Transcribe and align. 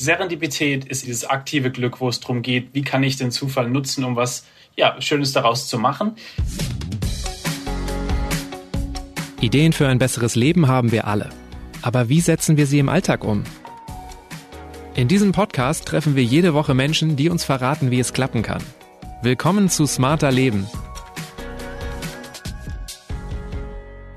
Serendipität 0.00 0.86
ist 0.86 1.04
dieses 1.04 1.26
aktive 1.26 1.70
Glück, 1.70 2.00
wo 2.00 2.08
es 2.08 2.20
darum 2.20 2.40
geht, 2.40 2.70
wie 2.72 2.80
kann 2.80 3.02
ich 3.02 3.18
den 3.18 3.30
Zufall 3.30 3.68
nutzen, 3.68 4.02
um 4.04 4.16
was 4.16 4.46
ja, 4.74 4.98
Schönes 5.02 5.34
daraus 5.34 5.68
zu 5.68 5.78
machen. 5.78 6.16
Ideen 9.42 9.74
für 9.74 9.88
ein 9.88 9.98
besseres 9.98 10.36
Leben 10.36 10.68
haben 10.68 10.90
wir 10.90 11.06
alle. 11.06 11.28
Aber 11.82 12.08
wie 12.08 12.22
setzen 12.22 12.56
wir 12.56 12.66
sie 12.66 12.78
im 12.78 12.88
Alltag 12.88 13.24
um? 13.24 13.44
In 14.94 15.06
diesem 15.06 15.32
Podcast 15.32 15.84
treffen 15.84 16.16
wir 16.16 16.24
jede 16.24 16.54
Woche 16.54 16.72
Menschen, 16.72 17.16
die 17.16 17.28
uns 17.28 17.44
verraten, 17.44 17.90
wie 17.90 18.00
es 18.00 18.14
klappen 18.14 18.40
kann. 18.40 18.62
Willkommen 19.20 19.68
zu 19.68 19.84
Smarter 19.84 20.32
Leben. 20.32 20.66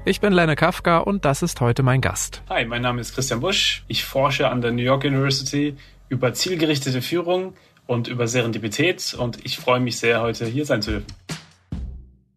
Ich 0.05 0.19
bin 0.19 0.33
Lene 0.33 0.57
Kafka 0.57 0.97
und 0.97 1.23
das 1.23 1.43
ist 1.43 1.61
heute 1.61 1.81
mein 1.81 2.01
Gast. 2.01 2.43
Hi, 2.49 2.65
mein 2.65 2.81
Name 2.81 2.99
ist 2.99 3.15
Christian 3.15 3.39
Busch. 3.39 3.85
Ich 3.87 4.03
forsche 4.03 4.49
an 4.49 4.59
der 4.59 4.73
New 4.73 4.81
York 4.81 5.05
University 5.05 5.77
über 6.09 6.33
zielgerichtete 6.33 7.01
Führung 7.01 7.53
und 7.87 8.09
über 8.09 8.27
Serendipität 8.27 9.13
und 9.13 9.45
ich 9.45 9.57
freue 9.57 9.79
mich 9.79 9.97
sehr, 9.99 10.21
heute 10.21 10.45
hier 10.45 10.65
sein 10.65 10.81
zu 10.81 10.91
dürfen. 10.91 11.07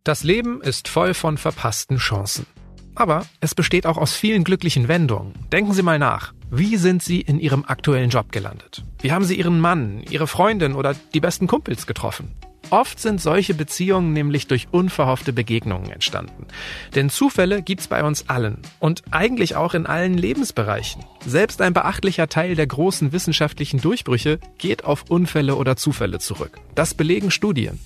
Das 0.04 0.22
Leben 0.22 0.62
ist 0.62 0.86
voll 0.86 1.12
von 1.12 1.38
verpassten 1.38 1.96
Chancen. 1.96 2.46
Aber 2.94 3.26
es 3.40 3.56
besteht 3.56 3.84
auch 3.84 3.96
aus 3.96 4.14
vielen 4.14 4.44
glücklichen 4.44 4.86
Wendungen. 4.86 5.34
Denken 5.50 5.72
Sie 5.72 5.82
mal 5.82 5.98
nach. 5.98 6.34
Wie 6.48 6.76
sind 6.76 7.02
Sie 7.02 7.20
in 7.20 7.40
Ihrem 7.40 7.64
aktuellen 7.64 8.10
Job 8.10 8.30
gelandet? 8.30 8.84
Wie 9.00 9.10
haben 9.10 9.24
Sie 9.24 9.36
Ihren 9.36 9.58
Mann, 9.58 10.04
Ihre 10.08 10.28
Freundin 10.28 10.76
oder 10.76 10.94
die 11.14 11.20
besten 11.20 11.48
Kumpels 11.48 11.88
getroffen? 11.88 12.32
Oft 12.70 12.98
sind 12.98 13.20
solche 13.20 13.54
Beziehungen 13.54 14.12
nämlich 14.12 14.48
durch 14.48 14.68
unverhoffte 14.72 15.32
Begegnungen 15.32 15.90
entstanden. 15.90 16.46
Denn 16.94 17.10
Zufälle 17.10 17.62
gibt's 17.62 17.86
bei 17.86 18.02
uns 18.02 18.28
allen 18.28 18.58
und 18.80 19.02
eigentlich 19.10 19.54
auch 19.54 19.74
in 19.74 19.86
allen 19.86 20.18
Lebensbereichen. 20.18 21.04
Selbst 21.24 21.62
ein 21.62 21.72
beachtlicher 21.72 22.28
Teil 22.28 22.56
der 22.56 22.66
großen 22.66 23.12
wissenschaftlichen 23.12 23.80
Durchbrüche 23.80 24.40
geht 24.58 24.84
auf 24.84 25.04
Unfälle 25.08 25.56
oder 25.56 25.76
Zufälle 25.76 26.18
zurück. 26.18 26.58
Das 26.74 26.94
belegen 26.94 27.30
Studien. 27.30 27.78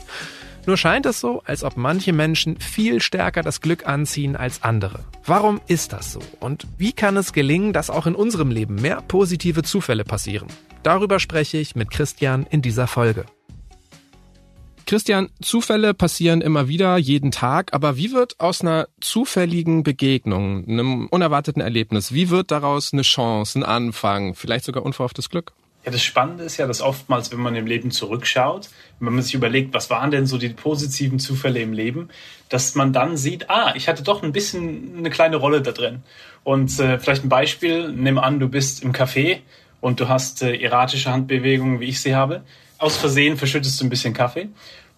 Nur 0.66 0.76
scheint 0.76 1.06
es 1.06 1.20
so, 1.20 1.42
als 1.44 1.64
ob 1.64 1.76
manche 1.76 2.12
Menschen 2.12 2.58
viel 2.60 3.00
stärker 3.00 3.42
das 3.42 3.60
Glück 3.60 3.86
anziehen 3.86 4.36
als 4.36 4.62
andere. 4.62 5.00
Warum 5.24 5.60
ist 5.66 5.92
das 5.92 6.12
so? 6.12 6.20
Und 6.38 6.66
wie 6.78 6.92
kann 6.92 7.16
es 7.16 7.32
gelingen, 7.32 7.72
dass 7.72 7.90
auch 7.90 8.06
in 8.06 8.14
unserem 8.14 8.50
Leben 8.50 8.76
mehr 8.76 9.00
positive 9.00 9.62
Zufälle 9.62 10.04
passieren? 10.04 10.48
Darüber 10.82 11.18
spreche 11.18 11.58
ich 11.58 11.76
mit 11.76 11.90
Christian 11.90 12.46
in 12.50 12.62
dieser 12.62 12.86
Folge. 12.86 13.24
Christian, 14.90 15.28
Zufälle 15.40 15.94
passieren 15.94 16.40
immer 16.40 16.66
wieder, 16.66 16.96
jeden 16.96 17.30
Tag, 17.30 17.72
aber 17.74 17.96
wie 17.96 18.10
wird 18.10 18.40
aus 18.40 18.60
einer 18.60 18.88
zufälligen 19.00 19.84
Begegnung, 19.84 20.66
einem 20.66 21.06
unerwarteten 21.06 21.62
Erlebnis, 21.62 22.12
wie 22.12 22.28
wird 22.28 22.50
daraus 22.50 22.92
eine 22.92 23.02
Chance, 23.02 23.60
ein 23.60 23.62
Anfang, 23.62 24.34
vielleicht 24.34 24.64
sogar 24.64 24.84
unverhofftes 24.84 25.30
Glück? 25.30 25.52
Ja, 25.84 25.92
das 25.92 26.02
Spannende 26.02 26.42
ist 26.42 26.56
ja, 26.56 26.66
dass 26.66 26.82
oftmals, 26.82 27.30
wenn 27.30 27.38
man 27.38 27.54
im 27.54 27.68
Leben 27.68 27.92
zurückschaut, 27.92 28.68
wenn 28.98 29.14
man 29.14 29.22
sich 29.22 29.34
überlegt, 29.34 29.74
was 29.74 29.90
waren 29.90 30.10
denn 30.10 30.26
so 30.26 30.38
die 30.38 30.48
positiven 30.48 31.20
Zufälle 31.20 31.60
im 31.60 31.72
Leben, 31.72 32.08
dass 32.48 32.74
man 32.74 32.92
dann 32.92 33.16
sieht, 33.16 33.48
ah, 33.48 33.72
ich 33.76 33.86
hatte 33.86 34.02
doch 34.02 34.24
ein 34.24 34.32
bisschen 34.32 34.96
eine 34.98 35.10
kleine 35.10 35.36
Rolle 35.36 35.62
da 35.62 35.70
drin. 35.70 36.02
Und 36.42 36.80
äh, 36.80 36.98
vielleicht 36.98 37.22
ein 37.22 37.28
Beispiel, 37.28 37.92
nimm 37.92 38.18
an, 38.18 38.40
du 38.40 38.48
bist 38.48 38.82
im 38.82 38.92
Café 38.92 39.38
und 39.80 40.00
du 40.00 40.08
hast 40.08 40.42
äh, 40.42 40.56
erratische 40.56 41.12
Handbewegungen, 41.12 41.78
wie 41.78 41.90
ich 41.90 42.00
sie 42.00 42.16
habe. 42.16 42.42
Aus 42.80 42.96
Versehen 42.96 43.36
verschüttest 43.36 43.78
du 43.78 43.84
ein 43.84 43.90
bisschen 43.90 44.14
Kaffee 44.14 44.48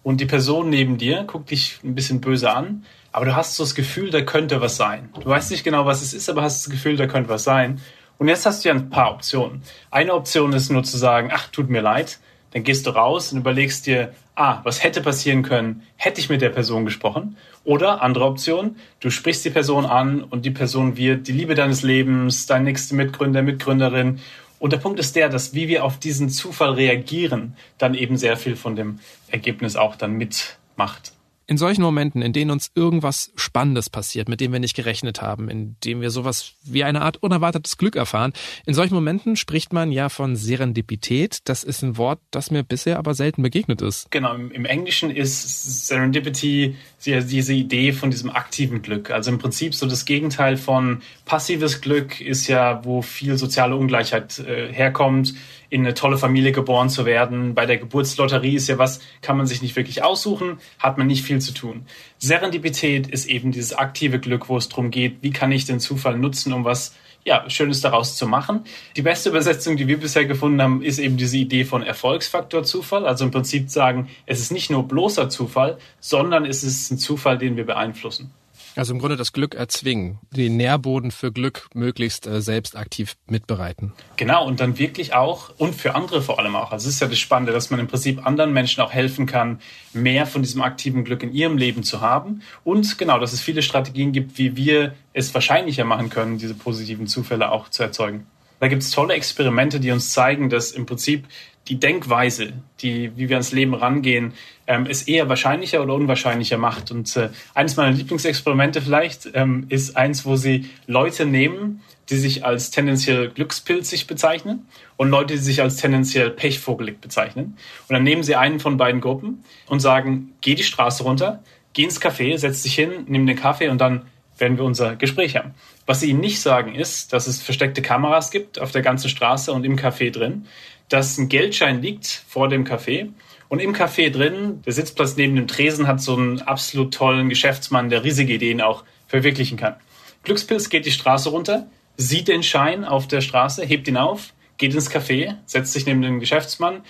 und 0.03 0.21
die 0.21 0.25
Person 0.25 0.69
neben 0.69 0.97
dir 0.97 1.25
guckt 1.25 1.51
dich 1.51 1.79
ein 1.83 1.95
bisschen 1.95 2.21
böse 2.21 2.49
an, 2.49 2.85
aber 3.11 3.25
du 3.25 3.35
hast 3.35 3.57
so 3.57 3.63
das 3.63 3.75
Gefühl, 3.75 4.09
da 4.09 4.21
könnte 4.21 4.61
was 4.61 4.77
sein. 4.77 5.09
Du 5.19 5.25
weißt 5.25 5.51
nicht 5.51 5.65
genau, 5.65 5.85
was 5.85 6.01
es 6.01 6.13
ist, 6.13 6.29
aber 6.29 6.43
hast 6.43 6.65
das 6.65 6.71
Gefühl, 6.71 6.95
da 6.95 7.07
könnte 7.07 7.29
was 7.29 7.43
sein. 7.43 7.81
Und 8.17 8.29
jetzt 8.29 8.45
hast 8.45 8.63
du 8.63 8.69
ja 8.69 8.73
ein 8.73 8.89
paar 8.89 9.11
Optionen. 9.11 9.63
Eine 9.91 10.13
Option 10.13 10.53
ist 10.53 10.69
nur 10.69 10.85
zu 10.85 10.97
sagen, 10.97 11.29
ach, 11.33 11.49
tut 11.49 11.69
mir 11.69 11.81
leid. 11.81 12.19
Dann 12.51 12.63
gehst 12.63 12.87
du 12.87 12.91
raus 12.91 13.33
und 13.33 13.39
überlegst 13.39 13.85
dir, 13.85 14.13
ah, 14.35 14.61
was 14.63 14.81
hätte 14.81 15.01
passieren 15.01 15.43
können, 15.43 15.83
hätte 15.97 16.21
ich 16.21 16.29
mit 16.29 16.41
der 16.41 16.51
Person 16.51 16.85
gesprochen. 16.85 17.35
Oder 17.65 18.01
andere 18.01 18.23
Option, 18.23 18.77
du 19.01 19.09
sprichst 19.09 19.43
die 19.43 19.49
Person 19.49 19.85
an 19.85 20.23
und 20.23 20.45
die 20.45 20.51
Person 20.51 20.95
wird 20.95 21.27
die 21.27 21.33
Liebe 21.33 21.53
deines 21.53 21.83
Lebens, 21.83 22.45
dein 22.45 22.63
nächster 22.63 22.95
Mitgründer, 22.95 23.41
Mitgründerin 23.41 24.19
und 24.63 24.71
der 24.71 24.77
Punkt 24.77 24.97
ist 24.97 25.17
der, 25.17 25.27
dass 25.27 25.53
wie 25.53 25.67
wir 25.67 25.83
auf 25.83 25.99
diesen 25.99 26.29
Zufall 26.29 26.71
reagieren, 26.71 27.57
dann 27.77 27.95
eben 27.95 28.15
sehr 28.15 28.37
viel 28.37 28.55
von 28.55 28.77
dem 28.77 29.01
Ergebnis 29.27 29.75
auch 29.75 29.97
dann 29.97 30.13
mitmacht. 30.13 31.11
In 31.45 31.57
solchen 31.57 31.81
Momenten, 31.81 32.21
in 32.21 32.33
denen 32.33 32.51
uns 32.51 32.71
irgendwas 32.75 33.31
Spannendes 33.35 33.89
passiert, 33.89 34.29
mit 34.29 34.39
dem 34.39 34.51
wir 34.51 34.59
nicht 34.59 34.75
gerechnet 34.75 35.21
haben, 35.21 35.49
in 35.49 35.75
dem 35.83 36.01
wir 36.01 36.09
sowas 36.09 36.53
wie 36.63 36.83
eine 36.83 37.01
Art 37.01 37.17
unerwartetes 37.17 37.77
Glück 37.77 37.95
erfahren, 37.95 38.33
in 38.65 38.73
solchen 38.73 38.93
Momenten 38.93 39.35
spricht 39.35 39.73
man 39.73 39.91
ja 39.91 40.09
von 40.09 40.35
Serendipität. 40.35 41.39
Das 41.45 41.63
ist 41.63 41.83
ein 41.83 41.97
Wort, 41.97 42.19
das 42.31 42.51
mir 42.51 42.63
bisher 42.63 42.97
aber 42.97 43.13
selten 43.13 43.41
begegnet 43.41 43.81
ist. 43.81 44.09
Genau, 44.11 44.33
im 44.35 44.65
Englischen 44.65 45.11
ist 45.11 45.87
Serendipity 45.87 46.75
diese 47.05 47.53
Idee 47.53 47.91
von 47.91 48.11
diesem 48.11 48.29
aktiven 48.29 48.81
Glück. 48.81 49.11
Also 49.11 49.31
im 49.31 49.39
Prinzip 49.39 49.75
so 49.75 49.85
das 49.85 50.05
Gegenteil 50.05 50.57
von 50.57 51.01
passives 51.25 51.81
Glück 51.81 52.21
ist 52.21 52.47
ja, 52.47 52.83
wo 52.85 53.01
viel 53.01 53.37
soziale 53.37 53.75
Ungleichheit 53.75 54.39
äh, 54.39 54.71
herkommt 54.71 55.33
in 55.73 55.81
eine 55.81 55.95
tolle 55.95 56.19
Familie 56.19 56.51
geboren 56.51 56.87
zu 56.87 57.03
werden. 57.03 57.55
Bei 57.55 57.65
der 57.65 57.77
Geburtslotterie 57.77 58.55
ist 58.55 58.69
ja 58.69 58.77
was, 58.77 58.99
kann 59.23 59.37
man 59.37 59.47
sich 59.47 59.63
nicht 59.63 59.75
wirklich 59.75 60.03
aussuchen, 60.03 60.59
hat 60.77 60.99
man 60.99 61.07
nicht 61.07 61.25
viel 61.25 61.41
zu 61.41 61.51
tun. 61.51 61.87
Serendipität 62.19 63.07
ist 63.07 63.25
eben 63.25 63.51
dieses 63.51 63.73
aktive 63.73 64.19
Glück, 64.19 64.49
wo 64.49 64.57
es 64.57 64.69
darum 64.69 64.91
geht, 64.91 65.17
wie 65.21 65.31
kann 65.31 65.51
ich 65.51 65.65
den 65.65 65.79
Zufall 65.79 66.15
nutzen, 66.19 66.53
um 66.53 66.63
was 66.63 66.93
ja, 67.25 67.49
Schönes 67.49 67.81
daraus 67.81 68.17
zu 68.17 68.27
machen. 68.27 68.65
Die 68.95 69.01
beste 69.01 69.29
Übersetzung, 69.29 69.75
die 69.75 69.87
wir 69.87 69.99
bisher 69.99 70.25
gefunden 70.25 70.61
haben, 70.61 70.83
ist 70.83 70.99
eben 70.99 71.17
diese 71.17 71.37
Idee 71.37 71.65
von 71.65 71.81
Erfolgsfaktor 71.81 72.63
Zufall. 72.63 73.07
Also 73.07 73.25
im 73.25 73.31
Prinzip 73.31 73.71
sagen, 73.71 74.09
es 74.27 74.41
ist 74.41 74.51
nicht 74.51 74.69
nur 74.69 74.87
bloßer 74.87 75.29
Zufall, 75.29 75.79
sondern 75.99 76.45
es 76.45 76.63
ist 76.63 76.91
ein 76.91 76.99
Zufall, 76.99 77.39
den 77.39 77.57
wir 77.57 77.65
beeinflussen. 77.65 78.31
Also 78.75 78.93
im 78.93 78.99
Grunde 78.99 79.17
das 79.17 79.33
Glück 79.33 79.53
erzwingen, 79.53 80.19
den 80.31 80.57
Nährboden 80.57 81.11
für 81.11 81.31
Glück 81.31 81.69
möglichst 81.73 82.25
äh, 82.25 82.41
selbst 82.41 82.75
aktiv 82.75 83.15
mitbereiten. 83.27 83.93
Genau, 84.17 84.45
und 84.47 84.59
dann 84.59 84.79
wirklich 84.79 85.13
auch, 85.13 85.51
und 85.57 85.75
für 85.75 85.95
andere 85.95 86.21
vor 86.21 86.39
allem 86.39 86.55
auch. 86.55 86.71
Also 86.71 86.87
es 86.87 86.95
ist 86.95 86.99
ja 86.99 87.07
das 87.07 87.19
Spannende, 87.19 87.53
dass 87.53 87.69
man 87.69 87.79
im 87.79 87.87
Prinzip 87.87 88.25
anderen 88.25 88.51
Menschen 88.51 88.81
auch 88.81 88.91
helfen 88.91 89.25
kann, 89.25 89.59
mehr 89.93 90.25
von 90.25 90.41
diesem 90.41 90.61
aktiven 90.61 91.03
Glück 91.03 91.21
in 91.21 91.33
ihrem 91.33 91.57
Leben 91.57 91.83
zu 91.83 92.01
haben. 92.01 92.41
Und 92.63 92.97
genau, 92.97 93.19
dass 93.19 93.33
es 93.33 93.41
viele 93.41 93.61
Strategien 93.61 94.11
gibt, 94.11 94.37
wie 94.37 94.55
wir 94.55 94.95
es 95.13 95.33
wahrscheinlicher 95.33 95.85
machen 95.85 96.09
können, 96.09 96.37
diese 96.37 96.55
positiven 96.55 97.07
Zufälle 97.07 97.51
auch 97.51 97.69
zu 97.69 97.83
erzeugen. 97.83 98.25
Da 98.59 98.69
gibt 98.69 98.81
es 98.81 98.91
tolle 98.91 99.13
Experimente, 99.15 99.81
die 99.81 99.91
uns 99.91 100.13
zeigen, 100.13 100.49
dass 100.49 100.71
im 100.71 100.85
Prinzip 100.85 101.25
die 101.67 101.79
Denkweise, 101.79 102.53
die, 102.81 103.11
wie 103.15 103.29
wir 103.29 103.37
ans 103.37 103.53
Leben 103.53 103.73
rangehen, 103.73 104.33
ähm, 104.67 104.85
es 104.89 105.03
eher 105.03 105.29
wahrscheinlicher 105.29 105.81
oder 105.81 105.93
unwahrscheinlicher 105.93 106.57
macht. 106.57 106.91
Und 106.91 107.15
äh, 107.15 107.29
eines 107.53 107.77
meiner 107.77 107.95
Lieblingsexperimente 107.95 108.81
vielleicht 108.81 109.29
ähm, 109.33 109.65
ist 109.69 109.95
eins, 109.95 110.25
wo 110.25 110.35
sie 110.35 110.69
Leute 110.87 111.25
nehmen, 111.25 111.81
die 112.09 112.17
sich 112.17 112.45
als 112.45 112.69
tendenziell 112.71 113.29
glückspilzig 113.29 114.07
bezeichnen 114.07 114.67
und 114.97 115.09
Leute, 115.09 115.35
die 115.35 115.39
sich 115.39 115.61
als 115.61 115.77
tendenziell 115.77 116.31
pechvogelig 116.31 116.99
bezeichnen. 116.99 117.57
Und 117.87 117.93
dann 117.93 118.03
nehmen 118.03 118.23
sie 118.23 118.35
einen 118.35 118.59
von 118.59 118.75
beiden 118.75 118.99
Gruppen 118.99 119.43
und 119.67 119.79
sagen, 119.79 120.33
geh 120.41 120.55
die 120.55 120.63
Straße 120.63 121.03
runter, 121.03 121.41
geh 121.71 121.83
ins 121.83 122.01
Café, 122.01 122.37
setz 122.37 122.61
dich 122.63 122.75
hin, 122.75 123.05
nimm 123.07 123.25
den 123.25 123.37
Kaffee 123.37 123.69
und 123.69 123.79
dann 123.79 124.03
werden 124.37 124.57
wir 124.57 124.65
unser 124.65 124.95
Gespräch 124.95 125.37
haben. 125.37 125.53
Was 125.85 125.99
sie 125.99 126.09
ihnen 126.09 126.19
nicht 126.19 126.41
sagen 126.41 126.75
ist, 126.75 127.13
dass 127.13 127.27
es 127.27 127.41
versteckte 127.41 127.81
Kameras 127.81 128.31
gibt 128.31 128.59
auf 128.59 128.71
der 128.71 128.81
ganzen 128.81 129.09
Straße 129.09 129.51
und 129.51 129.63
im 129.63 129.77
Café 129.77 130.11
drin, 130.11 130.45
dass 130.89 131.17
ein 131.17 131.29
Geldschein 131.29 131.81
liegt 131.81 132.07
vor 132.27 132.49
dem 132.49 132.65
Café 132.65 133.09
und 133.49 133.59
im 133.59 133.73
Café 133.73 134.09
drin, 134.09 134.61
der 134.65 134.73
Sitzplatz 134.73 135.15
neben 135.15 135.35
dem 135.35 135.47
Tresen 135.47 135.87
hat 135.87 136.01
so 136.01 136.15
einen 136.15 136.41
absolut 136.41 136.93
tollen 136.93 137.29
Geschäftsmann, 137.29 137.89
der 137.89 138.03
riesige 138.03 138.33
Ideen 138.33 138.61
auch 138.61 138.83
verwirklichen 139.07 139.57
kann. 139.57 139.75
Glückspilz 140.23 140.69
geht 140.69 140.85
die 140.85 140.91
Straße 140.91 141.29
runter, 141.29 141.67
sieht 141.97 142.27
den 142.27 142.43
Schein 142.43 142.85
auf 142.85 143.07
der 143.07 143.21
Straße, 143.21 143.63
hebt 143.63 143.87
ihn 143.87 143.97
auf, 143.97 144.33
geht 144.57 144.73
ins 144.73 144.89
Café, 144.89 145.35
setzt 145.45 145.73
sich 145.73 145.85
neben 145.85 146.01
den 146.01 146.19
Geschäftsmann, 146.19 146.81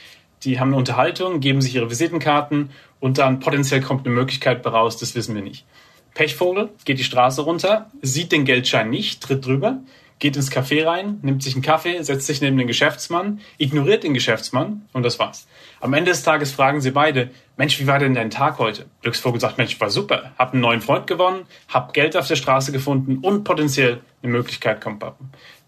die 0.44 0.60
haben 0.60 0.70
eine 0.70 0.78
Unterhaltung, 0.78 1.40
geben 1.40 1.62
sich 1.62 1.76
ihre 1.76 1.90
Visitenkarten 1.90 2.70
und 3.00 3.18
dann 3.18 3.40
potenziell 3.40 3.82
kommt 3.82 4.06
eine 4.06 4.16
Möglichkeit 4.16 4.66
raus, 4.66 4.98
das 4.98 5.16
wissen 5.16 5.36
wir 5.36 5.42
nicht. 5.42 5.66
Pechvogel 6.14 6.70
geht 6.86 7.00
die 7.00 7.04
Straße 7.04 7.42
runter, 7.42 7.90
sieht 8.02 8.32
den 8.32 8.46
Geldschein 8.46 8.90
nicht, 8.90 9.22
tritt 9.22 9.46
drüber, 9.46 9.80
geht 10.20 10.36
ins 10.36 10.52
Café 10.52 10.86
rein, 10.86 11.20
nimmt 11.22 11.44
sich 11.44 11.54
einen 11.54 11.64
Kaffee, 11.64 12.02
setzt 12.02 12.28
sich 12.28 12.42
neben 12.42 12.58
den 12.58 12.68
Geschäftsmann, 12.68 13.42
ignoriert 13.58 14.04
den 14.04 14.14
Geschäftsmann 14.14 14.88
und 14.94 15.04
das 15.04 15.20
war's. 15.20 15.48
Am 15.82 15.94
Ende 15.94 16.12
des 16.12 16.24
Tages 16.24 16.52
fragen 16.52 16.82
sie 16.82 16.92
beide, 16.92 17.32
Mensch, 17.58 17.80
wie 17.80 17.88
war 17.88 18.00
denn 18.00 18.14
dein 18.14 18.30
Tag 18.30 18.58
heute? 18.58 18.86
Glücksvogel 19.02 19.40
sagt, 19.40 19.58
Mensch, 19.58 19.80
war 19.80 19.90
super, 19.90 20.32
hab 20.38 20.54
einen 20.54 20.62
neuen 20.62 20.82
Freund 20.82 21.08
gewonnen, 21.08 21.46
hab 21.68 21.94
Geld 21.94 22.16
auf 22.16 22.28
der 22.28 22.36
Straße 22.36 22.72
gefunden 22.72 23.18
und 23.18 23.44
potenziell 23.44 24.02
eine 24.22 24.32
Möglichkeit 24.32 24.82
kommt. 24.82 25.04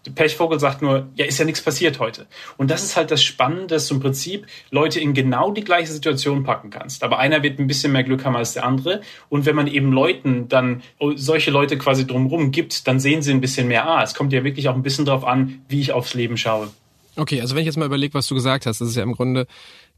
Der 0.06 0.12
Pechvogel 0.12 0.60
sagt 0.60 0.82
nur, 0.82 1.08
ja, 1.16 1.24
ist 1.24 1.38
ja 1.38 1.44
nichts 1.44 1.60
passiert 1.60 1.98
heute. 1.98 2.26
Und 2.56 2.70
das 2.70 2.84
ist 2.84 2.96
halt 2.96 3.10
das 3.10 3.22
Spannende, 3.22 3.66
dass 3.66 3.88
du 3.88 3.94
im 3.94 4.00
Prinzip 4.00 4.46
Leute 4.70 5.00
in 5.00 5.14
genau 5.14 5.50
die 5.50 5.64
gleiche 5.64 5.92
Situation 5.92 6.44
packen 6.44 6.70
kannst. 6.70 7.02
Aber 7.02 7.18
einer 7.18 7.42
wird 7.42 7.58
ein 7.58 7.66
bisschen 7.66 7.92
mehr 7.92 8.04
Glück 8.04 8.24
haben 8.24 8.36
als 8.36 8.52
der 8.52 8.64
andere. 8.64 9.00
Und 9.28 9.46
wenn 9.46 9.56
man 9.56 9.66
eben 9.66 9.92
Leuten 9.92 10.48
dann 10.48 10.82
solche 11.16 11.50
Leute 11.50 11.76
quasi 11.76 12.06
drumherum 12.06 12.52
gibt, 12.52 12.86
dann 12.86 13.00
sehen 13.00 13.22
sie 13.22 13.32
ein 13.32 13.40
bisschen 13.40 13.66
mehr, 13.66 13.86
ah, 13.86 14.02
es 14.02 14.14
kommt 14.14 14.32
ja 14.32 14.44
wirklich 14.44 14.68
auch 14.68 14.74
ein 14.74 14.82
bisschen 14.82 15.04
drauf 15.04 15.24
an, 15.24 15.60
wie 15.68 15.80
ich 15.80 15.92
aufs 15.92 16.14
Leben 16.14 16.36
schaue. 16.36 16.68
Okay, 17.16 17.40
also 17.40 17.54
wenn 17.54 17.62
ich 17.62 17.66
jetzt 17.66 17.78
mal 17.78 17.86
überlege, 17.86 18.14
was 18.14 18.26
du 18.26 18.34
gesagt 18.34 18.66
hast, 18.66 18.80
das 18.80 18.88
ist 18.88 18.96
ja 18.96 19.02
im 19.02 19.12
Grunde 19.12 19.46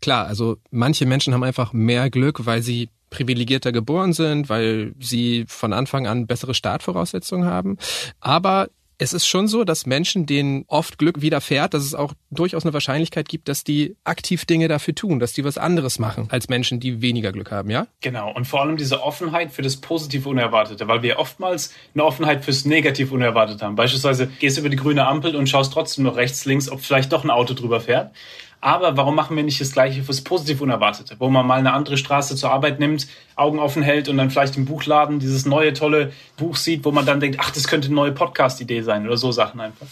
klar, 0.00 0.26
also 0.26 0.56
manche 0.70 1.04
Menschen 1.04 1.34
haben 1.34 1.42
einfach 1.42 1.72
mehr 1.72 2.10
Glück, 2.10 2.46
weil 2.46 2.62
sie 2.62 2.88
privilegierter 3.10 3.72
geboren 3.72 4.12
sind, 4.12 4.48
weil 4.48 4.94
sie 5.00 5.44
von 5.48 5.72
Anfang 5.72 6.06
an 6.06 6.26
bessere 6.26 6.54
Startvoraussetzungen 6.54 7.48
haben. 7.48 7.78
Aber 8.20 8.68
es 8.98 9.12
ist 9.12 9.26
schon 9.26 9.46
so, 9.46 9.64
dass 9.64 9.86
Menschen, 9.86 10.26
denen 10.26 10.64
oft 10.66 10.98
Glück 10.98 11.22
widerfährt, 11.22 11.72
dass 11.72 11.84
es 11.84 11.94
auch 11.94 12.14
durchaus 12.30 12.64
eine 12.64 12.72
Wahrscheinlichkeit 12.72 13.28
gibt, 13.28 13.48
dass 13.48 13.62
die 13.62 13.96
aktiv 14.02 14.44
Dinge 14.44 14.66
dafür 14.66 14.94
tun, 14.94 15.20
dass 15.20 15.32
die 15.32 15.44
was 15.44 15.56
anderes 15.56 16.00
machen 16.00 16.26
als 16.30 16.48
Menschen, 16.48 16.80
die 16.80 17.00
weniger 17.00 17.30
Glück 17.30 17.52
haben, 17.52 17.70
ja? 17.70 17.86
Genau. 18.00 18.32
Und 18.34 18.46
vor 18.46 18.60
allem 18.60 18.76
diese 18.76 19.02
Offenheit 19.02 19.52
für 19.52 19.62
das 19.62 19.76
positive 19.76 20.28
Unerwartete, 20.28 20.88
weil 20.88 21.02
wir 21.02 21.18
oftmals 21.18 21.72
eine 21.94 22.04
Offenheit 22.04 22.44
fürs 22.44 22.64
negativ 22.64 23.12
Unerwartete 23.12 23.64
haben. 23.64 23.76
Beispielsweise 23.76 24.26
gehst 24.26 24.56
du 24.56 24.62
über 24.62 24.68
die 24.68 24.76
grüne 24.76 25.06
Ampel 25.06 25.36
und 25.36 25.48
schaust 25.48 25.72
trotzdem 25.72 26.04
noch 26.04 26.16
rechts, 26.16 26.44
links, 26.44 26.68
ob 26.68 26.80
vielleicht 26.80 27.12
doch 27.12 27.22
ein 27.22 27.30
Auto 27.30 27.54
drüber 27.54 27.80
fährt. 27.80 28.10
Aber 28.60 28.96
warum 28.96 29.14
machen 29.14 29.36
wir 29.36 29.44
nicht 29.44 29.60
das 29.60 29.72
Gleiche 29.72 30.02
fürs 30.02 30.22
positiv 30.22 30.60
Unerwartete, 30.60 31.16
wo 31.18 31.28
man 31.28 31.46
mal 31.46 31.58
eine 31.58 31.72
andere 31.72 31.96
Straße 31.96 32.34
zur 32.34 32.50
Arbeit 32.50 32.80
nimmt, 32.80 33.06
Augen 33.36 33.60
offen 33.60 33.82
hält 33.82 34.08
und 34.08 34.16
dann 34.16 34.30
vielleicht 34.30 34.56
im 34.56 34.64
Buchladen 34.64 35.20
dieses 35.20 35.46
neue 35.46 35.72
tolle 35.72 36.12
Buch 36.36 36.56
sieht, 36.56 36.84
wo 36.84 36.90
man 36.90 37.06
dann 37.06 37.20
denkt, 37.20 37.38
ach, 37.40 37.50
das 37.50 37.68
könnte 37.68 37.86
eine 37.86 37.94
neue 37.94 38.12
Podcast-Idee 38.12 38.82
sein 38.82 39.06
oder 39.06 39.16
so 39.16 39.30
Sachen 39.30 39.60
einfach. 39.60 39.86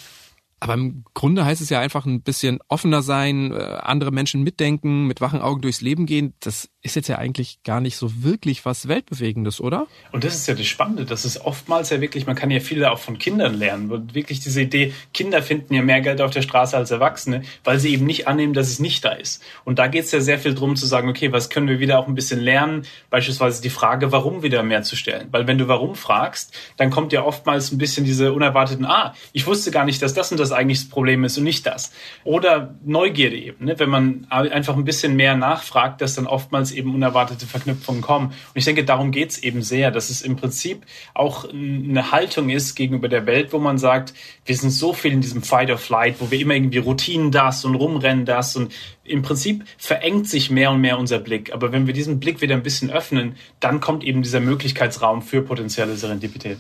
Aber 0.59 0.75
im 0.75 1.05
Grunde 1.13 1.45
heißt 1.45 1.61
es 1.61 1.69
ja 1.69 1.81
einfach 1.81 2.07
ein 2.07 2.23
bisschen 2.23 2.61
offener 2.69 3.03
sein, 3.03 3.53
äh, 3.53 3.57
andere 3.57 4.11
Menschen 4.11 4.43
mitdenken, 4.43 5.07
mit 5.07 5.21
wachen 5.21 5.43
Augen 5.43 5.61
durchs 5.61 5.83
Leben 5.83 6.07
gehen. 6.07 6.33
Das 6.41 6.71
ist 6.81 6.97
jetzt 6.97 7.09
ja 7.09 7.19
eigentlich 7.19 7.63
gar 7.63 7.81
nicht 7.81 7.97
so 7.97 8.23
wirklich 8.23 8.65
was 8.65 8.89
Weltbewegendes, 8.89 9.61
oder? 9.61 9.87
Und 10.13 10.25
das 10.25 10.35
ist 10.35 10.47
ja 10.47 10.55
das 10.55 10.67
Spannende. 10.67 11.05
Das 11.05 11.27
ist 11.27 11.45
oftmals 11.45 11.91
ja 11.91 12.01
wirklich, 12.01 12.27
man 12.27 12.37
kann 12.37 12.51
ja 12.51 12.61
viel 12.61 12.85
auch 12.87 12.99
von 12.99 13.19
Kindern 13.19 13.55
lernen. 13.55 13.91
Und 13.91 14.15
wirklich 14.15 14.41
diese 14.41 14.63
Idee, 14.63 14.95
Kinder 15.13 15.43
finden 15.43 15.75
ja 15.75 15.83
mehr 15.83 16.01
Geld 16.01 16.23
auf 16.23 16.31
der 16.31 16.43
Straße 16.43 16.75
als 16.75 16.91
Erwachsene, 16.91 17.43
weil 17.65 17.79
sie 17.79 17.93
eben 17.93 18.07
nicht 18.07 18.27
annehmen, 18.27 18.55
dass 18.55 18.69
es 18.69 18.79
nicht 18.79 19.05
da 19.05 19.11
ist. 19.11 19.43
Und 19.65 19.79
da 19.79 19.89
geht 19.89 20.05
es 20.05 20.13
ja 20.13 20.21
sehr 20.21 20.39
viel 20.39 20.55
drum 20.55 20.77
zu 20.77 20.87
sagen, 20.87 21.11
okay, 21.11 21.33
was 21.33 21.51
können 21.51 21.69
wir 21.69 21.81
wieder 21.81 21.99
auch 21.99 22.09
ein 22.09 22.15
bisschen 22.15 22.41
lernen? 22.41 22.87
Beispielsweise 23.11 23.61
die 23.61 23.71
Frage, 23.71 24.11
warum 24.11 24.43
wieder 24.43 24.63
mehr 24.63 24.83
zu 24.83 24.97
stellen. 24.97 25.29
Weil 25.33 25.47
wenn 25.47 25.59
du 25.59 25.69
warum 25.69 25.97
fragst, 25.97 26.55
dann 26.79 26.91
kommt 26.91 27.13
ja 27.13 27.25
oftmals 27.25 27.73
ein 27.73 27.79
bisschen 27.79 28.07
diese 28.07 28.33
unerwarteten, 28.33 28.87
ah, 28.87 29.15
ich 29.33 29.47
wusste 29.47 29.71
gar 29.71 29.85
nicht, 29.85 30.01
dass 30.01 30.15
das 30.15 30.31
und 30.31 30.39
das 30.39 30.46
eigentlich 30.53 30.81
das 30.81 30.89
Problem 30.89 31.25
ist 31.25 31.39
und 31.39 31.45
nicht 31.45 31.67
das. 31.67 31.93
Oder 32.25 32.75
Neugierde 32.85 33.37
eben. 33.37 33.65
Ne? 33.67 33.79
Wenn 33.79 33.91
man 33.91 34.27
einfach 34.31 34.77
ein 34.77 34.85
bisschen 34.85 35.17
mehr 35.17 35.37
nachfragt, 35.37 36.01
dass 36.01 36.15
dann 36.15 36.27
oftmals 36.27 36.73
eben 36.73 36.95
unerwartete 36.95 37.47
Verknüpfungen 37.47 38.03
kommen. 38.03 38.29
Und 38.29 38.35
ich 38.55 38.65
denke, 38.65 38.85
darum 38.85 39.11
geht 39.11 39.31
es 39.31 39.39
eben 39.43 39.63
sehr, 39.63 39.91
dass 39.91 40.11
es 40.11 40.23
im 40.23 40.37
Prinzip 40.37 40.85
auch 41.15 41.49
eine 41.49 42.13
Haltung 42.13 42.51
ist 42.51 42.75
gegenüber 42.75 43.09
der 43.09 43.27
Welt, 43.27 43.53
wo 43.53 43.59
man 43.59 43.79
sagt, 43.79 44.15
wir 44.45 44.57
sind 44.57 44.71
so 44.71 44.93
viel 44.93 45.13
in 45.13 45.21
diesem 45.21 45.43
Fight 45.43 45.71
or 45.71 45.79
Flight, 45.79 46.17
wo 46.21 46.31
wir 46.31 46.41
immer 46.41 46.55
irgendwie 46.55 46.79
Routinen 46.79 47.31
das 47.31 47.65
und 47.65 47.75
rumrennen 47.75 48.25
das 48.25 48.57
und 48.57 48.73
im 49.05 49.23
Prinzip 49.23 49.65
verengt 49.79 50.29
sich 50.29 50.51
mehr 50.51 50.71
und 50.71 50.81
mehr 50.81 50.99
unser 50.99 51.19
Blick. 51.19 51.53
Aber 51.53 51.73
wenn 51.73 51.87
wir 51.87 51.95
diesen 51.95 52.21
Blick 52.21 52.41
wieder 52.41 52.55
ein 52.55 52.63
bisschen 52.63 52.91
öffnen, 52.91 53.37
dann 53.61 53.81
kommt 53.81 54.05
eben 54.05 54.23
dieser 54.23 54.41
Möglichkeitsraum 54.41 55.23
für 55.23 55.43
potenzielle 55.43 55.97
Serendipität. 55.97 56.59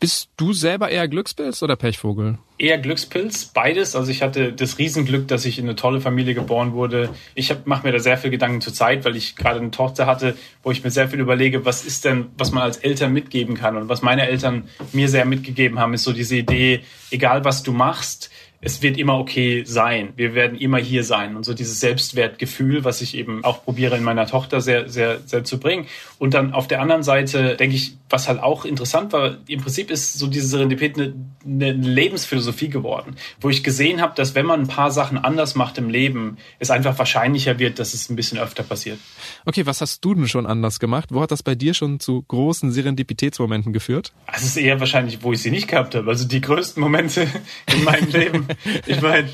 Bist 0.00 0.30
du 0.36 0.52
selber 0.52 0.90
eher 0.90 1.08
Glückspilz 1.08 1.62
oder 1.62 1.76
Pechvogel? 1.76 2.38
Eher 2.58 2.78
Glückspilz, 2.78 3.46
beides. 3.46 3.94
Also 3.94 4.10
ich 4.10 4.22
hatte 4.22 4.52
das 4.52 4.78
Riesenglück, 4.78 5.28
dass 5.28 5.44
ich 5.44 5.58
in 5.58 5.66
eine 5.66 5.76
tolle 5.76 6.00
Familie 6.00 6.34
geboren 6.34 6.72
wurde. 6.72 7.10
Ich 7.34 7.54
mache 7.66 7.86
mir 7.86 7.92
da 7.92 7.98
sehr 7.98 8.16
viel 8.16 8.30
Gedanken 8.30 8.60
zur 8.62 8.72
Zeit, 8.72 9.04
weil 9.04 9.14
ich 9.16 9.36
gerade 9.36 9.60
eine 9.60 9.70
Tochter 9.70 10.06
hatte, 10.06 10.36
wo 10.62 10.70
ich 10.70 10.82
mir 10.82 10.90
sehr 10.90 11.08
viel 11.08 11.20
überlege, 11.20 11.64
was 11.66 11.84
ist 11.84 12.04
denn, 12.04 12.28
was 12.38 12.52
man 12.52 12.62
als 12.62 12.78
Eltern 12.78 13.12
mitgeben 13.12 13.56
kann. 13.56 13.76
Und 13.76 13.88
was 13.88 14.00
meine 14.00 14.26
Eltern 14.26 14.68
mir 14.92 15.08
sehr 15.08 15.26
mitgegeben 15.26 15.78
haben, 15.78 15.92
ist 15.92 16.04
so 16.04 16.12
diese 16.12 16.36
Idee, 16.36 16.80
egal 17.10 17.44
was 17.44 17.62
du 17.62 17.72
machst, 17.72 18.30
es 18.60 18.82
wird 18.82 18.98
immer 18.98 19.18
okay 19.18 19.64
sein. 19.64 20.12
Wir 20.16 20.34
werden 20.34 20.58
immer 20.58 20.78
hier 20.78 21.04
sein. 21.04 21.36
Und 21.36 21.44
so 21.44 21.54
dieses 21.54 21.80
Selbstwertgefühl, 21.80 22.84
was 22.84 23.00
ich 23.00 23.16
eben 23.16 23.44
auch 23.44 23.64
probiere 23.64 23.96
in 23.96 24.02
meiner 24.02 24.26
Tochter 24.26 24.60
sehr, 24.60 24.88
sehr, 24.88 25.20
sehr 25.24 25.44
zu 25.44 25.60
bringen. 25.60 25.86
Und 26.18 26.34
dann 26.34 26.52
auf 26.52 26.66
der 26.66 26.80
anderen 26.80 27.02
Seite 27.02 27.56
denke 27.56 27.76
ich, 27.76 27.96
was 28.08 28.28
halt 28.28 28.40
auch 28.40 28.64
interessant 28.64 29.12
war, 29.12 29.36
im 29.48 29.60
Prinzip 29.60 29.90
ist 29.90 30.18
so 30.18 30.26
diese 30.26 30.46
Serendipität 30.46 30.96
eine, 30.96 31.14
eine 31.44 31.72
Lebensphilosophie 31.72 32.68
geworden, 32.68 33.16
wo 33.40 33.50
ich 33.50 33.64
gesehen 33.64 34.00
habe, 34.00 34.14
dass 34.14 34.34
wenn 34.34 34.46
man 34.46 34.60
ein 34.60 34.68
paar 34.68 34.90
Sachen 34.90 35.18
anders 35.18 35.54
macht 35.54 35.76
im 35.78 35.90
Leben, 35.90 36.38
es 36.58 36.70
einfach 36.70 36.98
wahrscheinlicher 36.98 37.58
wird, 37.58 37.78
dass 37.78 37.94
es 37.94 38.08
ein 38.08 38.16
bisschen 38.16 38.38
öfter 38.38 38.62
passiert. 38.62 38.98
Okay, 39.44 39.66
was 39.66 39.80
hast 39.80 40.04
du 40.04 40.14
denn 40.14 40.28
schon 40.28 40.46
anders 40.46 40.78
gemacht? 40.78 41.10
Wo 41.12 41.20
hat 41.20 41.30
das 41.30 41.42
bei 41.42 41.54
dir 41.54 41.74
schon 41.74 42.00
zu 42.00 42.22
großen 42.22 42.70
Serendipitätsmomenten 42.70 43.72
geführt? 43.72 44.12
Also 44.26 44.44
es 44.44 44.56
ist 44.56 44.56
eher 44.56 44.78
wahrscheinlich, 44.80 45.22
wo 45.22 45.32
ich 45.32 45.42
sie 45.42 45.50
nicht 45.50 45.68
gehabt 45.68 45.94
habe. 45.94 46.08
Also 46.08 46.26
die 46.26 46.40
größten 46.40 46.80
Momente 46.80 47.26
in 47.74 47.84
meinem 47.84 48.10
Leben. 48.10 48.45
Ich 48.86 49.00
meine, 49.00 49.28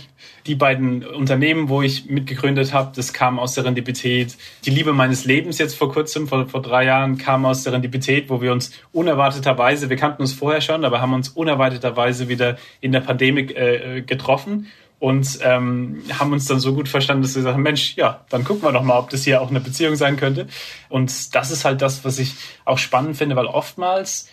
die 0.46 0.54
beiden 0.54 1.04
Unternehmen, 1.04 1.68
wo 1.68 1.82
ich 1.82 2.06
mitgegründet 2.06 2.72
habe, 2.72 2.92
das 2.94 3.12
kam 3.12 3.38
aus 3.38 3.54
Serendipität. 3.54 4.36
Die 4.64 4.70
Liebe 4.70 4.92
meines 4.92 5.24
Lebens 5.24 5.58
jetzt 5.58 5.74
vor 5.76 5.92
kurzem, 5.92 6.26
vor, 6.26 6.48
vor 6.48 6.62
drei 6.62 6.84
Jahren, 6.84 7.16
kam 7.18 7.44
aus 7.44 7.62
Serendipität, 7.62 8.28
wo 8.28 8.40
wir 8.40 8.52
uns 8.52 8.72
unerwarteterweise, 8.92 9.88
wir 9.88 9.96
kannten 9.96 10.22
uns 10.22 10.32
vorher 10.32 10.60
schon, 10.60 10.84
aber 10.84 11.00
haben 11.00 11.14
uns 11.14 11.28
unerwarteterweise 11.28 12.28
wieder 12.28 12.56
in 12.80 12.92
der 12.92 13.00
Pandemie 13.00 13.52
äh, 13.52 14.02
getroffen 14.02 14.66
und 15.02 15.40
ähm, 15.42 16.02
haben 16.16 16.32
uns 16.32 16.46
dann 16.46 16.60
so 16.60 16.74
gut 16.74 16.88
verstanden, 16.88 17.22
dass 17.22 17.34
wir 17.34 17.42
sagen, 17.42 17.60
Mensch, 17.60 17.96
ja, 17.96 18.24
dann 18.28 18.44
gucken 18.44 18.62
wir 18.62 18.70
doch 18.70 18.84
mal, 18.84 18.98
ob 18.98 19.10
das 19.10 19.24
hier 19.24 19.42
auch 19.42 19.50
eine 19.50 19.58
Beziehung 19.58 19.96
sein 19.96 20.16
könnte. 20.16 20.46
Und 20.88 21.34
das 21.34 21.50
ist 21.50 21.64
halt 21.64 21.82
das, 21.82 22.04
was 22.04 22.20
ich 22.20 22.34
auch 22.64 22.78
spannend 22.78 23.16
finde, 23.16 23.34
weil 23.34 23.46
oftmals 23.46 24.28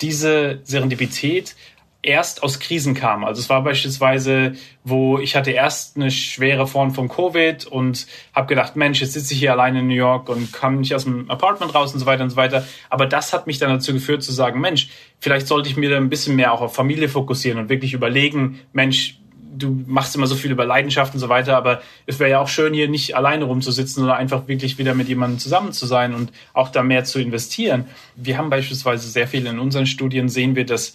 diese 0.00 0.60
Serendipität 0.62 1.56
erst 2.02 2.42
aus 2.42 2.58
Krisen 2.58 2.94
kam. 2.94 3.24
Also 3.24 3.40
es 3.40 3.48
war 3.48 3.62
beispielsweise, 3.62 4.54
wo 4.82 5.18
ich 5.18 5.36
hatte 5.36 5.52
erst 5.52 5.96
eine 5.96 6.10
schwere 6.10 6.66
Form 6.66 6.92
von 6.92 7.08
Covid 7.08 7.64
und 7.66 8.06
habe 8.34 8.48
gedacht, 8.48 8.74
Mensch, 8.74 9.00
jetzt 9.00 9.12
sitze 9.12 9.34
ich 9.34 9.40
hier 9.40 9.52
alleine 9.52 9.80
in 9.80 9.86
New 9.86 9.94
York 9.94 10.28
und 10.28 10.52
kam 10.52 10.80
nicht 10.80 10.94
aus 10.94 11.04
dem 11.04 11.30
Apartment 11.30 11.74
raus 11.74 11.94
und 11.94 12.00
so 12.00 12.06
weiter 12.06 12.24
und 12.24 12.30
so 12.30 12.36
weiter. 12.36 12.66
Aber 12.90 13.06
das 13.06 13.32
hat 13.32 13.46
mich 13.46 13.58
dann 13.58 13.70
dazu 13.70 13.92
geführt 13.92 14.24
zu 14.24 14.32
sagen, 14.32 14.60
Mensch, 14.60 14.88
vielleicht 15.20 15.46
sollte 15.46 15.68
ich 15.68 15.76
mir 15.76 15.90
da 15.90 15.96
ein 15.96 16.10
bisschen 16.10 16.34
mehr 16.34 16.52
auch 16.52 16.60
auf 16.60 16.74
Familie 16.74 17.08
fokussieren 17.08 17.60
und 17.60 17.68
wirklich 17.68 17.94
überlegen, 17.94 18.58
Mensch, 18.72 19.18
du 19.56 19.84
machst 19.86 20.16
immer 20.16 20.26
so 20.26 20.34
viel 20.34 20.50
über 20.50 20.64
Leidenschaft 20.64 21.14
und 21.14 21.20
so 21.20 21.28
weiter, 21.28 21.56
aber 21.56 21.82
es 22.06 22.18
wäre 22.18 22.30
ja 22.30 22.40
auch 22.40 22.48
schön, 22.48 22.74
hier 22.74 22.88
nicht 22.88 23.16
alleine 23.16 23.44
rumzusitzen, 23.44 24.00
sondern 24.00 24.16
einfach 24.16 24.48
wirklich 24.48 24.78
wieder 24.78 24.94
mit 24.94 25.08
jemandem 25.08 25.38
zusammen 25.38 25.72
zu 25.72 25.86
sein 25.86 26.14
und 26.14 26.32
auch 26.52 26.70
da 26.70 26.82
mehr 26.82 27.04
zu 27.04 27.20
investieren. 27.20 27.84
Wir 28.16 28.38
haben 28.38 28.50
beispielsweise 28.50 29.08
sehr 29.08 29.28
viel 29.28 29.46
in 29.46 29.58
unseren 29.58 29.86
Studien 29.86 30.28
sehen 30.28 30.56
wir, 30.56 30.66
dass 30.66 30.94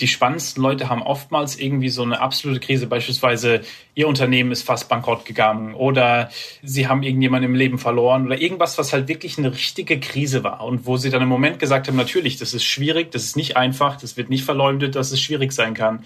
die 0.00 0.08
spannendsten 0.08 0.62
Leute 0.62 0.88
haben 0.88 1.02
oftmals 1.02 1.56
irgendwie 1.58 1.88
so 1.88 2.02
eine 2.02 2.20
absolute 2.20 2.60
Krise. 2.60 2.86
Beispielsweise, 2.86 3.60
ihr 3.94 4.08
Unternehmen 4.08 4.50
ist 4.50 4.62
fast 4.62 4.88
bankrott 4.88 5.24
gegangen 5.24 5.74
oder 5.74 6.30
sie 6.62 6.88
haben 6.88 7.02
irgendjemanden 7.02 7.50
im 7.50 7.56
Leben 7.56 7.78
verloren 7.78 8.26
oder 8.26 8.40
irgendwas, 8.40 8.76
was 8.76 8.92
halt 8.92 9.06
wirklich 9.06 9.38
eine 9.38 9.52
richtige 9.52 10.00
Krise 10.00 10.42
war 10.42 10.64
und 10.64 10.86
wo 10.86 10.96
sie 10.96 11.10
dann 11.10 11.22
im 11.22 11.28
Moment 11.28 11.60
gesagt 11.60 11.86
haben, 11.86 11.96
natürlich, 11.96 12.38
das 12.38 12.54
ist 12.54 12.64
schwierig, 12.64 13.12
das 13.12 13.24
ist 13.24 13.36
nicht 13.36 13.56
einfach, 13.56 13.96
das 13.96 14.16
wird 14.16 14.30
nicht 14.30 14.44
verleumdet, 14.44 14.96
dass 14.96 15.12
es 15.12 15.20
schwierig 15.20 15.52
sein 15.52 15.74
kann. 15.74 16.04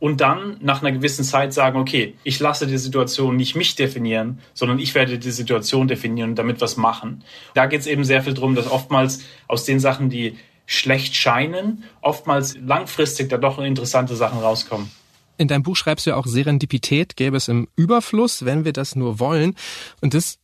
Und 0.00 0.22
dann 0.22 0.56
nach 0.60 0.80
einer 0.80 0.92
gewissen 0.92 1.24
Zeit 1.24 1.52
sagen, 1.52 1.78
okay, 1.78 2.14
ich 2.24 2.40
lasse 2.40 2.66
die 2.66 2.78
Situation 2.78 3.36
nicht 3.36 3.54
mich 3.54 3.74
definieren, 3.74 4.38
sondern 4.54 4.78
ich 4.78 4.94
werde 4.94 5.18
die 5.18 5.30
Situation 5.30 5.88
definieren 5.88 6.30
und 6.30 6.36
damit 6.36 6.62
was 6.62 6.78
machen. 6.78 7.22
Da 7.52 7.66
geht 7.66 7.80
es 7.80 7.86
eben 7.86 8.04
sehr 8.04 8.22
viel 8.22 8.32
drum, 8.32 8.54
dass 8.54 8.70
oftmals 8.70 9.22
aus 9.46 9.64
den 9.64 9.78
Sachen, 9.78 10.08
die 10.08 10.38
schlecht 10.70 11.16
scheinen, 11.16 11.82
oftmals 12.00 12.56
langfristig 12.64 13.28
da 13.28 13.38
doch 13.38 13.58
interessante 13.58 14.14
Sachen 14.14 14.38
rauskommen. 14.38 14.88
In 15.36 15.48
deinem 15.48 15.64
Buch 15.64 15.74
schreibst 15.74 16.06
du 16.06 16.10
ja 16.10 16.16
auch, 16.16 16.28
Serendipität 16.28 17.16
gäbe 17.16 17.36
es 17.36 17.48
im 17.48 17.66
Überfluss, 17.74 18.44
wenn 18.44 18.64
wir 18.64 18.72
das 18.72 18.94
nur 18.94 19.18
wollen. 19.18 19.56
Und 20.00 20.14
das 20.14 20.38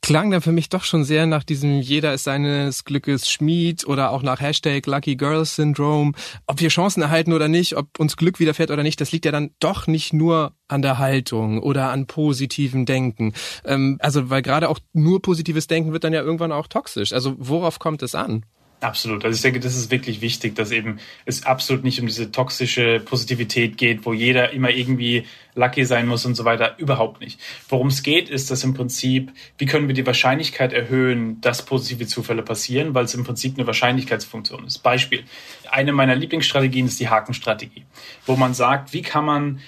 klang 0.00 0.30
dann 0.30 0.42
für 0.42 0.52
mich 0.52 0.68
doch 0.68 0.84
schon 0.84 1.02
sehr 1.02 1.26
nach 1.26 1.42
diesem 1.42 1.80
jeder 1.80 2.14
ist 2.14 2.22
seines 2.22 2.84
Glückes 2.84 3.28
Schmied 3.28 3.84
oder 3.84 4.12
auch 4.12 4.22
nach 4.22 4.40
Hashtag 4.40 4.86
Lucky 4.86 5.16
Girl 5.16 5.44
Syndrome. 5.44 6.12
Ob 6.46 6.60
wir 6.60 6.68
Chancen 6.68 7.02
erhalten 7.02 7.32
oder 7.32 7.48
nicht, 7.48 7.76
ob 7.76 7.98
uns 7.98 8.16
Glück 8.16 8.38
widerfährt 8.38 8.70
oder 8.70 8.84
nicht, 8.84 9.00
das 9.00 9.10
liegt 9.10 9.24
ja 9.24 9.32
dann 9.32 9.50
doch 9.58 9.88
nicht 9.88 10.12
nur 10.12 10.52
an 10.68 10.82
der 10.82 10.98
Haltung 10.98 11.60
oder 11.60 11.90
an 11.90 12.06
positivem 12.06 12.86
Denken. 12.86 13.32
Ähm, 13.64 13.96
also 14.00 14.30
weil 14.30 14.42
gerade 14.42 14.68
auch 14.68 14.78
nur 14.92 15.20
positives 15.20 15.66
Denken 15.66 15.92
wird 15.92 16.04
dann 16.04 16.12
ja 16.12 16.22
irgendwann 16.22 16.52
auch 16.52 16.68
toxisch. 16.68 17.12
Also 17.12 17.34
worauf 17.38 17.80
kommt 17.80 18.02
es 18.02 18.14
an? 18.14 18.44
Absolut. 18.84 19.24
Also 19.24 19.34
ich 19.34 19.40
denke, 19.40 19.60
das 19.60 19.76
ist 19.76 19.90
wirklich 19.90 20.20
wichtig, 20.20 20.54
dass 20.56 20.70
eben 20.70 20.98
es 21.24 21.46
absolut 21.46 21.84
nicht 21.84 22.00
um 22.00 22.06
diese 22.06 22.30
toxische 22.30 23.00
Positivität 23.00 23.78
geht, 23.78 24.04
wo 24.04 24.12
jeder 24.12 24.50
immer 24.50 24.68
irgendwie 24.68 25.24
lucky 25.54 25.86
sein 25.86 26.06
muss 26.06 26.26
und 26.26 26.34
so 26.34 26.44
weiter. 26.44 26.74
Überhaupt 26.76 27.22
nicht. 27.22 27.40
Worum 27.70 27.86
es 27.86 28.02
geht, 28.02 28.28
ist, 28.28 28.50
dass 28.50 28.62
im 28.62 28.74
Prinzip, 28.74 29.32
wie 29.56 29.64
können 29.64 29.88
wir 29.88 29.94
die 29.94 30.04
Wahrscheinlichkeit 30.04 30.74
erhöhen, 30.74 31.40
dass 31.40 31.64
positive 31.64 32.06
Zufälle 32.06 32.42
passieren, 32.42 32.92
weil 32.92 33.06
es 33.06 33.14
im 33.14 33.24
Prinzip 33.24 33.56
eine 33.56 33.66
Wahrscheinlichkeitsfunktion 33.66 34.66
ist. 34.66 34.82
Beispiel. 34.82 35.24
Eine 35.70 35.92
meiner 35.92 36.14
Lieblingsstrategien 36.14 36.86
ist 36.86 37.00
die 37.00 37.08
Hakenstrategie, 37.08 37.86
wo 38.26 38.36
man 38.36 38.52
sagt, 38.52 38.92
wie 38.92 39.00
kann 39.00 39.24
man 39.24 39.60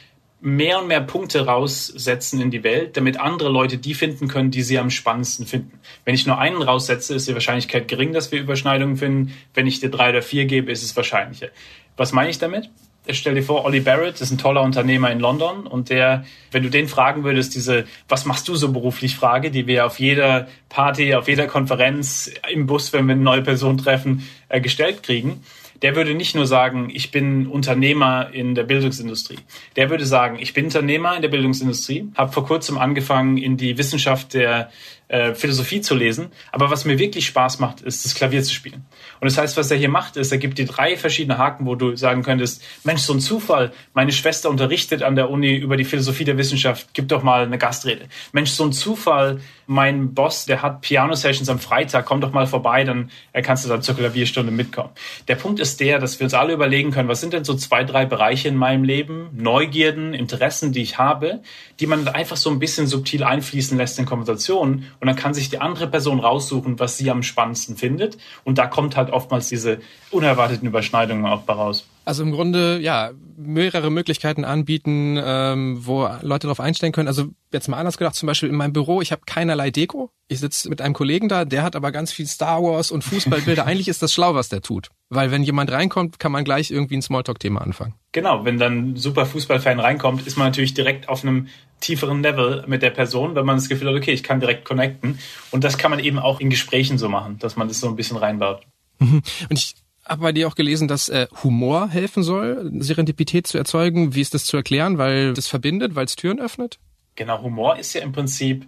mehr 0.47 0.81
und 0.81 0.87
mehr 0.87 1.00
Punkte 1.00 1.45
raussetzen 1.45 2.41
in 2.41 2.53
die 2.53 2.62
Welt, 2.62 2.97
damit 2.97 3.19
andere 3.19 3.49
Leute 3.49 3.79
die 3.79 3.95
finden 3.95 4.29
können, 4.29 4.53
die 4.53 4.62
sie 4.62 4.79
am 4.79 4.91
spannendsten 4.91 5.45
finden. 5.45 5.81
Wenn 6.05 6.15
ich 6.15 6.25
nur 6.25 6.38
einen 6.38 6.62
raussetze, 6.62 7.17
ist 7.17 7.26
die 7.26 7.35
Wahrscheinlichkeit 7.35 7.88
gering, 7.88 8.12
dass 8.12 8.31
wir 8.31 8.41
Überschneidungen 8.41 8.97
finden. 8.97 9.35
Wenn 9.55 9.67
ich 9.67 9.81
dir 9.81 9.91
drei 9.91 10.11
oder 10.11 10.23
vier 10.23 10.45
gebe, 10.45 10.71
ist 10.71 10.85
es 10.85 10.97
wahrscheinlicher. 10.97 11.49
Was 11.97 12.12
meine 12.12 12.31
ich 12.31 12.38
damit? 12.38 12.71
stell 13.11 13.35
dir 13.35 13.43
vor, 13.43 13.65
Ollie 13.65 13.81
Barrett 13.81 14.21
ist 14.21 14.33
ein 14.33 14.38
toller 14.38 14.62
Unternehmer 14.62 15.12
in 15.12 15.21
London 15.21 15.67
und 15.67 15.91
der, 15.91 16.25
wenn 16.50 16.65
du 16.65 16.71
den 16.71 16.88
fragen 16.88 17.23
würdest, 17.23 17.55
diese, 17.55 17.85
was 18.09 18.25
machst 18.25 18.49
du 18.49 18.57
so 18.57 18.73
beruflich 18.73 19.15
Frage, 19.15 19.53
die 19.53 19.69
wir 19.69 19.87
auf 19.87 20.00
jeder 20.00 20.49
Party, 20.69 21.15
auf 21.15 21.29
jeder 21.29 21.47
Konferenz, 21.47 22.31
im 22.50 22.67
Bus, 22.67 22.93
wenn 22.93 23.07
wir 23.07 23.12
eine 23.12 23.23
neue 23.23 23.43
Person 23.43 23.79
treffen, 23.79 24.29
äh, 24.49 24.61
gestellt 24.61 25.05
kriegen, 25.05 25.45
der 25.83 25.97
würde 25.97 26.14
nicht 26.14 26.35
nur 26.35 26.47
sagen, 26.47 26.90
ich 26.92 27.11
bin 27.11 27.47
Unternehmer 27.47 28.30
in 28.33 28.54
der 28.54 28.64
Bildungsindustrie. 28.64 29.38
Der 29.76 29.90
würde 29.90 30.06
sagen, 30.06 30.38
ich 30.40 30.54
bin 30.54 30.66
Unternehmer 30.66 31.16
in 31.16 31.23
der 31.23 31.28
Bildungsindustrie, 31.28 32.09
habe 32.16 32.33
vor 32.33 32.47
kurzem 32.47 32.78
angefangen, 32.78 33.37
in 33.37 33.56
die 33.56 33.78
Wissenschaft 33.78 34.35
der 34.35 34.71
äh, 35.08 35.34
Philosophie 35.34 35.80
zu 35.80 35.94
lesen. 35.94 36.28
Aber 36.52 36.70
was 36.70 36.84
mir 36.84 36.98
wirklich 36.98 37.26
Spaß 37.26 37.58
macht, 37.60 37.80
ist 37.80 38.04
das 38.04 38.14
Klavier 38.14 38.42
zu 38.42 38.52
spielen. 38.52 38.84
Und 39.20 39.30
das 39.30 39.38
heißt, 39.38 39.56
was 39.56 39.70
er 39.70 39.76
hier 39.76 39.88
macht, 39.88 40.16
ist, 40.16 40.32
er 40.32 40.38
gibt 40.38 40.58
dir 40.58 40.66
drei 40.66 40.96
verschiedene 40.96 41.38
Haken, 41.38 41.66
wo 41.66 41.75
du 41.75 41.96
sagen 41.96 42.22
könntest, 42.22 42.62
Mensch, 42.84 43.02
so 43.02 43.12
ein 43.12 43.20
Zufall, 43.20 43.72
meine 43.94 44.12
Schwester 44.12 44.50
unterrichtet 44.50 45.02
an 45.02 45.16
der 45.16 45.30
Uni 45.30 45.54
über 45.54 45.76
die 45.76 45.84
Philosophie 45.84 46.25
der 46.25 46.38
Wissenschaft, 46.38 46.88
gib 46.92 47.08
doch 47.08 47.22
mal 47.22 47.44
eine 47.44 47.58
Gastrede. 47.58 48.06
Mensch, 48.32 48.50
so 48.50 48.64
ein 48.64 48.72
Zufall, 48.72 49.40
mein 49.66 50.14
Boss, 50.14 50.46
der 50.46 50.62
hat 50.62 50.80
Piano-Sessions 50.80 51.48
am 51.48 51.58
Freitag, 51.58 52.06
komm 52.06 52.20
doch 52.20 52.32
mal 52.32 52.46
vorbei, 52.46 52.84
dann 52.84 53.10
kannst 53.42 53.64
du 53.64 53.68
da 53.68 53.80
zur 53.80 53.96
Klavierstunde 53.96 54.52
mitkommen. 54.52 54.90
Der 55.28 55.34
Punkt 55.34 55.60
ist 55.60 55.80
der, 55.80 55.98
dass 55.98 56.18
wir 56.18 56.25
uns 56.25 56.34
alle 56.34 56.52
überlegen 56.52 56.90
können, 56.90 57.08
was 57.08 57.20
sind 57.20 57.32
denn 57.32 57.44
so 57.44 57.54
zwei, 57.54 57.84
drei 57.84 58.06
Bereiche 58.06 58.48
in 58.48 58.56
meinem 58.56 58.84
Leben, 58.84 59.30
Neugierden, 59.34 60.14
Interessen, 60.14 60.72
die 60.72 60.82
ich 60.82 60.98
habe, 60.98 61.40
die 61.80 61.86
man 61.86 62.06
einfach 62.08 62.36
so 62.36 62.50
ein 62.50 62.58
bisschen 62.58 62.86
subtil 62.86 63.25
einfließen 63.25 63.76
lässt 63.76 63.98
in 63.98 64.06
Konversationen 64.06 64.86
und 65.00 65.07
dann 65.07 65.17
kann 65.17 65.35
sich 65.35 65.50
die 65.50 65.61
andere 65.61 65.87
Person 65.87 66.21
raussuchen, 66.21 66.79
was 66.79 66.97
sie 66.99 67.11
am 67.11 67.23
spannendsten 67.23 67.76
findet. 67.76 68.19
Und 68.45 68.59
da 68.59 68.67
kommt 68.67 68.97
halt 68.97 69.11
oftmals 69.11 69.49
diese 69.49 69.81
unerwarteten 70.11 70.67
Überschneidungen 70.67 71.26
auch 71.26 71.49
raus. 71.49 71.87
Also 72.06 72.22
im 72.22 72.30
Grunde, 72.30 72.78
ja, 72.80 73.10
mehrere 73.36 73.90
Möglichkeiten 73.90 74.44
anbieten, 74.44 75.20
ähm, 75.20 75.84
wo 75.84 76.08
Leute 76.22 76.46
darauf 76.46 76.60
einstellen 76.60 76.92
können. 76.92 77.08
Also 77.08 77.30
jetzt 77.52 77.66
mal 77.66 77.78
anders 77.78 77.98
gedacht, 77.98 78.14
zum 78.14 78.28
Beispiel 78.28 78.48
in 78.48 78.54
meinem 78.54 78.72
Büro, 78.72 79.02
ich 79.02 79.10
habe 79.10 79.22
keinerlei 79.26 79.72
Deko. 79.72 80.10
Ich 80.28 80.38
sitze 80.38 80.68
mit 80.68 80.80
einem 80.80 80.94
Kollegen 80.94 81.28
da, 81.28 81.44
der 81.44 81.64
hat 81.64 81.75
aber 81.75 81.90
ganz 81.90 82.12
viel 82.12 82.28
Star 82.28 82.62
Wars 82.62 82.92
und 82.92 83.02
Fußballbilder. 83.02 83.66
Eigentlich 83.66 83.88
ist 83.88 84.02
das 84.02 84.14
schlau, 84.14 84.36
was 84.36 84.48
der 84.48 84.62
tut. 84.62 84.90
Weil 85.08 85.32
wenn 85.32 85.42
jemand 85.42 85.72
reinkommt, 85.72 86.20
kann 86.20 86.30
man 86.30 86.44
gleich 86.44 86.70
irgendwie 86.70 86.96
ein 86.96 87.02
Smalltalk-Thema 87.02 87.60
anfangen. 87.60 87.94
Genau, 88.12 88.44
wenn 88.44 88.58
dann 88.58 88.92
ein 88.92 88.96
super 88.96 89.26
Fußballfan 89.26 89.80
reinkommt, 89.80 90.28
ist 90.28 90.38
man 90.38 90.46
natürlich 90.46 90.75
direkt 90.75 91.08
auf 91.08 91.25
einem 91.25 91.48
tieferen 91.80 92.22
Level 92.22 92.62
mit 92.68 92.82
der 92.82 92.90
Person, 92.90 93.34
wenn 93.34 93.44
man 93.44 93.56
das 93.56 93.68
Gefühl 93.68 93.88
hat, 93.88 93.96
okay, 93.96 94.12
ich 94.12 94.22
kann 94.22 94.38
direkt 94.38 94.64
connecten. 94.64 95.18
Und 95.50 95.64
das 95.64 95.76
kann 95.76 95.90
man 95.90 95.98
eben 95.98 96.20
auch 96.20 96.38
in 96.38 96.50
Gesprächen 96.50 96.98
so 96.98 97.08
machen, 97.08 97.40
dass 97.40 97.56
man 97.56 97.66
das 97.66 97.80
so 97.80 97.88
ein 97.88 97.96
bisschen 97.96 98.16
reinbaut. 98.16 98.62
Und 99.00 99.25
ich 99.50 99.75
habe 100.06 100.22
bei 100.22 100.32
dir 100.32 100.48
auch 100.48 100.54
gelesen, 100.54 100.88
dass 100.88 101.08
äh, 101.08 101.26
Humor 101.42 101.88
helfen 101.88 102.22
soll, 102.22 102.70
Serendipität 102.78 103.46
zu 103.46 103.58
erzeugen. 103.58 104.14
Wie 104.14 104.20
ist 104.20 104.34
das 104.34 104.44
zu 104.44 104.56
erklären? 104.56 104.98
Weil 104.98 105.34
das 105.34 105.48
verbindet, 105.48 105.94
weil 105.94 106.04
es 106.06 106.16
Türen 106.16 106.40
öffnet? 106.40 106.78
Genau, 107.16 107.42
Humor 107.42 107.78
ist 107.78 107.94
ja 107.94 108.02
im 108.02 108.12
Prinzip 108.12 108.66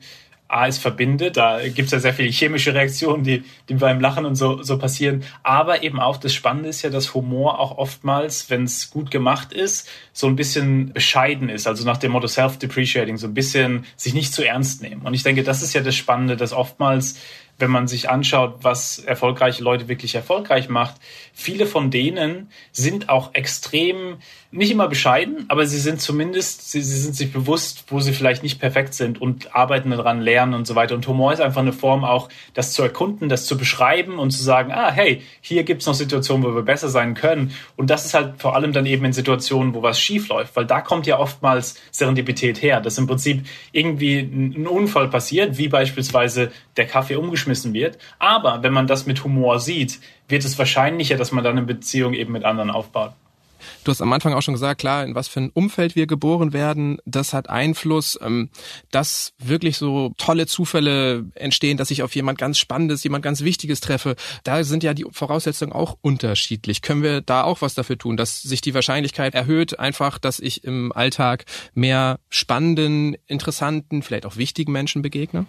A, 0.50 0.66
es 0.66 0.78
verbindet, 0.78 1.36
da 1.36 1.60
gibt 1.62 1.86
es 1.86 1.90
ja 1.90 1.98
sehr 1.98 2.14
viele 2.14 2.30
chemische 2.30 2.72
Reaktionen, 2.72 3.22
die, 3.22 3.44
die 3.68 3.74
beim 3.74 4.00
Lachen 4.00 4.24
und 4.24 4.34
so, 4.34 4.62
so 4.62 4.78
passieren. 4.78 5.24
Aber 5.42 5.82
eben 5.82 6.00
auch 6.00 6.16
das 6.16 6.32
Spannende 6.32 6.70
ist 6.70 6.80
ja, 6.80 6.88
dass 6.88 7.12
Humor 7.12 7.60
auch 7.60 7.76
oftmals, 7.76 8.48
wenn 8.48 8.64
es 8.64 8.90
gut 8.90 9.10
gemacht 9.10 9.52
ist, 9.52 9.90
so 10.14 10.26
ein 10.26 10.36
bisschen 10.36 10.94
bescheiden 10.94 11.50
ist. 11.50 11.66
Also 11.66 11.84
nach 11.84 11.98
dem 11.98 12.12
Motto 12.12 12.28
Self-Depreciating, 12.28 13.18
so 13.18 13.26
ein 13.26 13.34
bisschen 13.34 13.84
sich 13.96 14.14
nicht 14.14 14.32
zu 14.32 14.42
ernst 14.42 14.80
nehmen. 14.80 15.02
Und 15.02 15.12
ich 15.12 15.22
denke, 15.22 15.42
das 15.42 15.62
ist 15.62 15.74
ja 15.74 15.82
das 15.82 15.94
Spannende, 15.94 16.34
dass 16.38 16.54
oftmals 16.54 17.18
wenn 17.58 17.70
man 17.70 17.88
sich 17.88 18.08
anschaut, 18.08 18.58
was 18.62 19.00
erfolgreiche 19.00 19.64
Leute 19.64 19.88
wirklich 19.88 20.14
erfolgreich 20.14 20.68
macht, 20.68 20.96
viele 21.34 21.66
von 21.66 21.90
denen 21.90 22.50
sind 22.70 23.08
auch 23.08 23.34
extrem, 23.34 24.18
nicht 24.52 24.70
immer 24.70 24.88
bescheiden, 24.88 25.44
aber 25.48 25.66
sie 25.66 25.78
sind 25.78 26.00
zumindest, 26.00 26.70
sie, 26.70 26.80
sie 26.82 26.98
sind 26.98 27.16
sich 27.16 27.32
bewusst, 27.32 27.84
wo 27.88 27.98
sie 28.00 28.12
vielleicht 28.12 28.44
nicht 28.44 28.60
perfekt 28.60 28.94
sind 28.94 29.20
und 29.20 29.54
arbeiten 29.56 29.90
daran, 29.90 30.20
lernen 30.20 30.54
und 30.54 30.66
so 30.66 30.76
weiter. 30.76 30.94
Und 30.94 31.06
Humor 31.08 31.32
ist 31.32 31.40
einfach 31.40 31.60
eine 31.60 31.72
Form 31.72 32.04
auch, 32.04 32.28
das 32.54 32.72
zu 32.72 32.82
erkunden, 32.82 33.28
das 33.28 33.44
zu 33.44 33.58
beschreiben 33.58 34.18
und 34.18 34.30
zu 34.30 34.42
sagen, 34.42 34.70
ah, 34.72 34.90
hey, 34.90 35.22
hier 35.40 35.64
gibt's 35.64 35.86
noch 35.86 35.94
Situationen, 35.94 36.46
wo 36.46 36.54
wir 36.54 36.62
besser 36.62 36.88
sein 36.88 37.14
können. 37.14 37.52
Und 37.76 37.90
das 37.90 38.06
ist 38.06 38.14
halt 38.14 38.40
vor 38.40 38.54
allem 38.54 38.72
dann 38.72 38.86
eben 38.86 39.04
in 39.04 39.12
Situationen, 39.12 39.74
wo 39.74 39.82
was 39.82 40.00
schief 40.00 40.28
läuft, 40.28 40.54
weil 40.54 40.64
da 40.64 40.80
kommt 40.80 41.06
ja 41.08 41.18
oftmals 41.18 41.74
Serendipität 41.90 42.62
her, 42.62 42.80
dass 42.80 42.98
im 42.98 43.08
Prinzip 43.08 43.44
irgendwie 43.72 44.20
ein 44.20 44.66
Unfall 44.66 45.08
passiert, 45.08 45.58
wie 45.58 45.68
beispielsweise 45.68 46.52
der 46.76 46.86
Kaffee 46.86 47.16
umgeschmissen 47.16 47.47
wird. 47.48 47.98
Aber 48.18 48.62
wenn 48.62 48.72
man 48.72 48.86
das 48.86 49.06
mit 49.06 49.24
Humor 49.24 49.60
sieht, 49.60 50.00
wird 50.28 50.44
es 50.44 50.58
wahrscheinlicher, 50.58 51.16
dass 51.16 51.32
man 51.32 51.44
dann 51.44 51.58
eine 51.58 51.66
Beziehung 51.66 52.14
eben 52.14 52.32
mit 52.32 52.44
anderen 52.44 52.70
aufbaut. 52.70 53.12
Du 53.84 53.90
hast 53.90 54.00
am 54.00 54.12
Anfang 54.12 54.34
auch 54.34 54.42
schon 54.42 54.54
gesagt, 54.54 54.80
klar, 54.80 55.04
in 55.04 55.14
was 55.14 55.28
für 55.28 55.40
ein 55.40 55.50
Umfeld 55.50 55.96
wir 55.96 56.06
geboren 56.06 56.52
werden, 56.52 56.98
das 57.04 57.32
hat 57.32 57.48
Einfluss, 57.48 58.18
ähm, 58.22 58.50
dass 58.90 59.32
wirklich 59.38 59.78
so 59.78 60.12
tolle 60.18 60.46
Zufälle 60.46 61.24
entstehen, 61.34 61.76
dass 61.76 61.90
ich 61.90 62.02
auf 62.02 62.14
jemand 62.14 62.38
ganz 62.38 62.58
Spannendes, 62.58 63.04
jemand 63.04 63.24
ganz 63.24 63.42
Wichtiges 63.42 63.80
treffe. 63.80 64.16
Da 64.44 64.62
sind 64.64 64.82
ja 64.82 64.94
die 64.94 65.06
Voraussetzungen 65.10 65.72
auch 65.72 65.96
unterschiedlich. 66.00 66.82
Können 66.82 67.02
wir 67.02 67.20
da 67.20 67.44
auch 67.44 67.62
was 67.62 67.74
dafür 67.74 67.98
tun, 67.98 68.16
dass 68.16 68.42
sich 68.42 68.60
die 68.60 68.74
Wahrscheinlichkeit 68.74 69.34
erhöht, 69.34 69.78
einfach, 69.78 70.18
dass 70.18 70.40
ich 70.40 70.64
im 70.64 70.92
Alltag 70.92 71.44
mehr 71.74 72.20
spannenden, 72.30 73.16
interessanten, 73.26 74.02
vielleicht 74.02 74.26
auch 74.26 74.36
wichtigen 74.36 74.72
Menschen 74.72 75.02
begegne? 75.02 75.46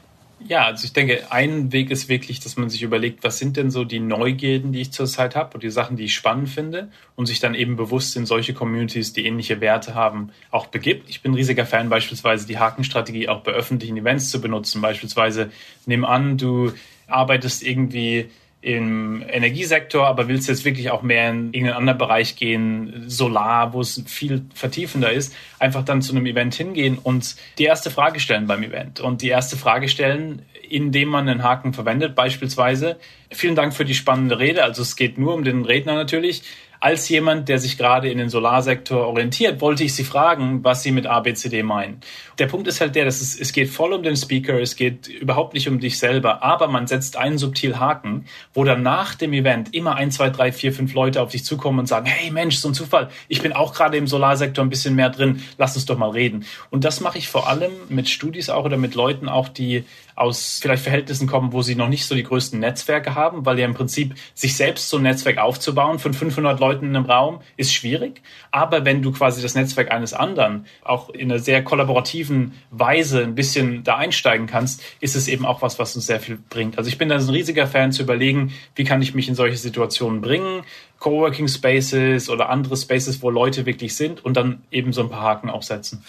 Ja, 0.48 0.65
also 0.65 0.86
ich 0.86 0.93
denke, 0.93 1.31
ein 1.31 1.74
Weg 1.74 1.91
ist 1.91 2.08
wirklich, 2.08 2.39
dass 2.39 2.55
man 2.55 2.69
sich 2.69 2.81
überlegt, 2.81 3.24
was 3.24 3.38
sind 3.38 3.58
denn 3.58 3.72
so 3.72 3.84
die 3.84 4.00
Neugierden, 4.00 4.72
die 4.72 4.81
ich 4.81 4.91
zurzeit 4.91 5.36
habe 5.36 5.55
und 5.55 5.63
die 5.63 5.69
Sachen, 5.69 5.98
die 5.98 6.05
ich 6.05 6.15
spannend 6.15 6.50
finde 6.50 6.89
und 7.15 7.25
sich 7.25 7.39
dann 7.39 7.55
eben 7.55 7.75
bewusst 7.75 8.15
in 8.15 8.25
solche 8.25 8.53
Communities, 8.53 9.12
die 9.12 9.25
ähnliche 9.25 9.60
Werte 9.60 9.96
haben, 9.96 10.31
auch 10.50 10.67
begibt. 10.67 11.10
Ich 11.10 11.22
bin 11.22 11.34
ein 11.34 11.36
riesiger 11.36 11.65
Fan, 11.65 11.89
beispielsweise 11.89 12.48
die 12.48 12.58
Hakenstrategie 12.58 13.27
auch 13.27 13.41
bei 13.41 13.51
öffentlichen 13.51 13.98
Events 13.98 14.29
zu 14.29 14.39
benutzen. 14.39 14.81
Beispielsweise, 14.81 15.51
nimm 15.86 16.05
an, 16.05 16.38
du 16.38 16.72
arbeitest 17.08 17.62
irgendwie 17.62 18.29
im 18.62 19.24
Energiesektor, 19.28 20.06
aber 20.06 20.28
willst 20.28 20.50
jetzt 20.50 20.66
wirklich 20.66 20.92
auch 20.92 21.01
mehr 21.01 21.30
in 21.30 21.54
irgendeinen 21.54 21.78
anderen 21.78 21.98
Bereich 21.98 22.36
gehen, 22.36 23.06
Solar, 23.08 23.74
wo 23.74 23.80
es 23.80 24.04
viel 24.06 24.44
vertiefender 24.54 25.12
ist, 25.12 25.34
einfach 25.60 25.86
dann 25.86 26.01
zu 26.01 26.13
einem 26.13 26.25
Event 26.25 26.56
hingehen 26.56 26.98
und 27.01 27.38
die 27.58 27.63
erste 27.63 27.89
Frage 27.89 28.20
stellen 28.20 28.48
beim 28.48 28.63
Event. 28.63 29.00
Und 29.00 29.22
die 29.22 29.30
erste 29.30 29.56
Frage 29.56 29.88
stellen, 29.88 30.42
indem 30.70 31.10
man 31.10 31.30
einen 31.30 31.44
Haken 31.44 31.74
verwendet, 31.74 32.16
beispielsweise, 32.16 33.00
vielen 33.32 33.56
Dank 33.56 33.74
für 33.74 33.86
die 33.86 33.96
spannende 33.96 34.39
Rede, 34.39 34.63
also 34.63 34.82
es 34.82 34.98
geht 34.98 35.18
nur 35.18 35.34
um 35.34 35.44
den 35.46 35.63
Redner 35.63 35.96
natürlich, 35.96 36.44
als 36.80 37.10
jemand, 37.10 37.50
der 37.50 37.60
sich 37.60 37.78
gerade 37.78 38.10
in 38.10 38.18
den 38.18 38.30
Solarsektor 38.30 39.08
orientiert, 39.08 39.60
wollte 39.62 39.84
ich 39.84 39.94
Sie 39.94 40.04
fragen, 40.04 40.64
was 40.64 40.82
Sie 40.84 40.92
mit 40.92 41.08
ABCD 41.08 41.64
meinen. 41.64 42.00
Der 42.38 42.48
Punkt 42.48 42.68
ist 42.68 42.80
halt 42.80 42.96
der, 42.96 43.06
dass 43.06 43.20
es, 43.20 43.38
es 43.38 43.52
geht 43.52 43.70
voll 43.70 43.92
um 43.92 44.02
den 44.02 44.16
Speaker, 44.16 44.60
es 44.60 44.76
geht 44.76 45.08
überhaupt 45.08 45.54
nicht 45.54 45.68
um 45.68 45.80
dich 45.80 46.00
selber, 46.00 46.42
aber 46.42 46.68
man 46.68 46.88
setzt 46.88 47.18
einen 47.18 47.38
subtil 47.38 47.80
Haken, 47.80 48.26
wo 48.54 48.64
dann 48.64 48.82
nach 48.82 49.16
dem 49.16 49.34
Event 49.34 49.74
immer 49.76 49.96
ein, 49.96 50.12
zwei, 50.12 50.30
drei, 50.30 50.52
vier, 50.52 50.72
fünf 50.72 50.94
Leute 50.94 51.22
auf 51.22 51.32
dich 51.32 51.44
zukommen 51.44 51.80
und 51.80 51.88
sagen, 51.88 52.06
hey 52.06 52.32
Mensch, 52.32 52.56
so 52.56 52.70
ein 52.70 52.74
Zufall, 52.74 53.10
ich 53.28 53.42
bin 53.42 53.52
auch 53.52 53.74
gerade 53.74 53.98
im 53.98 54.08
Solarsektor 54.08 54.64
ein 54.64 54.70
bisschen 54.70 54.96
mehr 54.96 55.10
drin, 55.10 55.44
lass 55.58 55.76
uns 55.76 55.86
doch 55.86 55.98
mal 55.98 56.12
reden. 56.12 56.46
Und 56.70 56.86
das 56.86 57.02
mache 57.02 57.18
ich 57.18 57.28
vor 57.28 57.50
allem 57.50 57.72
mit 57.90 58.08
Studis 58.08 58.50
auch 58.50 58.64
oder 58.64 58.78
mit 58.78 58.96
Leuten 58.96 59.28
auch, 59.28 59.50
die 59.50 59.84
aus 60.20 60.60
vielleicht 60.62 60.84
Verhältnissen 60.84 61.28
kommen, 61.28 61.54
wo 61.54 61.62
sie 61.62 61.76
noch 61.76 61.88
nicht 61.88 62.06
so 62.06 62.14
die 62.14 62.24
größten 62.24 62.60
Netzwerke 62.60 63.16
haben, 63.16 63.46
weil 63.46 63.58
ja 63.58 63.66
im 63.66 63.74
Prinzip 63.74 64.16
sich 64.34 64.56
selbst 64.56 64.90
so 64.90 64.98
ein 64.98 65.04
Netzwerk 65.04 65.38
aufzubauen 65.38 66.00
von 66.00 66.14
500 66.14 66.60
Leuten 66.60 66.88
in 66.88 66.96
einem 66.96 67.06
Raum 67.06 67.42
ist 67.58 67.74
schwierig. 67.74 68.22
Aber 68.52 68.86
wenn 68.86 69.02
du 69.02 69.12
quasi 69.12 69.42
das 69.42 69.56
Netzwerk 69.56 69.92
eines 69.92 70.14
anderen 70.14 70.66
auch 70.84 71.10
in 71.10 71.32
einer 71.32 71.40
sehr 71.40 71.64
kollaborativen 71.64 72.54
Weise 72.72 73.24
ein 73.24 73.36
bisschen 73.36 73.84
da 73.84 73.96
einsteigen 73.98 74.48
kannst, 74.48 74.84
ist 75.00 75.16
es 75.16 75.28
eben 75.28 75.46
auch 75.46 75.62
was, 75.62 75.80
was 75.80 75.96
uns 75.96 76.06
sehr 76.06 76.20
viel 76.20 76.38
bringt. 76.50 76.78
Also 76.78 76.90
ich 76.90 76.98
bin 76.98 77.10
da 77.10 77.16
ein 77.16 77.30
riesiger 77.30 77.68
Fan 77.68 77.92
zu 77.92 78.04
überlegen, 78.04 78.54
wie 78.76 78.84
kann 78.84 79.02
ich 79.02 79.16
mich 79.16 79.30
in 79.30 79.36
solche 79.36 79.58
Situationen 79.58 80.22
bringen, 80.22 80.64
Coworking 81.00 81.48
Spaces 81.48 82.30
oder 82.30 82.50
andere 82.50 82.76
Spaces, 82.76 83.22
wo 83.22 83.30
Leute 83.30 83.66
wirklich 83.66 83.96
sind 83.96 84.24
und 84.24 84.36
dann 84.36 84.64
eben 84.70 84.92
so 84.92 85.02
ein 85.02 85.10
paar 85.10 85.22
Haken 85.22 85.50
auch 85.50 85.64
setzen. 85.64 86.04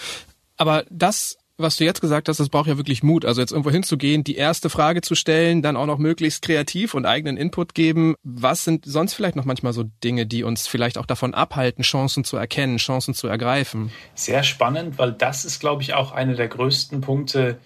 Aber 0.57 0.85
das 0.91 1.39
was 1.61 1.77
du 1.77 1.85
jetzt 1.85 2.01
gesagt 2.01 2.29
hast, 2.29 2.41
das 2.41 2.49
braucht 2.49 2.69
ja 2.69 2.77
wirklich 2.77 3.03
Mut. 3.03 3.25
Also 3.25 3.41
jetzt 3.41 3.53
irgendwo 3.53 3.71
hinzugehen, 3.71 4.25
die 4.25 4.37
erste 4.37 4.71
Frage 4.71 5.01
zu 5.01 5.15
stellen, 5.15 5.63
dann 5.63 5.77
auch 5.77 5.87
noch 5.87 5.99
möglichst 5.99 6.43
kreativ 6.43 6.95
und 6.95 7.07
eigenen 7.07 7.37
Input 7.37 7.75
geben. 7.75 8.15
Was 8.23 8.65
sind 8.65 8.85
sonst 8.85 9.15
vielleicht 9.15 9.37
noch 9.37 9.45
manchmal 9.45 9.73
so 9.73 9.85
Dinge, 10.03 10.27
die 10.27 10.45
uns 10.45 10.67
vielleicht 10.67 10.99
auch 10.99 11.07
davon 11.07 11.35
abhalten, 11.35 11.83
Chancen 11.83 12.25
zu 12.25 12.37
erkennen, 12.37 12.79
Chancen 12.79 13.15
zu 13.15 13.29
ergreifen? 13.29 13.93
Sehr 14.15 14.43
spannend, 14.43 14.99
weil 14.99 15.13
das 15.13 15.45
ist, 15.45 15.61
glaube 15.61 15.83
ich, 15.83 15.95
auch 15.95 16.13
einer 16.13 16.35
der 16.35 16.49
größten 16.49 17.01
Punkte, 17.01 17.59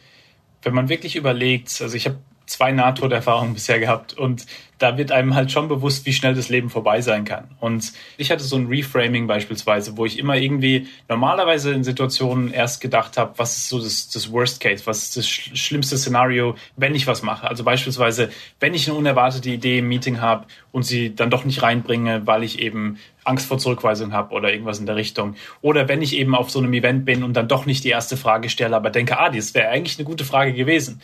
wenn 0.62 0.74
man 0.74 0.88
wirklich 0.88 1.16
überlegt. 1.16 1.80
Also 1.80 1.96
ich 1.96 2.06
habe 2.06 2.18
zwei 2.46 2.72
Nahtoderfahrungen 2.72 3.54
bisher 3.54 3.80
gehabt 3.80 4.14
und 4.14 4.46
da 4.78 4.98
wird 4.98 5.12
einem 5.12 5.34
halt 5.34 5.52
schon 5.52 5.68
bewusst, 5.68 6.04
wie 6.04 6.12
schnell 6.12 6.34
das 6.34 6.48
Leben 6.48 6.68
vorbei 6.68 7.00
sein 7.00 7.24
kann. 7.24 7.48
Und 7.60 7.92
ich 8.16 8.30
hatte 8.30 8.42
so 8.42 8.56
ein 8.56 8.66
Reframing 8.66 9.26
beispielsweise, 9.26 9.96
wo 9.96 10.04
ich 10.04 10.18
immer 10.18 10.36
irgendwie 10.36 10.88
normalerweise 11.08 11.72
in 11.72 11.84
Situationen 11.84 12.52
erst 12.52 12.80
gedacht 12.80 13.16
habe, 13.16 13.32
was 13.38 13.56
ist 13.56 13.68
so 13.68 13.80
das, 13.80 14.08
das 14.10 14.32
Worst 14.32 14.60
Case, 14.60 14.84
was 14.86 15.04
ist 15.04 15.16
das 15.16 15.26
schlimmste 15.26 15.96
Szenario, 15.96 16.56
wenn 16.76 16.94
ich 16.94 17.06
was 17.06 17.22
mache. 17.22 17.48
Also 17.48 17.62
beispielsweise, 17.64 18.30
wenn 18.60 18.74
ich 18.74 18.88
eine 18.88 18.98
unerwartete 18.98 19.48
Idee 19.48 19.78
im 19.78 19.88
Meeting 19.88 20.20
habe 20.20 20.46
und 20.72 20.82
sie 20.82 21.14
dann 21.14 21.30
doch 21.30 21.44
nicht 21.44 21.62
reinbringe, 21.62 22.26
weil 22.26 22.42
ich 22.42 22.58
eben 22.58 22.98
Angst 23.22 23.46
vor 23.46 23.58
Zurückweisung 23.58 24.12
habe 24.12 24.34
oder 24.34 24.52
irgendwas 24.52 24.80
in 24.80 24.86
der 24.86 24.96
Richtung. 24.96 25.36
Oder 25.62 25.88
wenn 25.88 26.02
ich 26.02 26.16
eben 26.16 26.34
auf 26.34 26.50
so 26.50 26.58
einem 26.58 26.74
Event 26.74 27.04
bin 27.04 27.22
und 27.22 27.34
dann 27.34 27.48
doch 27.48 27.64
nicht 27.64 27.84
die 27.84 27.88
erste 27.88 28.16
Frage 28.16 28.50
stelle, 28.50 28.76
aber 28.76 28.90
denke, 28.90 29.18
ah, 29.18 29.30
das 29.30 29.54
wäre 29.54 29.68
eigentlich 29.68 29.98
eine 29.98 30.04
gute 30.04 30.24
Frage 30.24 30.52
gewesen. 30.52 31.00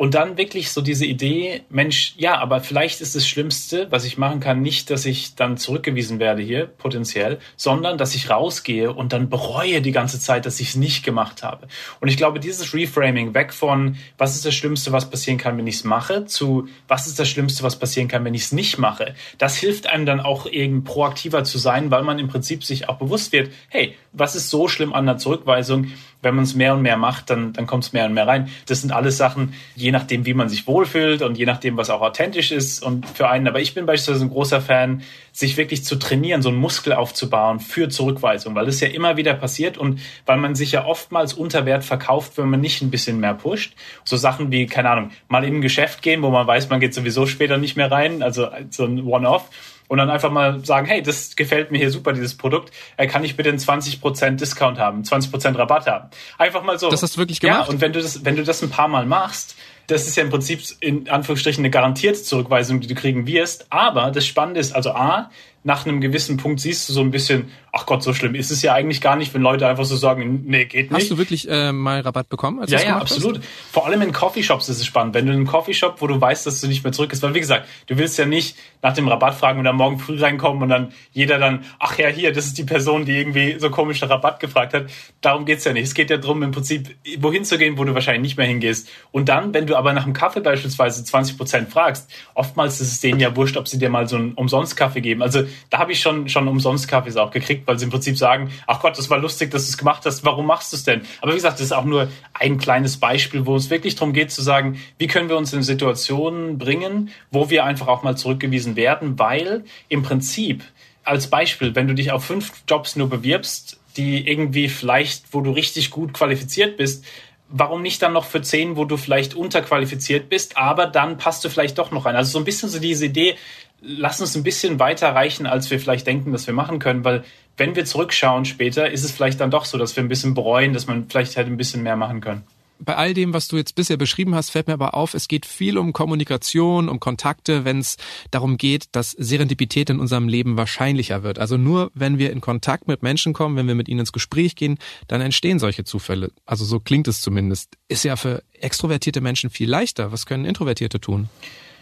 Und 0.00 0.14
dann 0.14 0.38
wirklich 0.38 0.70
so 0.70 0.80
diese 0.80 1.04
Idee, 1.04 1.60
Mensch, 1.68 2.14
ja, 2.16 2.38
aber 2.38 2.62
vielleicht 2.62 3.02
ist 3.02 3.14
das 3.14 3.28
Schlimmste, 3.28 3.86
was 3.90 4.06
ich 4.06 4.16
machen 4.16 4.40
kann, 4.40 4.62
nicht, 4.62 4.88
dass 4.88 5.04
ich 5.04 5.34
dann 5.34 5.58
zurückgewiesen 5.58 6.18
werde 6.18 6.40
hier, 6.40 6.64
potenziell, 6.64 7.38
sondern 7.58 7.98
dass 7.98 8.14
ich 8.14 8.30
rausgehe 8.30 8.94
und 8.94 9.12
dann 9.12 9.28
bereue 9.28 9.82
die 9.82 9.92
ganze 9.92 10.18
Zeit, 10.18 10.46
dass 10.46 10.58
ich 10.58 10.70
es 10.70 10.76
nicht 10.76 11.04
gemacht 11.04 11.42
habe. 11.42 11.68
Und 12.00 12.08
ich 12.08 12.16
glaube, 12.16 12.40
dieses 12.40 12.72
Reframing 12.72 13.34
weg 13.34 13.52
von, 13.52 13.96
was 14.16 14.36
ist 14.36 14.46
das 14.46 14.54
Schlimmste, 14.54 14.90
was 14.90 15.10
passieren 15.10 15.36
kann, 15.36 15.58
wenn 15.58 15.66
ich 15.66 15.74
es 15.74 15.84
mache, 15.84 16.24
zu, 16.24 16.66
was 16.88 17.06
ist 17.06 17.18
das 17.18 17.28
Schlimmste, 17.28 17.62
was 17.62 17.78
passieren 17.78 18.08
kann, 18.08 18.24
wenn 18.24 18.32
ich 18.32 18.44
es 18.44 18.52
nicht 18.52 18.78
mache, 18.78 19.14
das 19.36 19.58
hilft 19.58 19.86
einem 19.86 20.06
dann 20.06 20.20
auch 20.20 20.46
eben 20.46 20.82
proaktiver 20.82 21.44
zu 21.44 21.58
sein, 21.58 21.90
weil 21.90 22.04
man 22.04 22.18
im 22.18 22.28
Prinzip 22.28 22.64
sich 22.64 22.88
auch 22.88 22.96
bewusst 22.96 23.32
wird, 23.32 23.50
hey, 23.68 23.94
was 24.14 24.34
ist 24.34 24.48
so 24.48 24.66
schlimm 24.66 24.94
an 24.94 25.04
der 25.04 25.18
Zurückweisung? 25.18 25.92
Wenn 26.22 26.34
man 26.34 26.44
es 26.44 26.54
mehr 26.54 26.74
und 26.74 26.82
mehr 26.82 26.96
macht, 26.96 27.30
dann, 27.30 27.52
dann 27.52 27.66
kommt 27.66 27.84
es 27.84 27.92
mehr 27.92 28.06
und 28.06 28.14
mehr 28.14 28.26
rein. 28.26 28.48
Das 28.66 28.80
sind 28.80 28.92
alles 28.92 29.16
Sachen, 29.16 29.54
je 29.74 29.90
nachdem, 29.90 30.26
wie 30.26 30.34
man 30.34 30.48
sich 30.48 30.66
wohlfühlt 30.66 31.22
und 31.22 31.38
je 31.38 31.46
nachdem, 31.46 31.76
was 31.76 31.90
auch 31.90 32.02
authentisch 32.02 32.52
ist 32.52 32.82
und 32.82 33.08
für 33.08 33.28
einen. 33.28 33.48
Aber 33.48 33.60
ich 33.60 33.74
bin 33.74 33.86
beispielsweise 33.86 34.24
ein 34.24 34.30
großer 34.30 34.60
Fan, 34.60 35.02
sich 35.32 35.56
wirklich 35.56 35.84
zu 35.84 35.96
trainieren, 35.96 36.42
so 36.42 36.48
einen 36.48 36.58
Muskel 36.58 36.92
aufzubauen 36.92 37.60
für 37.60 37.88
Zurückweisung, 37.88 38.54
weil 38.54 38.66
das 38.66 38.80
ja 38.80 38.88
immer 38.88 39.16
wieder 39.16 39.34
passiert 39.34 39.78
und 39.78 40.00
weil 40.26 40.38
man 40.38 40.54
sich 40.54 40.72
ja 40.72 40.84
oftmals 40.84 41.32
unter 41.32 41.66
Wert 41.66 41.84
verkauft, 41.84 42.32
wenn 42.36 42.48
man 42.48 42.60
nicht 42.60 42.82
ein 42.82 42.90
bisschen 42.90 43.20
mehr 43.20 43.34
pusht. 43.34 43.74
So 44.04 44.16
Sachen 44.16 44.50
wie, 44.50 44.66
keine 44.66 44.90
Ahnung, 44.90 45.10
mal 45.28 45.44
in 45.44 45.56
ein 45.56 45.60
Geschäft 45.60 46.02
gehen, 46.02 46.22
wo 46.22 46.30
man 46.30 46.46
weiß, 46.46 46.68
man 46.68 46.80
geht 46.80 46.94
sowieso 46.94 47.26
später 47.26 47.58
nicht 47.58 47.76
mehr 47.76 47.90
rein, 47.90 48.22
also 48.22 48.48
so 48.70 48.84
ein 48.84 49.04
One-Off 49.04 49.48
und 49.90 49.98
dann 49.98 50.08
einfach 50.08 50.30
mal 50.30 50.64
sagen, 50.64 50.86
hey, 50.86 51.02
das 51.02 51.34
gefällt 51.34 51.72
mir 51.72 51.78
hier 51.78 51.90
super, 51.90 52.12
dieses 52.12 52.36
Produkt, 52.36 52.72
äh, 52.96 53.08
kann 53.08 53.24
ich 53.24 53.36
bitte 53.36 53.48
einen 53.48 53.58
20% 53.58 54.36
Discount 54.36 54.78
haben, 54.78 55.02
20% 55.02 55.58
Rabatt 55.58 55.88
haben. 55.88 56.10
Einfach 56.38 56.62
mal 56.62 56.78
so. 56.78 56.90
Das 56.90 57.02
hast 57.02 57.16
du 57.16 57.18
wirklich 57.18 57.40
gemacht? 57.40 57.66
Ja, 57.66 57.72
und 57.72 57.80
wenn 57.80 57.92
du 57.92 58.00
das, 58.00 58.24
wenn 58.24 58.36
du 58.36 58.44
das 58.44 58.62
ein 58.62 58.70
paar 58.70 58.86
Mal 58.86 59.04
machst, 59.04 59.56
das 59.88 60.06
ist 60.06 60.16
ja 60.16 60.22
im 60.22 60.30
Prinzip 60.30 60.62
in 60.78 61.08
Anführungsstrichen 61.08 61.62
eine 61.62 61.70
garantierte 61.70 62.22
Zurückweisung, 62.22 62.78
die 62.78 62.86
du 62.86 62.94
kriegen 62.94 63.26
wirst. 63.26 63.66
Aber 63.70 64.12
das 64.12 64.24
Spannende 64.26 64.60
ist, 64.60 64.76
also 64.76 64.92
A, 64.92 65.32
nach 65.62 65.84
einem 65.84 66.00
gewissen 66.00 66.38
Punkt 66.38 66.60
siehst 66.60 66.88
du 66.88 66.94
so 66.94 67.00
ein 67.02 67.10
bisschen, 67.10 67.50
ach 67.72 67.84
Gott, 67.84 68.02
so 68.02 68.14
schlimm 68.14 68.34
ist 68.34 68.50
es 68.50 68.62
ja 68.62 68.72
eigentlich 68.72 69.02
gar 69.02 69.16
nicht, 69.16 69.34
wenn 69.34 69.42
Leute 69.42 69.66
einfach 69.66 69.84
so 69.84 69.94
sagen, 69.94 70.44
nee, 70.46 70.64
geht 70.64 70.90
nicht. 70.90 71.02
Hast 71.02 71.10
du 71.10 71.18
wirklich 71.18 71.48
äh, 71.50 71.70
mal 71.72 72.00
Rabatt 72.00 72.30
bekommen? 72.30 72.60
Als 72.60 72.70
ja, 72.70 72.80
ja, 72.80 72.96
absolut. 72.96 73.38
Hast? 73.38 73.46
Vor 73.70 73.86
allem 73.86 74.00
in 74.00 74.12
Coffeeshops 74.12 74.70
ist 74.70 74.78
es 74.78 74.86
spannend. 74.86 75.14
Wenn 75.14 75.26
du 75.26 75.32
in 75.32 75.38
einem 75.38 75.46
Coffeeshop, 75.46 76.00
wo 76.00 76.06
du 76.06 76.18
weißt, 76.18 76.46
dass 76.46 76.62
du 76.62 76.66
nicht 76.66 76.82
mehr 76.82 76.92
zurück 76.92 77.12
ist, 77.12 77.22
weil 77.22 77.34
wie 77.34 77.40
gesagt, 77.40 77.68
du 77.88 77.98
willst 77.98 78.18
ja 78.18 78.24
nicht 78.24 78.56
nach 78.80 78.94
dem 78.94 79.06
Rabatt 79.06 79.34
fragen 79.34 79.58
und 79.58 79.66
dann 79.66 79.76
morgen 79.76 79.98
früh 79.98 80.18
reinkommen 80.18 80.62
und 80.62 80.70
dann 80.70 80.92
jeder 81.12 81.38
dann, 81.38 81.64
ach 81.78 81.98
ja, 81.98 82.08
hier, 82.08 82.32
das 82.32 82.46
ist 82.46 82.56
die 82.56 82.64
Person, 82.64 83.04
die 83.04 83.18
irgendwie 83.18 83.56
so 83.58 83.68
komisch 83.68 84.00
nach 84.00 84.08
Rabatt 84.08 84.40
gefragt 84.40 84.72
hat. 84.72 84.86
Darum 85.20 85.44
geht's 85.44 85.64
ja 85.64 85.74
nicht. 85.74 85.84
Es 85.84 85.94
geht 85.94 86.08
ja 86.08 86.16
darum, 86.16 86.42
im 86.42 86.52
Prinzip 86.52 86.96
wohin 87.18 87.44
zu 87.44 87.58
gehen, 87.58 87.76
wo 87.76 87.84
du 87.84 87.92
wahrscheinlich 87.92 88.22
nicht 88.22 88.38
mehr 88.38 88.46
hingehst. 88.46 88.88
Und 89.12 89.28
dann, 89.28 89.52
wenn 89.52 89.66
du 89.66 89.76
aber 89.76 89.92
nach 89.92 90.04
einem 90.04 90.14
Kaffee 90.14 90.40
beispielsweise 90.40 91.04
20 91.04 91.36
Prozent 91.36 91.70
fragst, 91.70 92.10
oftmals 92.32 92.80
ist 92.80 92.92
es 92.92 93.00
denen 93.00 93.20
ja 93.20 93.36
wurscht, 93.36 93.58
ob 93.58 93.68
sie 93.68 93.78
dir 93.78 93.90
mal 93.90 94.08
so 94.08 94.16
einen 94.16 94.32
Umsonst-Kaffee 94.32 95.02
geben. 95.02 95.22
Also 95.22 95.44
da 95.70 95.78
habe 95.78 95.92
ich 95.92 96.00
schon 96.00 96.28
schon 96.28 96.48
umsonst 96.48 96.88
Kaffees 96.88 97.16
auch 97.16 97.30
gekriegt, 97.30 97.66
weil 97.66 97.78
sie 97.78 97.84
im 97.84 97.90
Prinzip 97.90 98.16
sagen, 98.16 98.50
ach 98.66 98.80
Gott, 98.80 98.98
das 98.98 99.10
war 99.10 99.18
lustig, 99.18 99.50
dass 99.50 99.66
du 99.66 99.70
es 99.70 99.78
gemacht 99.78 100.04
hast, 100.04 100.24
warum 100.24 100.46
machst 100.46 100.72
du 100.72 100.76
es 100.76 100.84
denn? 100.84 101.02
Aber 101.20 101.32
wie 101.32 101.36
gesagt, 101.36 101.54
das 101.54 101.66
ist 101.66 101.72
auch 101.72 101.84
nur 101.84 102.08
ein 102.34 102.58
kleines 102.58 102.98
Beispiel, 102.98 103.46
wo 103.46 103.56
es 103.56 103.70
wirklich 103.70 103.94
darum 103.94 104.12
geht 104.12 104.30
zu 104.30 104.42
sagen, 104.42 104.80
wie 104.98 105.06
können 105.06 105.28
wir 105.28 105.36
uns 105.36 105.52
in 105.52 105.62
Situationen 105.62 106.58
bringen, 106.58 107.10
wo 107.30 107.50
wir 107.50 107.64
einfach 107.64 107.88
auch 107.88 108.02
mal 108.02 108.16
zurückgewiesen 108.16 108.76
werden, 108.76 109.18
weil 109.18 109.64
im 109.88 110.02
Prinzip 110.02 110.64
als 111.04 111.28
Beispiel, 111.28 111.74
wenn 111.74 111.88
du 111.88 111.94
dich 111.94 112.12
auf 112.12 112.24
fünf 112.24 112.52
Jobs 112.68 112.96
nur 112.96 113.08
bewirbst, 113.08 113.78
die 113.96 114.28
irgendwie 114.28 114.68
vielleicht, 114.68 115.32
wo 115.32 115.40
du 115.40 115.50
richtig 115.50 115.90
gut 115.90 116.12
qualifiziert 116.12 116.76
bist, 116.76 117.04
warum 117.48 117.82
nicht 117.82 118.00
dann 118.02 118.12
noch 118.12 118.24
für 118.24 118.42
zehn, 118.42 118.76
wo 118.76 118.84
du 118.84 118.96
vielleicht 118.96 119.34
unterqualifiziert 119.34 120.28
bist, 120.28 120.56
aber 120.56 120.86
dann 120.86 121.18
passt 121.18 121.44
du 121.44 121.48
vielleicht 121.48 121.78
doch 121.78 121.90
noch 121.90 122.06
rein. 122.06 122.16
Also 122.16 122.32
so 122.32 122.38
ein 122.38 122.44
bisschen 122.44 122.68
so 122.68 122.78
diese 122.78 123.06
Idee, 123.06 123.36
lass 123.82 124.20
uns 124.20 124.36
ein 124.36 124.42
bisschen 124.42 124.78
weiter 124.78 125.14
reichen, 125.14 125.46
als 125.46 125.70
wir 125.70 125.80
vielleicht 125.80 126.06
denken, 126.06 126.32
dass 126.32 126.46
wir 126.46 126.54
machen 126.54 126.78
können, 126.78 127.04
weil 127.04 127.24
wenn 127.56 127.76
wir 127.76 127.84
zurückschauen 127.84 128.44
später, 128.44 128.90
ist 128.90 129.04
es 129.04 129.10
vielleicht 129.10 129.40
dann 129.40 129.50
doch 129.50 129.64
so, 129.64 129.78
dass 129.78 129.94
wir 129.96 130.02
ein 130.02 130.08
bisschen 130.08 130.34
bereuen, 130.34 130.72
dass 130.72 130.86
man 130.86 131.08
vielleicht 131.08 131.36
hätte 131.36 131.50
ein 131.50 131.56
bisschen 131.56 131.82
mehr 131.82 131.96
machen 131.96 132.20
können. 132.20 132.42
Bei 132.82 132.96
all 132.96 133.12
dem, 133.12 133.34
was 133.34 133.46
du 133.46 133.58
jetzt 133.58 133.74
bisher 133.74 133.98
beschrieben 133.98 134.34
hast, 134.34 134.48
fällt 134.48 134.66
mir 134.66 134.72
aber 134.72 134.94
auf, 134.94 135.12
es 135.12 135.28
geht 135.28 135.44
viel 135.44 135.76
um 135.76 135.92
Kommunikation, 135.92 136.88
um 136.88 136.98
Kontakte, 136.98 137.66
wenn 137.66 137.78
es 137.78 137.98
darum 138.30 138.56
geht, 138.56 138.86
dass 138.92 139.10
Serendipität 139.10 139.90
in 139.90 140.00
unserem 140.00 140.28
Leben 140.28 140.56
wahrscheinlicher 140.56 141.22
wird. 141.22 141.38
Also 141.38 141.58
nur 141.58 141.90
wenn 141.92 142.16
wir 142.16 142.32
in 142.32 142.40
Kontakt 142.40 142.88
mit 142.88 143.02
Menschen 143.02 143.34
kommen, 143.34 143.56
wenn 143.56 143.68
wir 143.68 143.74
mit 143.74 143.90
ihnen 143.90 144.00
ins 144.00 144.12
Gespräch 144.12 144.56
gehen, 144.56 144.78
dann 145.08 145.20
entstehen 145.20 145.58
solche 145.58 145.84
Zufälle. 145.84 146.32
Also 146.46 146.64
so 146.64 146.80
klingt 146.80 147.06
es 147.06 147.20
zumindest. 147.20 147.76
Ist 147.88 148.04
ja 148.04 148.16
für 148.16 148.42
extrovertierte 148.54 149.20
Menschen 149.20 149.50
viel 149.50 149.68
leichter. 149.68 150.10
Was 150.10 150.24
können 150.24 150.46
Introvertierte 150.46 151.00
tun? 151.00 151.28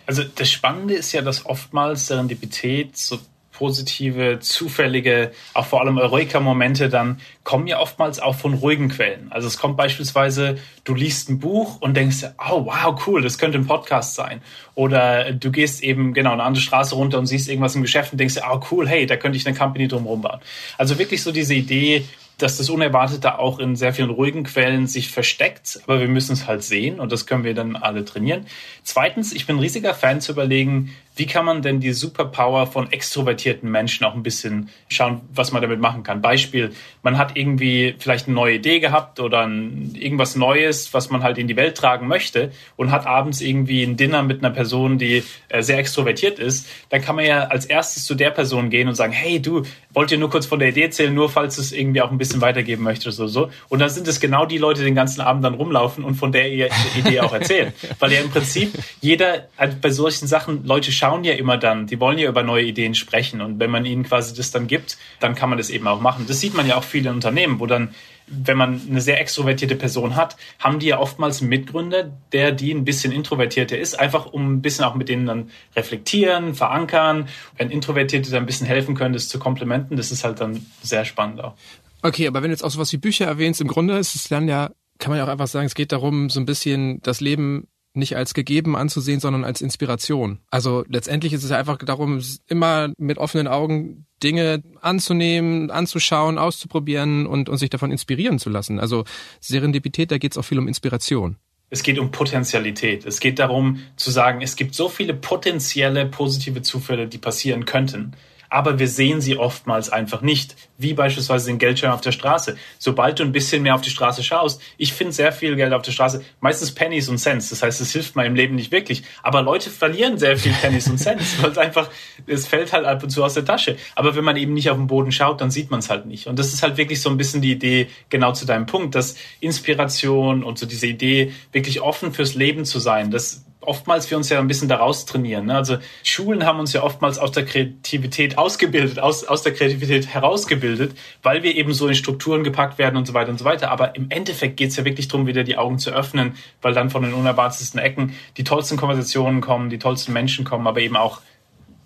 Also 0.09 0.25
das 0.25 0.51
Spannende 0.51 0.95
ist 0.95 1.13
ja, 1.13 1.21
dass 1.21 1.45
oftmals 1.45 2.07
Serendipität 2.07 2.97
so 2.97 3.19
positive, 3.53 4.39
zufällige, 4.41 5.33
auch 5.53 5.67
vor 5.67 5.83
allem 5.83 5.99
Eureka-Momente 5.99 6.89
dann 6.89 7.21
kommen 7.45 7.67
ja 7.67 7.79
oftmals 7.79 8.19
auch 8.19 8.35
von 8.35 8.55
ruhigen 8.55 8.89
Quellen. 8.89 9.31
Also 9.31 9.49
es 9.49 9.59
kommt 9.59 9.77
beispielsweise, 9.77 10.57
du 10.85 10.95
liest 10.95 11.29
ein 11.29 11.41
Buch 11.41 11.83
und 11.83 11.95
denkst, 11.95 12.25
oh 12.39 12.65
wow, 12.65 12.99
cool, 13.07 13.21
das 13.21 13.37
könnte 13.37 13.59
ein 13.59 13.67
Podcast 13.67 14.15
sein. 14.15 14.41
Oder 14.75 15.33
du 15.33 15.51
gehst 15.51 15.83
eben 15.83 16.15
genau 16.15 16.33
eine 16.33 16.43
andere 16.43 16.63
Straße 16.63 16.95
runter 16.95 17.19
und 17.19 17.27
siehst 17.27 17.47
irgendwas 17.47 17.75
im 17.75 17.83
Geschäft 17.83 18.13
und 18.13 18.19
denkst, 18.19 18.37
oh 18.51 18.61
cool, 18.71 18.89
hey, 18.89 19.05
da 19.05 19.17
könnte 19.17 19.37
ich 19.37 19.47
eine 19.47 19.59
Company 19.59 19.89
drumherum 19.89 20.23
bauen. 20.23 20.41
Also 20.79 20.99
wirklich 20.99 21.23
so 21.23 21.33
diese 21.33 21.53
Idee, 21.53 22.07
dass 22.39 22.57
das 22.57 22.71
Unerwartete 22.71 23.39
auch 23.39 23.59
in 23.59 23.77
sehr 23.77 23.93
vielen 23.93 24.11
ruhigen 24.11 24.45
Quellen 24.45 24.87
sich 24.87 25.11
versteckt, 25.11 25.81
aber 25.85 26.01
wir 26.01 26.09
müssen 26.09 26.33
es 26.33 26.47
halt 26.47 26.63
sehen 26.63 27.01
und 27.01 27.13
das 27.13 27.27
können 27.27 27.45
wir 27.45 27.55
dann 27.55 27.77
alle 27.77 28.05
trainieren. 28.05 28.47
Zweitens, 28.85 29.33
ich 29.33 29.47
bin 29.47 29.59
riesiger 29.59 29.93
Fan 29.93 30.21
zu 30.21 30.33
überlegen, 30.33 30.95
wie 31.19 31.27
kann 31.27 31.45
man 31.45 31.63
denn 31.63 31.81
die 31.81 31.93
Superpower 31.93 32.69
von 32.69 32.93
extrovertierten 32.93 33.69
Menschen 33.69 34.05
auch 34.05 34.15
ein 34.15 34.23
bisschen 34.23 34.69
schauen, 34.89 35.21
was 35.35 35.51
man 35.51 35.61
damit 35.61 35.81
machen 35.81 36.05
kann? 36.05 36.23
Beispiel, 36.23 36.71
man 37.03 37.19
hat 37.19 37.37
irgendwie 37.37 37.97
vielleicht 37.99 38.27
eine 38.27 38.37
neue 38.37 38.55
Idee 38.55 38.79
gehabt 38.79 39.19
oder 39.19 39.41
ein, 39.41 39.97
irgendwas 39.99 40.37
Neues, 40.37 40.95
was 40.95 41.11
man 41.11 41.25
halt 41.25 41.37
in 41.37 41.49
die 41.49 41.57
Welt 41.57 41.77
tragen 41.77 42.07
möchte 42.07 42.53
und 42.77 42.93
hat 42.93 43.07
abends 43.07 43.41
irgendwie 43.41 43.83
ein 43.83 43.97
Dinner 43.97 44.23
mit 44.23 44.45
einer 44.45 44.55
Person, 44.55 44.99
die 44.99 45.25
äh, 45.49 45.63
sehr 45.63 45.79
extrovertiert 45.79 46.39
ist. 46.39 46.69
Dann 46.91 47.03
kann 47.03 47.17
man 47.17 47.25
ja 47.25 47.49
als 47.49 47.67
erstes 47.67 48.05
zu 48.05 48.15
der 48.15 48.31
Person 48.31 48.71
gehen 48.71 48.87
und 48.87 48.95
sagen, 48.95 49.13
hey, 49.13 49.43
du, 49.43 49.65
wollt 49.93 50.13
ihr 50.13 50.19
nur 50.19 50.31
kurz 50.31 50.47
von 50.47 50.61
der 50.61 50.69
Idee 50.69 50.85
erzählen, 50.85 51.13
nur 51.13 51.29
falls 51.29 51.57
du 51.57 51.63
es 51.63 51.73
irgendwie 51.73 52.01
auch 52.01 52.13
ein 52.13 52.19
bisschen 52.19 52.41
weitergeben 52.41 52.85
möchtest 52.85 53.19
oder 53.19 53.29
so. 53.29 53.51
Und 53.69 53.81
dann 53.81 53.91
sind 53.91 54.07
es 54.07 54.21
genau 54.21 54.47
die 54.47 54.59
Leute, 54.59 54.81
die 54.81 54.87
den 54.87 54.95
ganzen 54.95 55.21
Abend 55.21 55.45
dann 55.45 55.55
rumlaufen 55.55 56.05
und 56.05 56.15
von 56.15 56.31
der 56.31 56.49
Idee 56.49 57.21
auch 57.21 57.33
erzählen. 57.33 57.73
Weil 57.99 58.13
ja 58.13 58.21
im 58.21 58.31
Prinzip 58.31 58.73
jeder, 59.01 59.49
also 59.57 59.77
bei 59.81 59.91
solchen 59.91 60.29
Sachen, 60.29 60.65
Leute 60.65 60.93
schauen 60.93 61.08
schauen 61.09 61.25
ja 61.25 61.33
immer 61.33 61.57
dann, 61.57 61.87
die 61.87 62.01
wollen 62.01 62.19
ja 62.19 62.29
über 62.29 62.43
neue 62.43 62.65
Ideen 62.65 62.95
sprechen. 62.95 63.41
Und 63.41 63.59
wenn 63.59 63.71
man 63.71 63.87
ihnen 63.87 64.05
quasi 64.05 64.35
das 64.35 64.51
dann 64.51 64.67
gibt, 64.67 64.99
dann 65.21 65.35
kann 65.35 65.49
man 65.49 65.57
das 65.57 65.71
eben 65.71 65.87
auch 65.87 66.01
machen. 66.01 66.27
Das 66.29 66.39
sieht 66.41 66.55
man 66.55 66.67
ja 66.67 66.77
auch 66.77 66.85
viele 66.85 67.11
Unternehmen, 67.11 67.61
wo 67.61 67.67
dann, 67.67 67.95
wenn 68.27 68.59
man 68.59 68.79
eine 68.87 69.01
sehr 69.01 69.19
extrovertierte 69.19 69.75
Person 69.75 70.17
hat, 70.17 70.37
haben 70.59 70.79
die 70.81 70.89
ja 70.89 70.99
oftmals 70.99 71.41
einen 71.41 71.49
Mitgründer, 71.49 72.13
der 72.33 72.53
die 72.53 72.73
ein 72.75 72.85
bisschen 72.85 73.11
introvertierter 73.11 73.79
ist, 73.79 73.99
einfach 73.99 74.27
um 74.27 74.53
ein 74.53 74.63
bisschen 74.63 74.85
auch 74.85 74.95
mit 74.97 75.09
denen 75.09 75.25
dann 75.25 75.51
reflektieren, 75.75 76.55
verankern. 76.55 77.29
Wenn 77.57 77.71
Introvertierte 77.71 78.31
dann 78.31 78.43
ein 78.43 78.47
bisschen 78.47 78.67
helfen 78.67 78.95
können, 78.95 79.15
das 79.15 79.29
zu 79.29 79.39
komplementen, 79.39 79.97
das 79.97 80.13
ist 80.13 80.25
halt 80.25 80.43
dann 80.43 80.67
sehr 80.83 81.07
spannend 81.07 81.43
auch. 81.43 81.55
Okay, 82.03 82.27
aber 82.27 82.43
wenn 82.43 82.51
du 82.51 82.55
jetzt 82.55 82.63
auch 82.63 82.71
sowas 82.71 82.93
wie 82.93 82.99
Bücher 82.99 83.25
erwähnst, 83.25 83.63
im 83.63 83.69
Grunde 83.69 83.97
ist 83.97 84.15
es 84.15 84.29
dann 84.29 84.47
ja, 84.47 84.73
kann 84.99 85.11
man 85.11 85.19
ja 85.19 85.25
auch 85.25 85.29
einfach 85.29 85.47
sagen, 85.47 85.65
es 85.65 85.75
geht 85.75 85.91
darum, 85.91 86.29
so 86.29 86.39
ein 86.39 86.45
bisschen 86.45 87.01
das 87.01 87.21
Leben 87.21 87.67
nicht 87.99 88.17
als 88.17 88.35
gegeben 88.35 88.77
anzusehen, 88.77 89.21
sondern 89.21 89.45
als 89.45 89.61
Inspiration. 89.61 90.39
Also 90.51 90.85
letztendlich 90.89 91.33
ist 91.33 91.45
es 91.45 91.51
einfach 91.51 91.79
darum, 91.79 92.23
immer 92.47 92.93
mit 92.97 93.19
offenen 93.19 93.49
Augen 93.49 94.07
Dinge 94.23 94.63
anzunehmen, 94.81 95.71
anzuschauen, 95.71 96.39
auszuprobieren 96.39 97.27
und, 97.27 97.49
und 97.49 97.59
sich 97.59 97.71
davon 97.71 97.93
inspirieren 97.93 98.39
zu 98.39 98.51
lassen. 98.51 98.81
Also 98.81 99.05
Serendipität, 99.41 100.11
da 100.11 100.19
geht 100.19 100.33
es 100.33 100.39
auch 100.39 100.43
viel 100.43 100.59
um 100.59 100.69
Inspiration. 100.69 101.37
Es 101.71 101.83
geht 101.83 101.99
um 101.99 102.11
Potentialität. 102.11 103.05
Es 103.05 103.21
geht 103.21 103.39
darum 103.39 103.81
zu 103.97 104.11
sagen, 104.11 104.41
es 104.41 104.57
gibt 104.57 104.75
so 104.75 104.89
viele 104.89 105.13
potenzielle 105.13 106.07
positive 106.07 106.63
Zufälle, 106.63 107.07
die 107.07 107.19
passieren 107.19 107.67
könnten. 107.67 108.13
Aber 108.51 108.79
wir 108.79 108.89
sehen 108.89 109.21
sie 109.21 109.37
oftmals 109.37 109.91
einfach 109.91 110.23
nicht, 110.23 110.57
wie 110.79 110.95
beispielsweise 110.95 111.47
den 111.47 111.59
Geldschein 111.59 111.91
auf 111.91 112.01
der 112.01 112.13
Straße. 112.13 112.57
Sobald 112.79 113.19
du 113.19 113.25
ein 113.25 113.33
bisschen 113.33 113.63
mehr 113.63 113.75
auf 113.75 113.81
die 113.81 113.91
Straße 113.91 114.23
schaust, 114.23 114.61
ich 114.77 114.93
finde 114.93 115.13
sehr 115.13 115.33
viel 115.33 115.57
Geld 115.57 115.73
auf 115.73 115.83
der 115.83 115.93
Straße, 115.93 116.25
meistens 116.41 116.73
Pennies 116.73 117.09
und 117.09 117.19
Cents, 117.19 117.51
das 117.51 117.63
heißt, 117.63 117.81
es 117.81 117.93
hilft 117.93 118.17
meinem 118.17 118.35
Leben 118.35 118.55
nicht 118.55 118.73
wirklich, 118.73 119.03
aber 119.23 119.43
Leute 119.43 119.71
verlieren 119.71 120.19
sehr 120.19 120.37
viel 120.37 120.53
Pennies 120.61 120.89
und 120.89 120.99
Cents, 120.99 121.43
weil 121.43 121.51
es 121.51 121.59
einfach, 121.59 121.91
es 122.27 122.47
fällt 122.47 122.73
halt 122.73 122.87
ab 122.87 123.03
und 123.03 123.11
zu 123.11 123.25
aus 123.25 123.35
der 123.35 123.45
Tasche. 123.45 123.77
Aber 123.95 124.17
wenn 124.17 124.25
man 124.25 124.37
eben 124.37 124.55
nicht 124.55 124.71
auf 124.71 124.77
den 124.77 124.87
Boden 124.87 125.13
schaut, 125.13 125.41
dann 125.41 125.51
sieht 125.51 125.71
man 125.71 125.81
es 125.81 125.91
halt 125.91 126.07
nicht. 126.07 126.27
Und 126.27 126.39
das 126.39 126.53
ist 126.53 126.63
halt 126.63 126.77
wirklich 126.77 127.01
so 127.01 127.11
ein 127.11 127.17
bisschen 127.17 127.43
die 127.43 127.53
Idee, 127.53 127.89
genau 128.09 128.33
zu 128.33 128.47
deinem 128.47 128.67
Punkt, 128.67 128.95
dass 128.95 129.17
Inspiration 129.41 130.45
und 130.45 130.59
so 130.59 130.67
diese 130.67 130.87
Idee, 130.87 131.33
wirklich 131.53 131.81
offen 131.81 132.13
fürs 132.13 132.35
Leben 132.35 132.65
zu 132.65 132.79
sein, 132.79 133.11
das 133.11 133.45
oftmals 133.61 134.11
wir 134.11 134.17
uns 134.17 134.29
ja 134.29 134.39
ein 134.39 134.49
bisschen 134.49 134.69
daraus 134.69 135.05
trainieren. 135.05 135.47
Ne? 135.47 135.55
Also 135.55 135.79
Schulen 136.03 136.45
haben 136.45 136.61
uns 136.61 136.73
ja 136.73 136.83
oftmals 136.83 137.19
aus 137.19 137.33
der 137.33 137.45
Kreativität 137.45 138.39
ausgebildet, 138.39 138.99
aus, 138.99 139.25
aus 139.25 139.43
der 139.43 139.53
Kreativität 139.53 140.07
herausgebildet, 140.07 140.97
weil 141.23 141.43
wir 141.43 141.55
eben 141.57 141.75
so 141.75 141.89
in 141.89 141.95
Strukturen 141.95 142.45
gepackt 142.45 142.79
werden 142.79 142.97
und 142.97 143.07
so 143.07 143.15
weiter 143.15 143.31
und 143.31 143.39
so 143.39 143.45
weiter. 143.45 143.71
Aber 143.71 143.97
im 143.97 144.11
Endeffekt 144.11 144.57
geht 144.57 144.71
es 144.71 144.77
ja 144.77 144.85
wirklich 144.85 145.09
darum, 145.09 145.27
wieder 145.27 145.45
die 145.45 145.57
Augen 145.57 145.79
zu 145.79 145.91
öffnen, 145.91 146.35
weil 146.63 146.73
dann 146.73 146.91
von 146.91 147.03
den 147.03 147.15
unerwartetsten 147.15 147.81
Ecken 147.81 148.15
die 148.37 148.45
tollsten 148.45 148.77
Konversationen 148.77 149.41
kommen, 149.41 149.71
die 149.71 149.79
tollsten 149.79 150.13
Menschen 150.13 150.45
kommen, 150.45 150.67
aber 150.67 150.81
eben 150.81 150.97
auch 150.97 151.21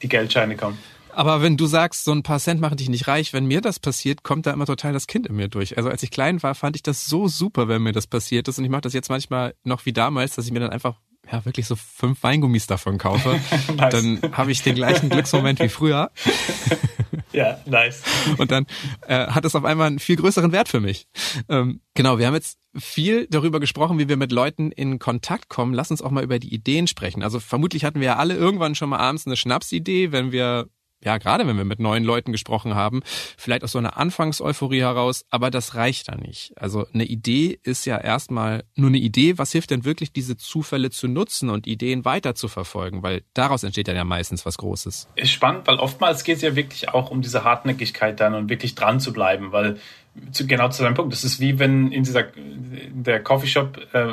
die 0.03 0.09
Geldscheine 0.09 0.57
kommen. 0.57 0.79
Aber 1.15 1.43
wenn 1.43 1.59
du 1.59 1.67
sagst, 1.67 2.05
so 2.05 2.13
ein 2.13 2.23
paar 2.23 2.39
Cent 2.39 2.61
machen 2.61 2.79
dich 2.79 2.89
nicht 2.89 3.07
reich, 3.07 3.35
wenn 3.35 3.45
mir 3.45 3.61
das 3.61 3.79
passiert, 3.79 4.23
kommt 4.23 4.47
da 4.47 4.53
immer 4.53 4.65
total 4.65 4.95
das 4.95 5.07
Kind 5.07 5.27
in 5.27 5.37
mir 5.37 5.49
durch. 5.49 5.77
Also 5.77 5.91
als 5.91 6.03
ich 6.03 6.11
klein 6.11 6.43
war, 6.43 6.55
fand 6.55 6.75
ich 6.77 6.83
das 6.83 7.07
so 7.07 7.29
super, 7.29 7.69
wenn 7.69 7.83
mir 7.83 7.93
das 7.93 8.07
passiert 8.07 8.49
ist. 8.49 8.59
Und 8.59 8.65
ich 8.65 8.71
mache 8.71 8.83
das 8.83 8.95
jetzt 8.95 9.11
manchmal 9.11 9.55
noch 9.63 9.85
wie 9.85 9.93
damals, 9.93 10.35
dass 10.35 10.47
ich 10.47 10.53
mir 10.53 10.61
dann 10.61 10.71
einfach 10.71 10.97
ja 11.31 11.45
wirklich 11.45 11.67
so 11.67 11.77
fünf 11.77 12.23
Weingummis 12.23 12.67
davon 12.67 12.99
kaufe, 12.99 13.41
nice. 13.77 13.93
dann 13.93 14.21
habe 14.33 14.53
ich 14.53 14.63
den 14.63 14.75
gleichen 14.75 15.09
Glücksmoment 15.09 15.61
wie 15.61 15.69
früher. 15.69 16.11
ja, 17.33 17.61
nice. 17.67 18.03
Und 18.39 18.51
dann 18.51 18.67
äh, 19.07 19.27
hat 19.27 19.45
es 19.45 19.55
auf 19.55 19.65
einmal 19.65 19.87
einen 19.87 19.99
viel 19.99 20.17
größeren 20.17 20.53
Wert 20.53 20.69
für 20.69 20.81
mich. 20.81 21.07
Ähm, 21.49 21.81
genau, 21.95 22.19
wir 22.19 22.27
haben 22.27 22.35
jetzt 22.35 22.59
viel 22.77 23.27
darüber 23.29 23.61
gesprochen, 23.61 23.99
wie 23.99 24.09
wir 24.09 24.17
mit 24.17 24.33
Leuten 24.33 24.73
in 24.73 24.99
Kontakt 24.99 25.49
kommen. 25.49 25.75
Lass 25.75 25.91
uns 25.91 26.03
auch 26.03 26.11
mal 26.11 26.25
über 26.25 26.39
die 26.39 26.55
Ideen 26.55 26.87
sprechen. 26.87 27.23
Also 27.23 27.41
vermutlich 27.41 27.85
hatten 27.85 28.01
wir 28.01 28.07
ja 28.07 28.17
alle 28.17 28.35
irgendwann 28.35 28.75
schon 28.75 28.91
mal 28.91 28.99
abends 28.99 29.27
eine 29.27 29.37
Schnapsidee, 29.37 30.13
wenn 30.13 30.33
wir 30.33 30.69
ja, 31.05 31.19
gerade 31.19 31.47
wenn 31.47 31.57
wir 31.57 31.65
mit 31.65 31.81
neuen 31.81 32.05
Leuten 32.05 32.33
gesprochen 32.33 32.75
haben, 32.75 33.01
vielleicht 33.37 33.65
aus 33.65 33.73
so 33.73 33.79
einer 33.79 33.97
Anfangseuphorie 33.97 34.81
heraus, 34.81 35.25
aber 35.31 35.51
das 35.51 35.75
reicht 35.75 36.09
da 36.09 36.17
nicht. 36.17 36.53
Also 36.57 36.87
eine 36.93 37.05
Idee 37.05 37.59
ist 37.63 37.85
ja 37.87 37.99
erstmal 37.99 38.65
nur 38.75 38.89
eine 38.89 38.99
Idee. 38.99 39.39
Was 39.39 39.53
hilft 39.53 39.71
denn 39.71 39.85
wirklich, 39.85 40.13
diese 40.13 40.37
Zufälle 40.37 40.91
zu 40.91 41.09
nutzen 41.09 41.51
und 41.51 41.67
Ideen 41.67 42.05
weiter 42.05 42.35
zu 42.35 42.49
verfolgen? 42.49 43.03
Weil 43.03 43.23
daraus 43.35 43.63
entsteht 43.63 43.89
ja 43.89 44.05
meistens 44.05 44.47
was 44.47 44.59
Großes. 44.59 45.09
Ist 45.17 45.31
spannend, 45.31 45.67
weil 45.67 45.77
oftmals 45.77 46.25
geht 46.25 46.37
es 46.37 46.43
ja 46.43 46.57
wirklich 46.57 46.89
auch 46.89 47.11
um 47.11 47.23
diese 47.23 47.45
Hartnäckigkeit 47.45 48.21
dann 48.21 48.35
und 48.35 48.49
wirklich 48.49 48.75
dran 48.75 49.01
zu 49.01 49.13
bleiben, 49.13 49.53
weil 49.53 49.79
zu, 50.31 50.47
genau 50.47 50.69
zu 50.69 50.83
deinem 50.83 50.95
Punkt. 50.95 51.13
Das 51.13 51.25
ist 51.25 51.41
wie 51.41 51.59
wenn 51.59 51.91
in 51.91 52.03
dieser 52.03 52.27
in 52.37 53.03
der 53.05 53.21
Coffeeshop 53.21 53.79
äh, 53.93 54.13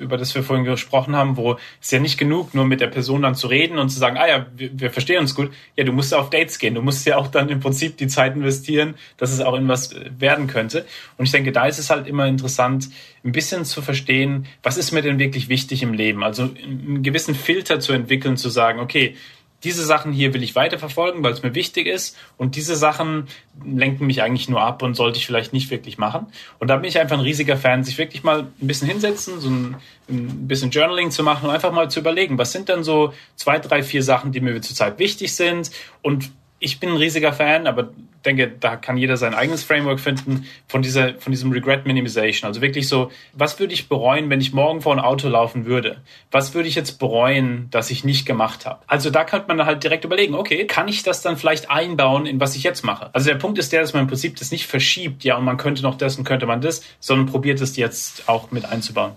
über 0.00 0.16
das 0.16 0.34
wir 0.34 0.42
vorhin 0.42 0.64
gesprochen 0.64 1.16
haben, 1.16 1.36
wo 1.36 1.58
es 1.80 1.90
ja 1.90 1.98
nicht 1.98 2.18
genug, 2.18 2.54
nur 2.54 2.64
mit 2.64 2.80
der 2.80 2.86
Person 2.86 3.22
dann 3.22 3.34
zu 3.34 3.48
reden 3.48 3.78
und 3.78 3.88
zu 3.88 3.98
sagen, 3.98 4.16
ah 4.16 4.28
ja, 4.28 4.46
wir, 4.56 4.70
wir 4.72 4.90
verstehen 4.90 5.20
uns 5.20 5.34
gut. 5.34 5.50
Ja, 5.76 5.84
du 5.84 5.92
musst 5.92 6.12
ja 6.12 6.18
auf 6.18 6.30
Dates 6.30 6.58
gehen. 6.58 6.74
Du 6.74 6.82
musst 6.82 7.06
ja 7.06 7.16
auch 7.16 7.28
dann 7.28 7.48
im 7.48 7.60
Prinzip 7.60 7.96
die 7.96 8.06
Zeit 8.06 8.36
investieren, 8.36 8.94
dass 9.16 9.32
es 9.32 9.40
auch 9.40 9.54
in 9.54 9.66
was 9.68 9.94
werden 10.18 10.46
könnte. 10.46 10.86
Und 11.16 11.26
ich 11.26 11.32
denke, 11.32 11.52
da 11.52 11.66
ist 11.66 11.78
es 11.78 11.90
halt 11.90 12.06
immer 12.06 12.26
interessant, 12.26 12.88
ein 13.24 13.32
bisschen 13.32 13.64
zu 13.64 13.82
verstehen, 13.82 14.46
was 14.62 14.76
ist 14.76 14.92
mir 14.92 15.02
denn 15.02 15.18
wirklich 15.18 15.48
wichtig 15.48 15.82
im 15.82 15.92
Leben? 15.92 16.22
Also 16.22 16.44
einen 16.44 17.02
gewissen 17.02 17.34
Filter 17.34 17.80
zu 17.80 17.92
entwickeln, 17.92 18.36
zu 18.36 18.48
sagen, 18.48 18.78
okay, 18.80 19.16
diese 19.64 19.84
Sachen 19.84 20.12
hier 20.12 20.34
will 20.34 20.42
ich 20.42 20.54
weiterverfolgen, 20.54 21.22
weil 21.24 21.32
es 21.32 21.42
mir 21.42 21.54
wichtig 21.54 21.86
ist. 21.86 22.16
Und 22.36 22.54
diese 22.54 22.76
Sachen 22.76 23.26
lenken 23.64 24.06
mich 24.06 24.22
eigentlich 24.22 24.48
nur 24.48 24.62
ab 24.62 24.82
und 24.82 24.94
sollte 24.94 25.18
ich 25.18 25.26
vielleicht 25.26 25.52
nicht 25.52 25.70
wirklich 25.70 25.98
machen. 25.98 26.26
Und 26.60 26.68
da 26.68 26.76
bin 26.76 26.88
ich 26.88 26.98
einfach 26.98 27.18
ein 27.18 27.24
riesiger 27.24 27.56
Fan, 27.56 27.82
sich 27.82 27.98
wirklich 27.98 28.22
mal 28.22 28.40
ein 28.42 28.66
bisschen 28.66 28.88
hinsetzen, 28.88 29.40
so 29.40 29.50
ein, 29.50 29.76
ein 30.08 30.46
bisschen 30.46 30.70
Journaling 30.70 31.10
zu 31.10 31.24
machen 31.24 31.48
und 31.48 31.54
einfach 31.54 31.72
mal 31.72 31.90
zu 31.90 31.98
überlegen, 31.98 32.38
was 32.38 32.52
sind 32.52 32.68
denn 32.68 32.84
so 32.84 33.12
zwei, 33.34 33.58
drei, 33.58 33.82
vier 33.82 34.02
Sachen, 34.02 34.30
die 34.30 34.40
mir 34.40 34.60
zurzeit 34.60 34.98
wichtig 35.00 35.34
sind 35.34 35.72
und 36.02 36.30
ich 36.60 36.80
bin 36.80 36.90
ein 36.90 36.96
riesiger 36.96 37.32
Fan, 37.32 37.66
aber 37.66 37.90
denke, 38.24 38.48
da 38.48 38.76
kann 38.76 38.96
jeder 38.96 39.16
sein 39.16 39.34
eigenes 39.34 39.62
Framework 39.64 40.00
finden 40.00 40.46
von 40.66 40.82
dieser, 40.82 41.14
von 41.14 41.32
diesem 41.32 41.52
Regret 41.52 41.86
Minimization. 41.86 42.48
Also 42.48 42.60
wirklich 42.60 42.88
so, 42.88 43.10
was 43.32 43.58
würde 43.58 43.74
ich 43.74 43.88
bereuen, 43.88 44.30
wenn 44.30 44.40
ich 44.40 44.52
morgen 44.52 44.80
vor 44.80 44.92
ein 44.94 45.00
Auto 45.00 45.28
laufen 45.28 45.66
würde? 45.66 45.98
Was 46.30 46.54
würde 46.54 46.68
ich 46.68 46.74
jetzt 46.74 46.98
bereuen, 46.98 47.68
dass 47.70 47.90
ich 47.90 48.04
nicht 48.04 48.26
gemacht 48.26 48.66
habe? 48.66 48.80
Also 48.86 49.10
da 49.10 49.24
kann 49.24 49.44
man 49.46 49.64
halt 49.64 49.84
direkt 49.84 50.04
überlegen, 50.04 50.34
okay, 50.34 50.66
kann 50.66 50.88
ich 50.88 51.02
das 51.02 51.22
dann 51.22 51.36
vielleicht 51.36 51.70
einbauen 51.70 52.26
in 52.26 52.40
was 52.40 52.56
ich 52.56 52.62
jetzt 52.62 52.84
mache? 52.84 53.10
Also 53.12 53.28
der 53.30 53.36
Punkt 53.36 53.58
ist 53.58 53.72
der, 53.72 53.80
dass 53.80 53.92
man 53.92 54.02
im 54.02 54.08
Prinzip 54.08 54.36
das 54.36 54.50
nicht 54.50 54.66
verschiebt, 54.66 55.24
ja, 55.24 55.36
und 55.36 55.44
man 55.44 55.56
könnte 55.56 55.82
noch 55.82 55.96
das 55.96 56.16
und 56.16 56.24
könnte 56.24 56.46
man 56.46 56.60
das, 56.60 56.82
sondern 57.00 57.26
probiert 57.26 57.60
es 57.60 57.76
jetzt 57.76 58.28
auch 58.28 58.50
mit 58.50 58.64
einzubauen. 58.64 59.12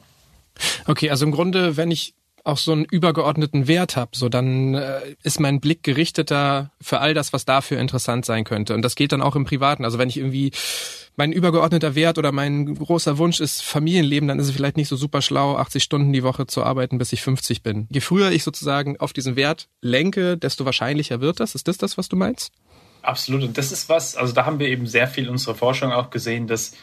Okay, 0.85 1.09
also 1.09 1.25
im 1.25 1.31
Grunde, 1.31 1.77
wenn 1.77 1.91
ich 1.91 2.13
auch 2.43 2.57
so 2.57 2.71
einen 2.71 2.85
übergeordneten 2.85 3.67
Wert 3.67 3.95
habe, 3.95 4.11
so 4.13 4.29
dann 4.29 4.73
äh, 4.73 4.99
ist 5.23 5.39
mein 5.39 5.59
Blick 5.59 5.83
gerichteter 5.83 6.71
für 6.81 6.99
all 6.99 7.13
das, 7.13 7.33
was 7.33 7.45
dafür 7.45 7.79
interessant 7.79 8.25
sein 8.25 8.43
könnte. 8.43 8.73
Und 8.73 8.81
das 8.81 8.95
geht 8.95 9.11
dann 9.11 9.21
auch 9.21 9.35
im 9.35 9.45
Privaten. 9.45 9.85
Also 9.85 9.97
wenn 9.97 10.09
ich 10.09 10.17
irgendwie 10.17 10.51
mein 11.15 11.31
übergeordneter 11.31 11.95
Wert 11.95 12.17
oder 12.17 12.31
mein 12.31 12.73
großer 12.75 13.17
Wunsch 13.17 13.39
ist 13.39 13.61
Familienleben, 13.63 14.27
dann 14.27 14.39
ist 14.39 14.47
es 14.47 14.55
vielleicht 14.55 14.77
nicht 14.77 14.87
so 14.87 14.95
super 14.95 15.21
schlau, 15.21 15.57
80 15.57 15.83
Stunden 15.83 16.13
die 16.13 16.23
Woche 16.23 16.47
zu 16.47 16.63
arbeiten, 16.63 16.97
bis 16.97 17.13
ich 17.13 17.21
50 17.21 17.63
bin. 17.63 17.87
Je 17.91 17.99
früher 17.99 18.31
ich 18.31 18.43
sozusagen 18.43 18.99
auf 18.99 19.13
diesen 19.13 19.35
Wert 19.35 19.67
lenke, 19.81 20.37
desto 20.37 20.65
wahrscheinlicher 20.65 21.21
wird 21.21 21.39
das. 21.39 21.55
Ist 21.55 21.67
das 21.67 21.77
das, 21.77 21.97
was 21.97 22.09
du 22.09 22.15
meinst? 22.15 22.51
Absolut. 23.01 23.43
Und 23.43 23.57
das 23.57 23.71
ist 23.71 23.89
was, 23.89 24.15
also 24.15 24.33
da 24.33 24.45
haben 24.45 24.59
wir 24.59 24.67
eben 24.67 24.87
sehr 24.87 25.07
viel 25.07 25.25
in 25.25 25.31
unserer 25.31 25.55
Forschung 25.55 25.91
auch 25.91 26.09
gesehen, 26.09 26.47
dass 26.47 26.73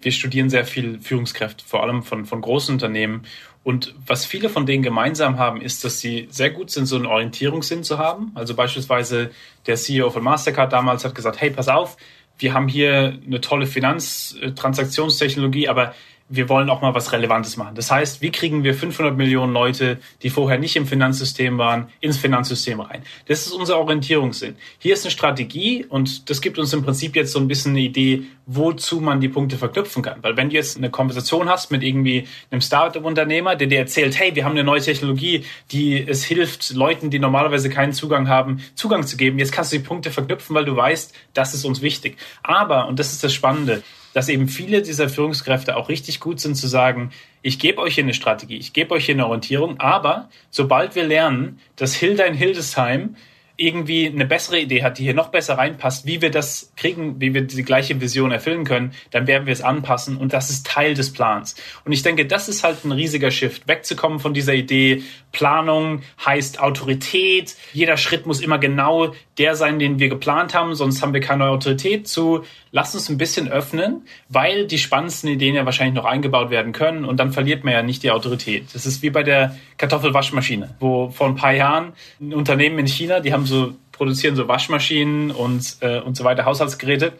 wir 0.00 0.12
studieren 0.12 0.50
sehr 0.50 0.66
viel 0.66 1.00
Führungskräfte, 1.00 1.64
vor 1.64 1.82
allem 1.82 2.02
von, 2.02 2.26
von 2.26 2.40
großen 2.40 2.74
Unternehmen. 2.74 3.24
Und 3.64 3.94
was 4.06 4.26
viele 4.26 4.50
von 4.50 4.66
denen 4.66 4.82
gemeinsam 4.82 5.38
haben, 5.38 5.62
ist, 5.62 5.84
dass 5.84 5.98
sie 5.98 6.28
sehr 6.30 6.50
gut 6.50 6.70
sind, 6.70 6.84
so 6.84 6.96
einen 6.96 7.06
Orientierungssinn 7.06 7.82
zu 7.82 7.98
haben. 7.98 8.30
Also 8.34 8.54
beispielsweise 8.54 9.30
der 9.66 9.76
CEO 9.76 10.10
von 10.10 10.22
Mastercard 10.22 10.72
damals 10.72 11.04
hat 11.04 11.14
gesagt, 11.14 11.40
hey, 11.40 11.50
pass 11.50 11.68
auf, 11.68 11.96
wir 12.38 12.52
haben 12.52 12.68
hier 12.68 13.18
eine 13.26 13.40
tolle 13.40 13.66
Finanztransaktionstechnologie, 13.66 15.68
aber 15.68 15.94
wir 16.28 16.48
wollen 16.48 16.70
auch 16.70 16.80
mal 16.80 16.94
was 16.94 17.12
Relevantes 17.12 17.56
machen. 17.56 17.74
Das 17.74 17.90
heißt, 17.90 18.22
wie 18.22 18.30
kriegen 18.30 18.64
wir 18.64 18.74
500 18.74 19.16
Millionen 19.16 19.52
Leute, 19.52 19.98
die 20.22 20.30
vorher 20.30 20.58
nicht 20.58 20.74
im 20.76 20.86
Finanzsystem 20.86 21.58
waren, 21.58 21.88
ins 22.00 22.16
Finanzsystem 22.16 22.80
rein? 22.80 23.02
Das 23.26 23.46
ist 23.46 23.52
unser 23.52 23.78
Orientierungssinn. 23.78 24.56
Hier 24.78 24.94
ist 24.94 25.04
eine 25.04 25.10
Strategie 25.10 25.84
und 25.84 26.30
das 26.30 26.40
gibt 26.40 26.58
uns 26.58 26.72
im 26.72 26.82
Prinzip 26.82 27.14
jetzt 27.14 27.32
so 27.32 27.38
ein 27.38 27.46
bisschen 27.46 27.72
eine 27.72 27.80
Idee, 27.80 28.24
wozu 28.46 29.00
man 29.00 29.20
die 29.20 29.28
Punkte 29.28 29.58
verknüpfen 29.58 30.02
kann. 30.02 30.22
Weil 30.22 30.36
wenn 30.36 30.48
du 30.48 30.54
jetzt 30.54 30.78
eine 30.78 30.90
Konversation 30.90 31.48
hast 31.48 31.70
mit 31.70 31.82
irgendwie 31.82 32.26
einem 32.50 32.62
Startup-Unternehmer, 32.62 33.54
der 33.54 33.66
dir 33.66 33.78
erzählt, 33.78 34.18
hey, 34.18 34.34
wir 34.34 34.46
haben 34.46 34.52
eine 34.52 34.64
neue 34.64 34.80
Technologie, 34.80 35.44
die 35.72 36.06
es 36.06 36.24
hilft, 36.24 36.70
Leuten, 36.72 37.10
die 37.10 37.18
normalerweise 37.18 37.68
keinen 37.68 37.92
Zugang 37.92 38.28
haben, 38.28 38.62
Zugang 38.74 39.06
zu 39.06 39.18
geben. 39.18 39.38
Jetzt 39.38 39.52
kannst 39.52 39.72
du 39.72 39.76
die 39.76 39.84
Punkte 39.84 40.10
verknüpfen, 40.10 40.54
weil 40.54 40.64
du 40.64 40.74
weißt, 40.74 41.14
das 41.34 41.52
ist 41.52 41.66
uns 41.66 41.82
wichtig. 41.82 42.16
Aber, 42.42 42.88
und 42.88 42.98
das 42.98 43.12
ist 43.12 43.22
das 43.22 43.34
Spannende, 43.34 43.82
dass 44.14 44.30
eben 44.30 44.48
viele 44.48 44.80
dieser 44.80 45.10
Führungskräfte 45.10 45.76
auch 45.76 45.90
richtig 45.90 46.20
gut 46.20 46.40
sind 46.40 46.54
zu 46.54 46.66
sagen, 46.66 47.10
ich 47.42 47.58
gebe 47.58 47.82
euch 47.82 47.96
hier 47.96 48.04
eine 48.04 48.14
Strategie, 48.14 48.56
ich 48.56 48.72
gebe 48.72 48.94
euch 48.94 49.04
hier 49.04 49.14
eine 49.16 49.26
Orientierung, 49.26 49.78
aber 49.80 50.30
sobald 50.50 50.94
wir 50.94 51.04
lernen, 51.04 51.58
dass 51.76 51.94
Hilda 51.94 52.24
in 52.24 52.34
Hildesheim 52.34 53.16
irgendwie 53.56 54.06
eine 54.06 54.26
bessere 54.26 54.58
Idee 54.58 54.82
hat, 54.82 54.98
die 54.98 55.04
hier 55.04 55.14
noch 55.14 55.28
besser 55.28 55.58
reinpasst, 55.58 56.06
wie 56.06 56.20
wir 56.20 56.30
das 56.30 56.72
kriegen, 56.76 57.20
wie 57.20 57.34
wir 57.34 57.42
die 57.42 57.62
gleiche 57.62 58.00
Vision 58.00 58.32
erfüllen 58.32 58.64
können, 58.64 58.92
dann 59.12 59.28
werden 59.28 59.46
wir 59.46 59.52
es 59.52 59.62
anpassen 59.62 60.16
und 60.16 60.32
das 60.32 60.50
ist 60.50 60.66
Teil 60.66 60.94
des 60.94 61.12
Plans. 61.12 61.54
Und 61.84 61.92
ich 61.92 62.02
denke, 62.02 62.26
das 62.26 62.48
ist 62.48 62.64
halt 62.64 62.84
ein 62.84 62.90
riesiger 62.90 63.30
Shift, 63.30 63.68
wegzukommen 63.68 64.18
von 64.18 64.34
dieser 64.34 64.54
Idee, 64.54 65.04
Planung 65.34 66.00
heißt 66.24 66.60
Autorität, 66.60 67.54
jeder 67.74 67.98
Schritt 67.98 68.24
muss 68.24 68.40
immer 68.40 68.58
genau 68.58 69.12
der 69.36 69.54
sein, 69.54 69.78
den 69.78 69.98
wir 69.98 70.08
geplant 70.08 70.54
haben, 70.54 70.74
sonst 70.74 71.02
haben 71.02 71.12
wir 71.12 71.20
keine 71.20 71.48
Autorität 71.48 72.08
zu, 72.08 72.44
lass 72.72 72.94
uns 72.94 73.10
ein 73.10 73.18
bisschen 73.18 73.50
öffnen, 73.50 74.06
weil 74.30 74.66
die 74.66 74.78
spannendsten 74.78 75.28
Ideen 75.28 75.54
ja 75.54 75.66
wahrscheinlich 75.66 75.94
noch 75.94 76.06
eingebaut 76.06 76.48
werden 76.48 76.72
können 76.72 77.04
und 77.04 77.18
dann 77.18 77.32
verliert 77.32 77.64
man 77.64 77.74
ja 77.74 77.82
nicht 77.82 78.02
die 78.02 78.10
Autorität. 78.10 78.68
Das 78.72 78.86
ist 78.86 79.02
wie 79.02 79.10
bei 79.10 79.22
der 79.22 79.56
Kartoffelwaschmaschine, 79.76 80.76
wo 80.80 81.10
vor 81.10 81.26
ein 81.26 81.36
paar 81.36 81.52
Jahren 81.52 81.92
ein 82.20 82.32
Unternehmen 82.32 82.78
in 82.78 82.86
China, 82.86 83.20
die 83.20 83.34
haben 83.34 83.44
so, 83.44 83.74
produzieren 83.92 84.36
so 84.36 84.48
Waschmaschinen 84.48 85.30
und, 85.30 85.76
äh, 85.80 86.00
und 86.00 86.16
so 86.16 86.24
weiter, 86.24 86.46
Haushaltsgeräte 86.46 87.12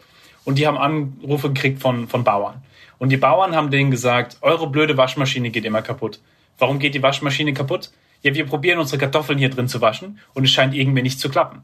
und 0.45 0.57
die 0.57 0.65
haben 0.65 0.77
Anrufe 0.77 1.49
gekriegt 1.49 1.81
von, 1.81 2.07
von 2.07 2.23
Bauern. 2.23 2.63
Und 2.97 3.09
die 3.09 3.17
Bauern 3.17 3.55
haben 3.55 3.71
denen 3.71 3.91
gesagt, 3.91 4.37
eure 4.41 4.67
blöde 4.67 4.95
Waschmaschine 4.95 5.49
geht 5.49 5.65
immer 5.65 5.81
kaputt. 5.81 6.19
Warum 6.57 6.79
geht 6.79 6.95
die 6.95 7.03
Waschmaschine 7.03 7.53
kaputt? 7.53 7.91
Ja, 8.25 8.33
wir 8.33 8.45
probieren 8.45 8.79
unsere 8.79 8.99
Kartoffeln 8.99 9.39
hier 9.39 9.49
drin 9.49 9.69
zu 9.69 9.79
waschen 9.79 10.19
und 10.33 10.43
es 10.43 10.51
scheint 10.51 10.75
irgendwie 10.75 11.01
nicht 11.01 11.19
zu 11.19 11.29
klappen 11.29 11.61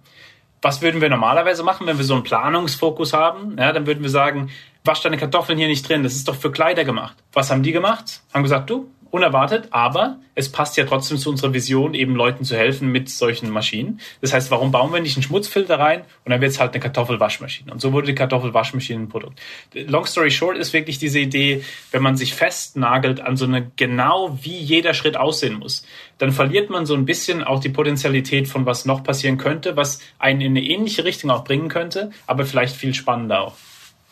was 0.62 0.82
würden 0.82 1.02
wir 1.02 1.10
normalerweise 1.10 1.64
machen, 1.64 1.88
wenn 1.88 1.98
wir 1.98 2.06
so 2.06 2.14
einen 2.14 2.24
Planungsfokus 2.24 3.14
haben? 3.14 3.58
Ja, 3.58 3.72
dann 3.72 3.88
würden 3.88 4.04
wir 4.04 4.10
sagen, 4.10 4.52
wasch 4.84 5.02
deine 5.02 5.18
Kartoffeln 5.18 5.58
hier 5.58 5.68
nicht 5.68 5.88
drin, 5.88 6.04
das 6.04 6.14
ist 6.14 6.28
doch 6.28 6.36
für 6.36 6.52
Kleider 6.52 6.84
gemacht. 6.84 7.18
Was 7.34 7.50
haben 7.50 7.64
die 7.64 7.72
gemacht? 7.72 8.22
Haben 8.34 8.44
gesagt, 8.44 8.70
du, 8.70 8.90
unerwartet, 9.12 9.68
aber 9.72 10.20
es 10.36 10.50
passt 10.52 10.78
ja 10.78 10.86
trotzdem 10.86 11.18
zu 11.18 11.30
unserer 11.30 11.54
Vision, 11.54 11.94
eben 11.94 12.16
Leuten 12.16 12.44
zu 12.44 12.56
helfen 12.56 12.92
mit 12.92 13.10
solchen 13.10 13.50
Maschinen. 13.50 14.00
Das 14.22 14.34
heißt, 14.34 14.50
warum 14.50 14.72
bauen 14.72 14.92
wir 14.94 15.02
nicht 15.02 15.18
einen 15.18 15.24
Schmutzfilter 15.24 15.78
rein 15.78 16.02
und 16.26 16.32
dann 16.32 16.42
wird 16.42 16.52
es 16.52 16.60
halt 16.60 16.74
eine 16.74 16.80
Kartoffelwaschmaschine. 16.80 17.72
Und 17.72 17.82
so 17.82 17.92
wurde 17.94 18.08
die 18.08 18.16
Kartoffelwaschmaschine 18.16 19.02
ein 19.02 19.10
Produkt. 19.10 19.40
Long 19.74 20.06
story 20.06 20.32
short 20.32 20.58
ist 20.58 20.74
wirklich 20.74 20.98
diese 20.98 21.20
Idee, 21.20 21.64
wenn 21.92 22.02
man 22.02 22.16
sich 22.16 22.34
festnagelt 22.34 23.22
an 23.22 23.38
so 23.38 23.46
eine 23.46 23.70
genau 23.76 24.38
wie 24.42 24.58
jeder 24.58 24.94
Schritt 24.94 25.18
aussehen 25.18 25.60
muss, 25.60 25.86
dann 26.18 26.32
verliert 26.32 26.70
man 26.70 26.86
so 26.86 26.94
ein 26.94 27.06
bisschen 27.06 27.44
auch 27.44 27.60
die 27.60 27.70
Potenzialität 27.70 28.48
von 28.48 28.66
was 28.66 28.86
noch 28.86 29.04
passieren 29.04 29.38
könnte, 29.38 29.76
was 29.76 30.00
einen 30.20 30.42
in 30.42 30.52
eine 30.52 30.64
ähnliche 30.64 31.04
Richtung 31.04 31.30
auch 31.30 31.44
bringen 31.44 31.68
könnte, 31.68 32.12
aber 32.28 32.46
vielleicht 32.46 32.76
viel 32.76 32.94
spannender 32.94 33.42
auch. 33.42 33.56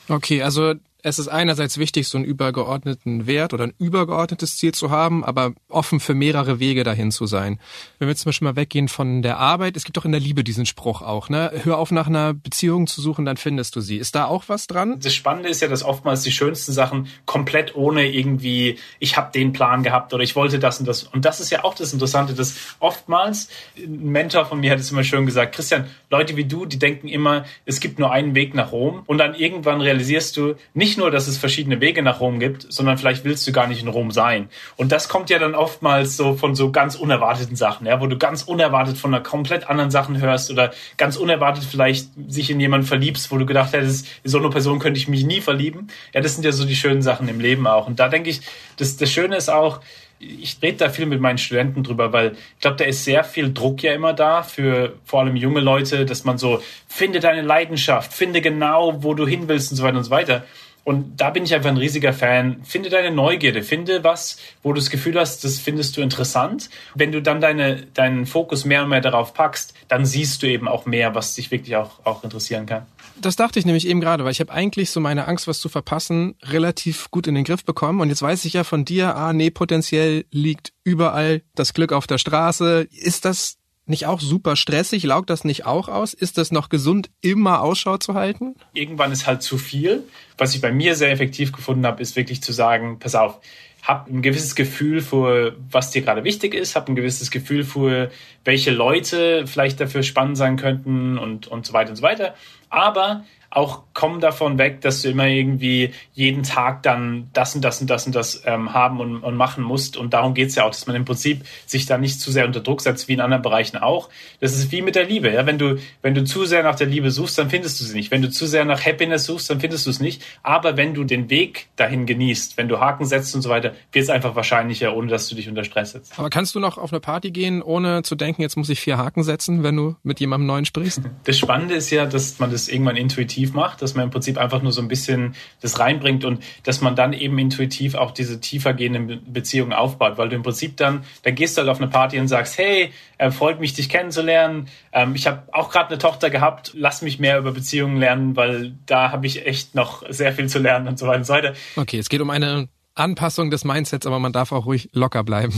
Okay, 0.09 0.41
also 0.41 0.73
es 1.01 1.19
ist 1.19 1.29
einerseits 1.29 1.77
wichtig, 1.77 2.07
so 2.07 2.17
einen 2.17 2.25
übergeordneten 2.25 3.25
Wert 3.25 3.53
oder 3.53 3.65
ein 3.65 3.73
übergeordnetes 3.79 4.57
Ziel 4.57 4.73
zu 4.73 4.89
haben, 4.89 5.23
aber 5.23 5.53
offen 5.69 5.99
für 5.99 6.13
mehrere 6.13 6.59
Wege 6.59 6.83
dahin 6.83 7.11
zu 7.11 7.25
sein. 7.25 7.59
Wenn 7.99 8.07
wir 8.07 8.15
zum 8.15 8.29
Beispiel 8.29 8.47
mal 8.47 8.55
weggehen 8.55 8.89
von 8.89 9.21
der 9.21 9.37
Arbeit, 9.37 9.77
es 9.77 9.85
gibt 9.85 9.97
doch 9.97 10.05
in 10.05 10.11
der 10.11 10.19
Liebe 10.19 10.43
diesen 10.43 10.65
Spruch 10.65 11.01
auch, 11.01 11.29
ne? 11.29 11.51
Hör 11.63 11.77
auf 11.77 11.91
nach 11.91 12.07
einer 12.07 12.33
Beziehung 12.33 12.87
zu 12.87 13.01
suchen, 13.01 13.23
dann 13.23 13.37
findest 13.37 13.75
du 13.75 13.81
sie. 13.81 13.97
Ist 13.97 14.15
da 14.15 14.25
auch 14.25 14.45
was 14.47 14.67
dran? 14.67 14.99
Das 14.99 15.15
Spannende 15.15 15.49
ist 15.49 15.61
ja, 15.61 15.67
dass 15.69 15.83
oftmals 15.83 16.23
die 16.23 16.31
schönsten 16.31 16.73
Sachen 16.73 17.07
komplett 17.25 17.75
ohne 17.75 18.11
irgendwie, 18.11 18.77
ich 18.99 19.15
habe 19.15 19.31
den 19.31 19.53
Plan 19.53 19.83
gehabt 19.83 20.13
oder 20.13 20.23
ich 20.23 20.35
wollte 20.35 20.59
das 20.59 20.79
und 20.79 20.87
das. 20.87 21.03
Und 21.03 21.23
das 21.23 21.39
ist 21.39 21.49
ja 21.49 21.63
auch 21.63 21.75
das 21.75 21.93
Interessante, 21.93 22.33
dass 22.33 22.55
oftmals, 22.79 23.49
ein 23.77 24.11
Mentor 24.11 24.45
von 24.45 24.59
mir 24.59 24.71
hat 24.71 24.79
es 24.79 24.91
immer 24.91 25.03
schön 25.03 25.25
gesagt, 25.25 25.55
Christian, 25.55 25.87
Leute 26.09 26.35
wie 26.35 26.45
du, 26.45 26.65
die 26.65 26.79
denken 26.79 27.07
immer, 27.07 27.45
es 27.65 27.79
gibt 27.79 27.99
nur 27.99 28.11
einen 28.11 28.35
Weg 28.35 28.53
nach 28.53 28.71
Rom 28.71 29.03
und 29.05 29.17
dann 29.17 29.35
irgendwann 29.35 29.79
realisierst 29.79 30.35
du, 30.35 30.55
nicht 30.73 30.88
nicht 30.89 30.97
nur, 30.97 31.11
dass 31.11 31.27
es 31.27 31.37
verschiedene 31.37 31.81
Wege 31.81 32.01
nach 32.01 32.19
Rom 32.19 32.39
gibt, 32.39 32.65
sondern 32.73 32.97
vielleicht 32.97 33.23
willst 33.23 33.45
du 33.45 33.51
gar 33.51 33.67
nicht 33.67 33.83
in 33.83 33.87
Rom 33.87 34.09
sein. 34.09 34.49
Und 34.75 34.91
das 34.91 35.07
kommt 35.07 35.29
ja 35.29 35.37
dann 35.37 35.53
oftmals 35.53 36.17
so 36.17 36.33
von 36.33 36.55
so 36.55 36.71
ganz 36.71 36.95
unerwarteten 36.95 37.55
Sachen, 37.55 37.85
ja, 37.85 38.01
wo 38.01 38.07
du 38.07 38.17
ganz 38.17 38.41
unerwartet 38.41 38.97
von 38.97 39.13
einer 39.13 39.21
komplett 39.21 39.69
anderen 39.69 39.91
Sachen 39.91 40.19
hörst 40.19 40.49
oder 40.49 40.71
ganz 40.97 41.15
unerwartet 41.15 41.63
vielleicht 41.63 42.09
sich 42.27 42.49
in 42.49 42.59
jemanden 42.59 42.87
verliebst, 42.87 43.31
wo 43.31 43.37
du 43.37 43.45
gedacht 43.45 43.73
hättest, 43.73 44.07
in 44.23 44.31
so 44.31 44.39
eine 44.39 44.49
Person 44.49 44.79
könnte 44.79 44.99
ich 44.99 45.07
mich 45.07 45.23
nie 45.25 45.41
verlieben. 45.41 45.89
Ja, 46.11 46.21
das 46.21 46.33
sind 46.33 46.43
ja 46.43 46.51
so 46.51 46.65
die 46.65 46.75
schönen 46.75 47.03
Sachen 47.03 47.27
im 47.27 47.39
Leben 47.39 47.67
auch. 47.67 47.85
Und 47.85 47.99
da 47.99 48.09
denke 48.09 48.31
ich, 48.31 48.41
das, 48.77 48.97
das 48.97 49.11
Schöne 49.11 49.35
ist 49.35 49.51
auch, 49.51 49.81
ich 50.19 50.57
rede 50.61 50.77
da 50.77 50.89
viel 50.89 51.05
mit 51.05 51.21
meinen 51.21 51.37
Studenten 51.37 51.83
drüber, 51.83 52.11
weil 52.11 52.31
ich 52.31 52.61
glaube, 52.61 52.77
da 52.77 52.85
ist 52.85 53.05
sehr 53.05 53.23
viel 53.23 53.53
Druck 53.53 53.83
ja 53.83 53.93
immer 53.93 54.13
da 54.13 54.43
für 54.43 54.93
vor 55.05 55.21
allem 55.21 55.35
junge 55.35 55.61
Leute, 55.61 56.05
dass 56.05 56.25
man 56.25 56.37
so, 56.37 56.61
finde 56.87 57.19
deine 57.19 57.41
Leidenschaft, 57.41 58.11
finde 58.11 58.41
genau, 58.41 59.03
wo 59.03 59.13
du 59.13 59.27
hin 59.27 59.47
willst 59.47 59.71
und 59.71 59.77
so 59.77 59.83
weiter 59.83 59.97
und 59.97 60.03
so 60.03 60.11
weiter. 60.11 60.45
Und 60.83 61.17
da 61.17 61.29
bin 61.29 61.43
ich 61.43 61.53
einfach 61.53 61.69
ein 61.69 61.77
riesiger 61.77 62.13
Fan. 62.13 62.63
Finde 62.63 62.89
deine 62.89 63.11
Neugierde, 63.11 63.63
finde 63.63 64.03
was, 64.03 64.37
wo 64.63 64.73
du 64.73 64.79
das 64.79 64.89
Gefühl 64.89 65.19
hast, 65.19 65.43
das 65.43 65.59
findest 65.59 65.97
du 65.97 66.01
interessant. 66.01 66.69
Wenn 66.95 67.11
du 67.11 67.21
dann 67.21 67.41
deine, 67.41 67.83
deinen 67.93 68.25
Fokus 68.25 68.65
mehr 68.65 68.83
und 68.83 68.89
mehr 68.89 69.01
darauf 69.01 69.33
packst, 69.33 69.73
dann 69.87 70.05
siehst 70.05 70.41
du 70.41 70.47
eben 70.47 70.67
auch 70.67 70.85
mehr, 70.85 71.15
was 71.15 71.35
dich 71.35 71.51
wirklich 71.51 71.75
auch, 71.75 72.05
auch 72.05 72.23
interessieren 72.23 72.65
kann. 72.65 72.85
Das 73.21 73.35
dachte 73.35 73.59
ich 73.59 73.65
nämlich 73.65 73.87
eben 73.87 73.99
gerade, 73.99 74.23
weil 74.23 74.31
ich 74.31 74.39
habe 74.39 74.53
eigentlich 74.53 74.91
so 74.91 74.99
meine 74.99 75.27
Angst, 75.27 75.47
was 75.47 75.59
zu 75.59 75.67
verpassen, 75.67 76.35
relativ 76.41 77.11
gut 77.11 77.27
in 77.27 77.35
den 77.35 77.43
Griff 77.43 77.65
bekommen. 77.65 77.99
Und 77.99 78.09
jetzt 78.09 78.21
weiß 78.21 78.45
ich 78.45 78.53
ja 78.53 78.63
von 78.63 78.85
dir, 78.85 79.15
ah 79.15 79.33
nee, 79.33 79.51
potenziell 79.51 80.25
liegt 80.31 80.71
überall 80.83 81.41
das 81.53 81.73
Glück 81.73 81.91
auf 81.91 82.07
der 82.07 82.17
Straße. 82.17 82.87
Ist 82.91 83.25
das 83.25 83.58
nicht 83.89 84.05
auch 84.05 84.19
super 84.19 84.55
stressig? 84.55 85.03
Laugt 85.03 85.29
das 85.29 85.43
nicht 85.43 85.65
auch 85.65 85.89
aus? 85.89 86.13
Ist 86.13 86.37
das 86.37 86.51
noch 86.51 86.69
gesund, 86.69 87.09
immer 87.21 87.61
Ausschau 87.61 87.97
zu 87.97 88.13
halten? 88.13 88.55
Irgendwann 88.73 89.11
ist 89.11 89.27
halt 89.27 89.41
zu 89.41 89.57
viel. 89.57 90.03
Was 90.37 90.55
ich 90.55 90.61
bei 90.61 90.71
mir 90.71 90.95
sehr 90.95 91.11
effektiv 91.11 91.51
gefunden 91.51 91.85
habe, 91.85 92.01
ist 92.01 92.15
wirklich 92.15 92.41
zu 92.41 92.53
sagen, 92.53 92.99
pass 92.99 93.15
auf, 93.15 93.39
hab 93.81 94.07
ein 94.07 94.21
gewisses 94.21 94.55
Gefühl 94.55 95.01
für, 95.01 95.55
was 95.71 95.91
dir 95.91 96.01
gerade 96.01 96.23
wichtig 96.23 96.53
ist, 96.53 96.75
hab 96.75 96.89
ein 96.89 96.95
gewisses 96.95 97.31
Gefühl 97.31 97.63
für, 97.63 98.11
welche 98.43 98.71
Leute 98.71 99.47
vielleicht 99.47 99.79
dafür 99.79 100.03
spannend 100.03 100.37
sein 100.37 100.57
könnten 100.57 101.17
und, 101.17 101.47
und 101.47 101.65
so 101.65 101.73
weiter 101.73 101.91
und 101.91 101.95
so 101.95 102.03
weiter. 102.03 102.35
Aber 102.69 103.23
auch 103.49 103.83
komm 103.99 104.21
davon 104.21 104.57
weg, 104.57 104.79
dass 104.79 105.01
du 105.01 105.09
immer 105.09 105.27
irgendwie 105.27 105.91
jeden 106.13 106.43
Tag 106.43 106.83
dann 106.83 107.29
das 107.33 107.53
und 107.53 107.65
das 107.65 107.81
und 107.81 107.89
das 107.89 108.05
und 108.05 108.15
das 108.15 108.43
ähm, 108.45 108.73
haben 108.73 109.01
und, 109.01 109.17
und 109.17 109.35
machen 109.35 109.61
musst. 109.61 109.97
Und 109.97 110.13
darum 110.13 110.33
geht's 110.33 110.55
ja 110.55 110.63
auch, 110.63 110.69
dass 110.69 110.87
man 110.87 110.95
im 110.95 111.03
Prinzip 111.03 111.43
sich 111.65 111.85
da 111.85 111.97
nicht 111.97 112.21
zu 112.21 112.31
sehr 112.31 112.45
unter 112.45 112.61
Druck 112.61 112.79
setzt, 112.79 113.09
wie 113.09 113.13
in 113.13 113.19
anderen 113.19 113.41
Bereichen 113.41 113.75
auch. 113.75 114.07
Das 114.39 114.53
ist 114.53 114.71
wie 114.71 114.81
mit 114.81 114.95
der 114.95 115.03
Liebe. 115.03 115.33
Ja? 115.33 115.45
Wenn, 115.45 115.57
du, 115.57 115.79
wenn 116.01 116.15
du 116.15 116.23
zu 116.23 116.45
sehr 116.45 116.63
nach 116.63 116.75
der 116.75 116.87
Liebe 116.87 117.11
suchst, 117.11 117.37
dann 117.37 117.49
findest 117.49 117.81
du 117.81 117.83
sie 117.83 117.93
nicht. 117.93 118.09
Wenn 118.09 118.21
du 118.21 118.29
zu 118.29 118.47
sehr 118.47 118.63
nach 118.63 118.85
Happiness 118.85 119.25
suchst, 119.25 119.49
dann 119.49 119.59
findest 119.59 119.85
du 119.85 119.89
es 119.89 119.99
nicht. 119.99 120.23
Aber 120.43 120.77
wenn 120.77 120.93
du 120.93 121.03
den 121.03 121.29
Weg 121.29 121.67
dahin 121.75 122.05
genießt, 122.05 122.55
wenn 122.55 122.69
du 122.69 122.79
Haken 122.79 123.03
setzt 123.03 123.35
und 123.35 123.41
so 123.41 123.49
weiter, 123.49 123.73
wird 123.91 124.03
es 124.03 124.09
einfach 124.09 124.33
wahrscheinlicher, 124.33 124.95
ohne 124.95 125.09
dass 125.09 125.27
du 125.27 125.35
dich 125.35 125.49
unter 125.49 125.65
Stress 125.65 125.91
setzt. 125.91 126.17
Aber 126.17 126.29
kannst 126.29 126.55
du 126.55 126.61
noch 126.61 126.77
auf 126.77 126.93
eine 126.93 127.01
Party 127.01 127.31
gehen, 127.31 127.61
ohne 127.61 128.01
zu 128.03 128.15
denken, 128.15 128.43
jetzt 128.43 128.55
muss 128.55 128.69
ich 128.69 128.79
vier 128.79 128.97
Haken 128.97 129.23
setzen, 129.23 129.61
wenn 129.61 129.75
du 129.75 129.97
mit 130.03 130.21
jemandem 130.21 130.47
Neuen 130.47 130.63
sprichst? 130.63 131.01
Das 131.25 131.37
Spannende 131.37 131.75
ist 131.75 131.89
ja, 131.89 132.05
dass 132.05 132.39
man 132.39 132.49
das 132.49 132.69
irgendwann 132.69 132.95
intuitiv 132.95 133.51
macht, 133.51 133.81
dass 133.89 133.95
man 133.95 134.05
im 134.05 134.11
Prinzip 134.11 134.37
einfach 134.37 134.61
nur 134.61 134.71
so 134.71 134.81
ein 134.81 134.87
bisschen 134.87 135.35
das 135.61 135.79
reinbringt 135.79 136.23
und 136.23 136.43
dass 136.63 136.81
man 136.81 136.95
dann 136.95 137.13
eben 137.13 137.37
intuitiv 137.39 137.95
auch 137.95 138.11
diese 138.11 138.39
tiefer 138.39 138.73
gehenden 138.73 139.21
Beziehungen 139.31 139.73
aufbaut, 139.73 140.17
weil 140.17 140.29
du 140.29 140.35
im 140.35 140.43
Prinzip 140.43 140.77
dann, 140.77 141.03
dann 141.23 141.35
gehst 141.35 141.57
du 141.57 141.61
halt 141.61 141.69
auf 141.69 141.81
eine 141.81 141.89
Party 141.89 142.19
und 142.19 142.27
sagst, 142.27 142.57
hey, 142.57 142.91
äh, 143.17 143.31
freut 143.31 143.59
mich, 143.59 143.73
dich 143.73 143.89
kennenzulernen. 143.89 144.67
Ähm, 144.93 145.15
ich 145.15 145.25
habe 145.25 145.43
auch 145.51 145.71
gerade 145.71 145.89
eine 145.89 145.97
Tochter 145.97 146.29
gehabt, 146.29 146.71
lass 146.75 147.01
mich 147.01 147.19
mehr 147.19 147.39
über 147.39 147.51
Beziehungen 147.51 147.97
lernen, 147.97 148.35
weil 148.35 148.73
da 148.85 149.11
habe 149.11 149.25
ich 149.25 149.45
echt 149.45 149.73
noch 149.73 150.03
sehr 150.09 150.33
viel 150.33 150.47
zu 150.47 150.59
lernen 150.59 150.87
und 150.87 150.99
so 150.99 151.07
weiter 151.07 151.17
und 151.17 151.25
so 151.25 151.33
weiter. 151.33 151.53
Okay, 151.75 151.97
es 151.97 152.09
geht 152.09 152.21
um 152.21 152.29
eine 152.29 152.69
Anpassung 152.99 153.49
des 153.49 153.63
Mindsets, 153.63 154.05
aber 154.05 154.19
man 154.19 154.33
darf 154.33 154.51
auch 154.51 154.65
ruhig 154.65 154.89
locker 154.93 155.23
bleiben. 155.23 155.53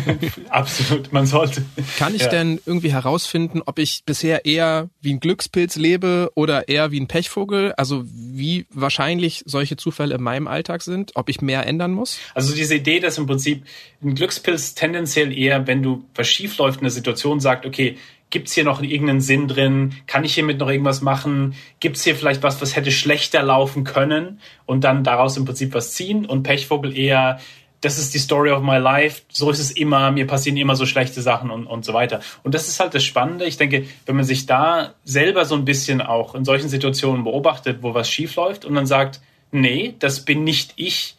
Absolut, 0.48 1.12
man 1.12 1.26
sollte. 1.26 1.64
Kann 1.98 2.14
ich 2.14 2.22
ja. 2.22 2.28
denn 2.28 2.60
irgendwie 2.64 2.92
herausfinden, 2.92 3.62
ob 3.66 3.78
ich 3.78 4.04
bisher 4.06 4.44
eher 4.44 4.88
wie 5.00 5.14
ein 5.14 5.20
Glückspilz 5.20 5.76
lebe 5.76 6.30
oder 6.34 6.68
eher 6.68 6.92
wie 6.92 7.00
ein 7.00 7.08
Pechvogel? 7.08 7.72
Also 7.72 8.04
wie 8.06 8.66
wahrscheinlich 8.70 9.42
solche 9.46 9.76
Zufälle 9.76 10.14
in 10.14 10.22
meinem 10.22 10.46
Alltag 10.46 10.82
sind, 10.82 11.12
ob 11.14 11.28
ich 11.28 11.40
mehr 11.40 11.66
ändern 11.66 11.92
muss? 11.92 12.18
Also 12.34 12.54
diese 12.54 12.76
Idee, 12.76 13.00
dass 13.00 13.18
im 13.18 13.26
Prinzip 13.26 13.64
ein 14.02 14.14
Glückspilz 14.14 14.74
tendenziell 14.74 15.36
eher, 15.36 15.66
wenn 15.66 15.82
du 15.82 16.04
was 16.14 16.28
schief 16.28 16.56
läuft 16.58 16.78
in 16.78 16.84
der 16.84 16.92
Situation, 16.92 17.40
sagt, 17.40 17.66
okay, 17.66 17.96
Gibt 18.30 18.48
es 18.48 18.54
hier 18.54 18.64
noch 18.64 18.82
irgendeinen 18.82 19.20
Sinn 19.20 19.46
drin? 19.46 19.94
Kann 20.06 20.24
ich 20.24 20.34
hiermit 20.34 20.58
noch 20.58 20.68
irgendwas 20.68 21.00
machen? 21.00 21.54
Gibt 21.78 21.96
es 21.96 22.04
hier 22.04 22.16
vielleicht 22.16 22.42
was, 22.42 22.60
was 22.60 22.74
hätte 22.74 22.90
schlechter 22.90 23.42
laufen 23.42 23.84
können? 23.84 24.40
Und 24.66 24.82
dann 24.84 25.04
daraus 25.04 25.36
im 25.36 25.44
Prinzip 25.44 25.74
was 25.74 25.92
ziehen? 25.92 26.26
Und 26.26 26.42
Pechvogel 26.42 26.96
eher, 26.96 27.38
das 27.80 27.98
ist 27.98 28.14
die 28.14 28.18
Story 28.18 28.50
of 28.50 28.62
my 28.62 28.78
life, 28.78 29.22
so 29.28 29.50
ist 29.50 29.60
es 29.60 29.70
immer, 29.70 30.10
mir 30.10 30.26
passieren 30.26 30.56
immer 30.56 30.76
so 30.76 30.86
schlechte 30.86 31.22
Sachen 31.22 31.50
und, 31.50 31.66
und 31.66 31.84
so 31.84 31.92
weiter. 31.94 32.20
Und 32.42 32.54
das 32.54 32.68
ist 32.68 32.80
halt 32.80 32.94
das 32.94 33.04
Spannende. 33.04 33.44
Ich 33.44 33.58
denke, 33.58 33.86
wenn 34.06 34.16
man 34.16 34.24
sich 34.24 34.46
da 34.46 34.94
selber 35.04 35.44
so 35.44 35.54
ein 35.54 35.64
bisschen 35.64 36.00
auch 36.00 36.34
in 36.34 36.44
solchen 36.44 36.68
Situationen 36.68 37.22
beobachtet, 37.22 37.78
wo 37.82 37.94
was 37.94 38.10
schief 38.10 38.34
läuft 38.36 38.64
und 38.64 38.74
dann 38.74 38.86
sagt, 38.86 39.20
nee, 39.52 39.94
das 39.98 40.24
bin 40.24 40.42
nicht 40.42 40.72
ich, 40.76 41.15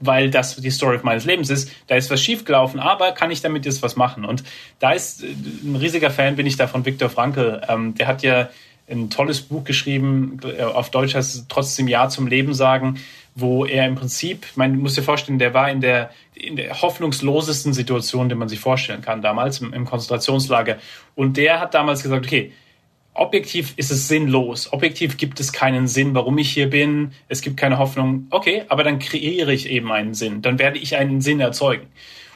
weil 0.00 0.30
das 0.30 0.56
die 0.56 0.70
Story 0.70 0.98
meines 1.02 1.24
Lebens 1.24 1.50
ist. 1.50 1.70
Da 1.86 1.96
ist 1.96 2.10
was 2.10 2.22
schiefgelaufen, 2.22 2.80
aber 2.80 3.12
kann 3.12 3.30
ich 3.30 3.40
damit 3.40 3.64
jetzt 3.64 3.82
was 3.82 3.96
machen? 3.96 4.24
Und 4.24 4.44
da 4.78 4.92
ist 4.92 5.22
äh, 5.22 5.28
ein 5.64 5.76
riesiger 5.76 6.10
Fan 6.10 6.36
bin 6.36 6.46
ich 6.46 6.56
da 6.56 6.66
von 6.66 6.84
Viktor 6.84 7.08
Frankl. 7.08 7.60
Ähm, 7.68 7.94
der 7.94 8.06
hat 8.06 8.22
ja 8.22 8.48
ein 8.88 9.10
tolles 9.10 9.40
Buch 9.42 9.64
geschrieben, 9.64 10.38
äh, 10.44 10.62
auf 10.62 10.90
Deutsch 10.90 11.14
heißt 11.14 11.34
es 11.34 11.46
trotzdem 11.48 11.88
Ja 11.88 12.08
zum 12.08 12.26
Leben 12.26 12.54
sagen, 12.54 13.00
wo 13.34 13.66
er 13.66 13.86
im 13.86 13.96
Prinzip, 13.96 14.46
man 14.54 14.78
muss 14.78 14.94
dir 14.94 15.02
vorstellen, 15.02 15.38
der 15.38 15.52
war 15.52 15.70
in 15.70 15.80
der, 15.80 16.10
in 16.34 16.56
der 16.56 16.80
hoffnungslosesten 16.80 17.74
Situation, 17.74 18.28
die 18.28 18.34
man 18.34 18.48
sich 18.48 18.60
vorstellen 18.60 19.02
kann 19.02 19.20
damals 19.20 19.60
im, 19.60 19.72
im 19.74 19.84
Konzentrationslager. 19.84 20.78
Und 21.14 21.36
der 21.36 21.60
hat 21.60 21.74
damals 21.74 22.02
gesagt, 22.02 22.24
okay, 22.24 22.52
objektiv 23.18 23.74
ist 23.76 23.90
es 23.90 24.08
sinnlos. 24.08 24.72
Objektiv 24.72 25.16
gibt 25.16 25.40
es 25.40 25.52
keinen 25.52 25.88
Sinn, 25.88 26.14
warum 26.14 26.38
ich 26.38 26.50
hier 26.50 26.70
bin. 26.70 27.12
Es 27.28 27.40
gibt 27.40 27.56
keine 27.56 27.78
Hoffnung. 27.78 28.26
Okay, 28.30 28.64
aber 28.68 28.84
dann 28.84 28.98
kreiere 28.98 29.52
ich 29.52 29.68
eben 29.68 29.90
einen 29.92 30.14
Sinn. 30.14 30.42
Dann 30.42 30.58
werde 30.58 30.78
ich 30.78 30.96
einen 30.96 31.20
Sinn 31.20 31.40
erzeugen. 31.40 31.86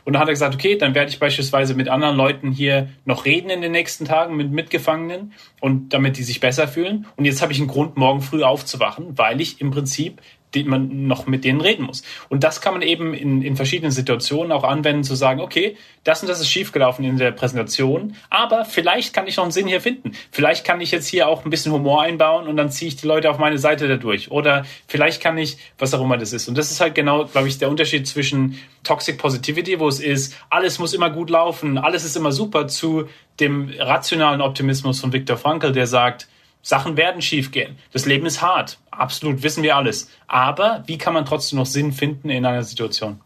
Und 0.04 0.14
dann 0.14 0.22
hat 0.22 0.28
er 0.28 0.32
gesagt, 0.32 0.54
okay, 0.54 0.76
dann 0.76 0.94
werde 0.94 1.10
ich 1.10 1.18
beispielsweise 1.18 1.74
mit 1.74 1.88
anderen 1.88 2.16
Leuten 2.16 2.52
hier 2.52 2.88
noch 3.04 3.26
reden 3.26 3.50
in 3.50 3.60
den 3.60 3.72
nächsten 3.72 4.06
Tagen 4.06 4.36
mit 4.36 4.50
Mitgefangenen 4.50 5.32
und 5.60 5.90
damit 5.92 6.16
die 6.16 6.22
sich 6.22 6.40
besser 6.40 6.68
fühlen. 6.68 7.06
Und 7.16 7.26
jetzt 7.26 7.42
habe 7.42 7.52
ich 7.52 7.58
einen 7.58 7.68
Grund, 7.68 7.96
morgen 7.96 8.22
früh 8.22 8.42
aufzuwachen, 8.42 9.18
weil 9.18 9.40
ich 9.40 9.60
im 9.60 9.70
Prinzip 9.70 10.22
die 10.54 10.64
man 10.64 11.06
noch 11.06 11.26
mit 11.26 11.44
denen 11.44 11.60
reden 11.60 11.84
muss. 11.84 12.02
Und 12.28 12.44
das 12.44 12.60
kann 12.60 12.72
man 12.72 12.82
eben 12.82 13.14
in, 13.14 13.42
in 13.42 13.56
verschiedenen 13.56 13.92
Situationen 13.92 14.52
auch 14.52 14.64
anwenden, 14.64 15.04
zu 15.04 15.14
sagen, 15.14 15.40
okay, 15.40 15.76
das 16.04 16.22
und 16.22 16.28
das 16.28 16.40
ist 16.40 16.48
schiefgelaufen 16.48 17.04
in 17.04 17.18
der 17.18 17.30
Präsentation, 17.30 18.16
aber 18.30 18.64
vielleicht 18.64 19.14
kann 19.14 19.26
ich 19.26 19.36
noch 19.36 19.44
einen 19.44 19.52
Sinn 19.52 19.66
hier 19.66 19.80
finden. 19.80 20.12
Vielleicht 20.30 20.64
kann 20.64 20.80
ich 20.80 20.90
jetzt 20.90 21.06
hier 21.06 21.28
auch 21.28 21.44
ein 21.44 21.50
bisschen 21.50 21.72
Humor 21.72 22.02
einbauen 22.02 22.48
und 22.48 22.56
dann 22.56 22.70
ziehe 22.70 22.88
ich 22.88 22.96
die 22.96 23.06
Leute 23.06 23.30
auf 23.30 23.38
meine 23.38 23.58
Seite 23.58 23.86
dadurch. 23.86 24.30
Oder 24.30 24.64
vielleicht 24.86 25.22
kann 25.22 25.38
ich, 25.38 25.58
was 25.78 25.94
auch 25.94 26.00
immer 26.00 26.16
das 26.16 26.32
ist. 26.32 26.48
Und 26.48 26.56
das 26.56 26.70
ist 26.70 26.80
halt 26.80 26.94
genau, 26.94 27.26
glaube 27.26 27.48
ich, 27.48 27.58
der 27.58 27.68
Unterschied 27.68 28.06
zwischen 28.06 28.58
Toxic 28.82 29.18
Positivity, 29.18 29.78
wo 29.78 29.88
es 29.88 30.00
ist, 30.00 30.36
alles 30.48 30.78
muss 30.78 30.94
immer 30.94 31.10
gut 31.10 31.30
laufen, 31.30 31.78
alles 31.78 32.04
ist 32.04 32.16
immer 32.16 32.32
super, 32.32 32.66
zu 32.66 33.08
dem 33.38 33.72
rationalen 33.78 34.40
Optimismus 34.40 35.00
von 35.00 35.12
Viktor 35.12 35.36
Frankl, 35.36 35.72
der 35.72 35.86
sagt, 35.86 36.28
Sachen 36.62 36.96
werden 36.96 37.22
schiefgehen. 37.22 37.76
Das 37.92 38.06
Leben 38.06 38.26
ist 38.26 38.42
hart. 38.42 38.78
Absolut, 38.90 39.42
wissen 39.42 39.62
wir 39.62 39.76
alles. 39.76 40.10
Aber 40.26 40.82
wie 40.86 40.98
kann 40.98 41.14
man 41.14 41.24
trotzdem 41.24 41.58
noch 41.58 41.66
Sinn 41.66 41.92
finden 41.92 42.30
in 42.30 42.44
einer 42.44 42.62
Situation? 42.62 43.20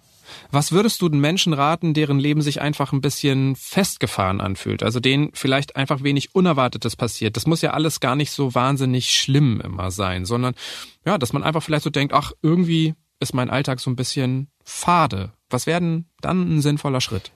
Was 0.50 0.72
würdest 0.72 1.02
du 1.02 1.08
den 1.08 1.20
Menschen 1.20 1.52
raten, 1.52 1.94
deren 1.94 2.18
Leben 2.18 2.42
sich 2.42 2.60
einfach 2.60 2.92
ein 2.92 3.00
bisschen 3.00 3.56
festgefahren 3.56 4.40
anfühlt? 4.40 4.82
Also 4.82 5.00
denen 5.00 5.30
vielleicht 5.34 5.76
einfach 5.76 6.02
wenig 6.02 6.34
Unerwartetes 6.34 6.96
passiert. 6.96 7.36
Das 7.36 7.46
muss 7.46 7.62
ja 7.62 7.72
alles 7.72 8.00
gar 8.00 8.16
nicht 8.16 8.30
so 8.30 8.54
wahnsinnig 8.54 9.12
schlimm 9.12 9.60
immer 9.60 9.90
sein, 9.90 10.24
sondern 10.24 10.54
ja, 11.04 11.18
dass 11.18 11.32
man 11.32 11.42
einfach 11.42 11.62
vielleicht 11.62 11.84
so 11.84 11.90
denkt, 11.90 12.14
ach, 12.14 12.32
irgendwie 12.42 12.94
ist 13.20 13.34
mein 13.34 13.50
Alltag 13.50 13.80
so 13.80 13.90
ein 13.90 13.96
bisschen 13.96 14.48
fade. 14.64 15.32
Was 15.50 15.66
wäre 15.66 15.80
denn 15.80 16.06
dann 16.20 16.56
ein 16.56 16.60
sinnvoller 16.62 17.00
Schritt? 17.00 17.32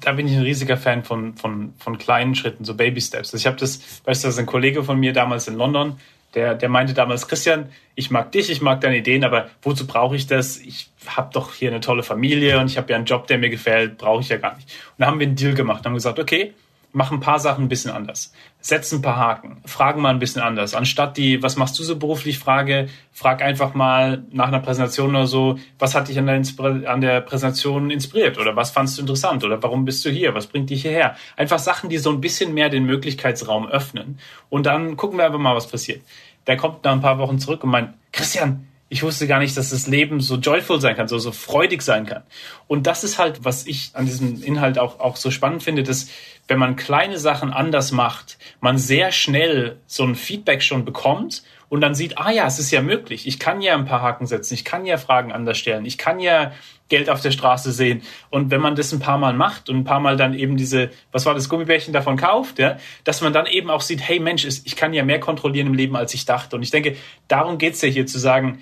Da 0.00 0.12
bin 0.12 0.26
ich 0.26 0.34
ein 0.34 0.42
riesiger 0.42 0.76
Fan 0.76 1.04
von, 1.04 1.34
von, 1.34 1.74
von 1.78 1.98
kleinen 1.98 2.34
Schritten, 2.34 2.64
so 2.64 2.74
Baby 2.74 3.00
Steps. 3.00 3.28
Also 3.28 3.36
ich 3.36 3.46
habe 3.46 3.56
das, 3.56 3.80
weißt 4.04 4.24
du, 4.24 4.28
das 4.28 4.34
ist 4.34 4.38
ein 4.38 4.46
Kollege 4.46 4.82
von 4.84 4.98
mir 4.98 5.12
damals 5.12 5.48
in 5.48 5.54
London, 5.54 5.96
der, 6.34 6.54
der 6.54 6.68
meinte 6.68 6.94
damals, 6.94 7.26
Christian, 7.26 7.70
ich 7.96 8.10
mag 8.10 8.30
dich, 8.32 8.50
ich 8.50 8.60
mag 8.60 8.80
deine 8.80 8.98
Ideen, 8.98 9.24
aber 9.24 9.50
wozu 9.62 9.86
brauche 9.86 10.14
ich 10.14 10.26
das? 10.26 10.58
Ich 10.58 10.90
habe 11.06 11.30
doch 11.32 11.54
hier 11.54 11.70
eine 11.70 11.80
tolle 11.80 12.02
Familie 12.02 12.60
und 12.60 12.66
ich 12.66 12.76
habe 12.76 12.90
ja 12.90 12.96
einen 12.96 13.04
Job, 13.04 13.26
der 13.26 13.38
mir 13.38 13.50
gefällt, 13.50 13.98
brauche 13.98 14.20
ich 14.20 14.28
ja 14.28 14.36
gar 14.36 14.54
nicht. 14.54 14.68
Und 14.68 15.00
da 15.00 15.06
haben 15.06 15.18
wir 15.18 15.26
einen 15.26 15.36
Deal 15.36 15.54
gemacht, 15.54 15.84
haben 15.84 15.94
gesagt, 15.94 16.18
okay, 16.18 16.54
mach 16.92 17.12
ein 17.12 17.20
paar 17.20 17.38
Sachen 17.38 17.64
ein 17.64 17.68
bisschen 17.68 17.90
anders. 17.90 18.32
Setz 18.60 18.92
ein 18.92 19.02
paar 19.02 19.16
Haken. 19.16 19.62
Fragen 19.64 20.02
mal 20.02 20.10
ein 20.10 20.18
bisschen 20.18 20.42
anders. 20.42 20.74
Anstatt 20.74 21.16
die, 21.16 21.42
was 21.42 21.56
machst 21.56 21.78
du 21.78 21.82
so 21.82 21.96
beruflich, 21.96 22.38
Frage, 22.38 22.88
frag 23.12 23.42
einfach 23.42 23.74
mal 23.74 24.24
nach 24.30 24.48
einer 24.48 24.60
Präsentation 24.60 25.10
oder 25.10 25.26
so, 25.26 25.58
was 25.78 25.94
hat 25.94 26.08
dich 26.08 26.18
an 26.18 26.26
der, 26.26 26.42
an 26.90 27.00
der 27.00 27.20
Präsentation 27.20 27.90
inspiriert? 27.90 28.38
Oder 28.38 28.56
was 28.56 28.70
fandst 28.70 28.98
du 28.98 29.02
interessant? 29.02 29.44
Oder 29.44 29.62
warum 29.62 29.84
bist 29.84 30.04
du 30.04 30.10
hier? 30.10 30.34
Was 30.34 30.46
bringt 30.46 30.70
dich 30.70 30.82
hierher? 30.82 31.16
Einfach 31.36 31.58
Sachen, 31.58 31.90
die 31.90 31.98
so 31.98 32.10
ein 32.10 32.20
bisschen 32.20 32.54
mehr 32.54 32.68
den 32.68 32.84
Möglichkeitsraum 32.84 33.68
öffnen. 33.68 34.18
Und 34.48 34.66
dann 34.66 34.96
gucken 34.96 35.18
wir 35.18 35.26
einfach 35.26 35.38
mal, 35.38 35.56
was 35.56 35.68
passiert. 35.68 36.02
Der 36.46 36.56
kommt 36.56 36.84
nach 36.84 36.92
ein 36.92 37.00
paar 37.00 37.18
Wochen 37.18 37.38
zurück 37.38 37.64
und 37.64 37.70
meint, 37.70 37.94
Christian, 38.12 38.66
ich 38.92 39.04
wusste 39.04 39.28
gar 39.28 39.38
nicht, 39.38 39.56
dass 39.56 39.70
das 39.70 39.86
Leben 39.86 40.20
so 40.20 40.34
joyful 40.34 40.80
sein 40.80 40.96
kann, 40.96 41.06
so, 41.06 41.16
so 41.18 41.30
freudig 41.30 41.80
sein 41.80 42.06
kann. 42.06 42.24
Und 42.66 42.88
das 42.88 43.04
ist 43.04 43.18
halt, 43.18 43.44
was 43.44 43.66
ich 43.66 43.92
an 43.94 44.04
diesem 44.04 44.42
Inhalt 44.42 44.78
auch, 44.78 44.98
auch 44.98 45.14
so 45.16 45.30
spannend 45.30 45.62
finde, 45.62 45.84
dass 45.84 46.08
wenn 46.48 46.58
man 46.58 46.74
kleine 46.74 47.18
Sachen 47.18 47.52
anders 47.52 47.92
macht, 47.92 48.36
man 48.60 48.78
sehr 48.78 49.12
schnell 49.12 49.78
so 49.86 50.02
ein 50.02 50.16
Feedback 50.16 50.62
schon 50.64 50.84
bekommt 50.84 51.44
und 51.68 51.80
dann 51.82 51.94
sieht, 51.94 52.18
ah 52.18 52.32
ja, 52.32 52.46
es 52.46 52.58
ist 52.58 52.72
ja 52.72 52.82
möglich. 52.82 53.28
Ich 53.28 53.38
kann 53.38 53.62
ja 53.62 53.74
ein 53.74 53.84
paar 53.84 54.02
Haken 54.02 54.26
setzen, 54.26 54.54
ich 54.54 54.64
kann 54.64 54.84
ja 54.84 54.98
Fragen 54.98 55.30
anders 55.30 55.56
stellen, 55.56 55.86
ich 55.86 55.96
kann 55.96 56.18
ja 56.18 56.50
Geld 56.88 57.08
auf 57.08 57.20
der 57.20 57.30
Straße 57.30 57.70
sehen. 57.70 58.02
Und 58.28 58.50
wenn 58.50 58.60
man 58.60 58.74
das 58.74 58.90
ein 58.92 58.98
paar 58.98 59.18
Mal 59.18 59.32
macht 59.32 59.68
und 59.70 59.76
ein 59.76 59.84
paar 59.84 60.00
Mal 60.00 60.16
dann 60.16 60.34
eben 60.34 60.56
diese, 60.56 60.90
was 61.12 61.24
war 61.24 61.34
das 61.34 61.48
Gummibärchen 61.48 61.94
davon 61.94 62.16
kauft, 62.16 62.58
ja, 62.58 62.78
dass 63.04 63.20
man 63.20 63.32
dann 63.32 63.46
eben 63.46 63.70
auch 63.70 63.82
sieht, 63.82 64.00
hey 64.00 64.18
Mensch, 64.18 64.44
ich 64.44 64.74
kann 64.74 64.92
ja 64.92 65.04
mehr 65.04 65.20
kontrollieren 65.20 65.68
im 65.68 65.74
Leben, 65.74 65.94
als 65.94 66.12
ich 66.12 66.24
dachte. 66.24 66.56
Und 66.56 66.62
ich 66.62 66.72
denke, 66.72 66.96
darum 67.28 67.58
geht's 67.58 67.80
ja 67.80 67.88
hier 67.88 68.06
zu 68.06 68.18
sagen, 68.18 68.60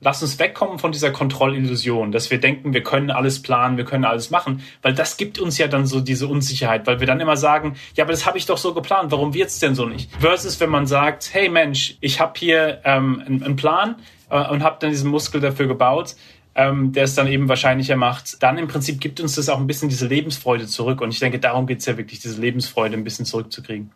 Lass 0.00 0.22
uns 0.22 0.38
wegkommen 0.38 0.78
von 0.78 0.92
dieser 0.92 1.10
Kontrollillusion, 1.10 2.12
dass 2.12 2.30
wir 2.30 2.38
denken, 2.38 2.72
wir 2.72 2.82
können 2.82 3.10
alles 3.10 3.42
planen, 3.42 3.76
wir 3.76 3.84
können 3.84 4.04
alles 4.04 4.30
machen, 4.30 4.62
weil 4.82 4.94
das 4.94 5.16
gibt 5.16 5.40
uns 5.40 5.58
ja 5.58 5.66
dann 5.66 5.86
so 5.86 6.00
diese 6.00 6.28
Unsicherheit, 6.28 6.86
weil 6.86 7.00
wir 7.00 7.06
dann 7.06 7.20
immer 7.20 7.36
sagen, 7.36 7.74
ja, 7.94 8.04
aber 8.04 8.12
das 8.12 8.24
habe 8.24 8.38
ich 8.38 8.46
doch 8.46 8.58
so 8.58 8.74
geplant, 8.74 9.10
warum 9.10 9.34
wird's 9.34 9.58
denn 9.58 9.74
so 9.74 9.86
nicht? 9.86 10.10
Versus 10.20 10.60
wenn 10.60 10.70
man 10.70 10.86
sagt, 10.86 11.30
hey 11.32 11.48
Mensch, 11.48 11.96
ich 12.00 12.20
habe 12.20 12.32
hier 12.36 12.80
ähm, 12.84 13.22
einen, 13.26 13.56
Plan 13.56 13.96
äh, 14.30 14.48
und 14.48 14.62
habe 14.62 14.76
dann 14.78 14.90
diesen 14.90 15.10
Muskel 15.10 15.40
dafür 15.40 15.66
gebaut, 15.66 16.14
ähm, 16.54 16.92
der 16.92 17.04
es 17.04 17.14
dann 17.14 17.28
eben 17.28 17.48
wahrscheinlicher 17.48 17.96
macht, 17.96 18.42
dann 18.42 18.58
im 18.58 18.68
Prinzip 18.68 19.00
gibt 19.00 19.20
uns 19.20 19.36
das 19.36 19.48
auch 19.48 19.58
ein 19.58 19.66
bisschen 19.66 19.88
diese 19.88 20.06
Lebensfreude 20.06 20.66
zurück. 20.66 21.00
Und 21.00 21.12
ich 21.12 21.20
denke, 21.20 21.38
darum 21.38 21.66
geht's 21.66 21.86
ja 21.86 21.96
wirklich, 21.96 22.20
diese 22.20 22.40
Lebensfreude 22.40 22.96
ein 22.96 23.04
bisschen 23.04 23.24
zurückzukriegen. 23.24 23.92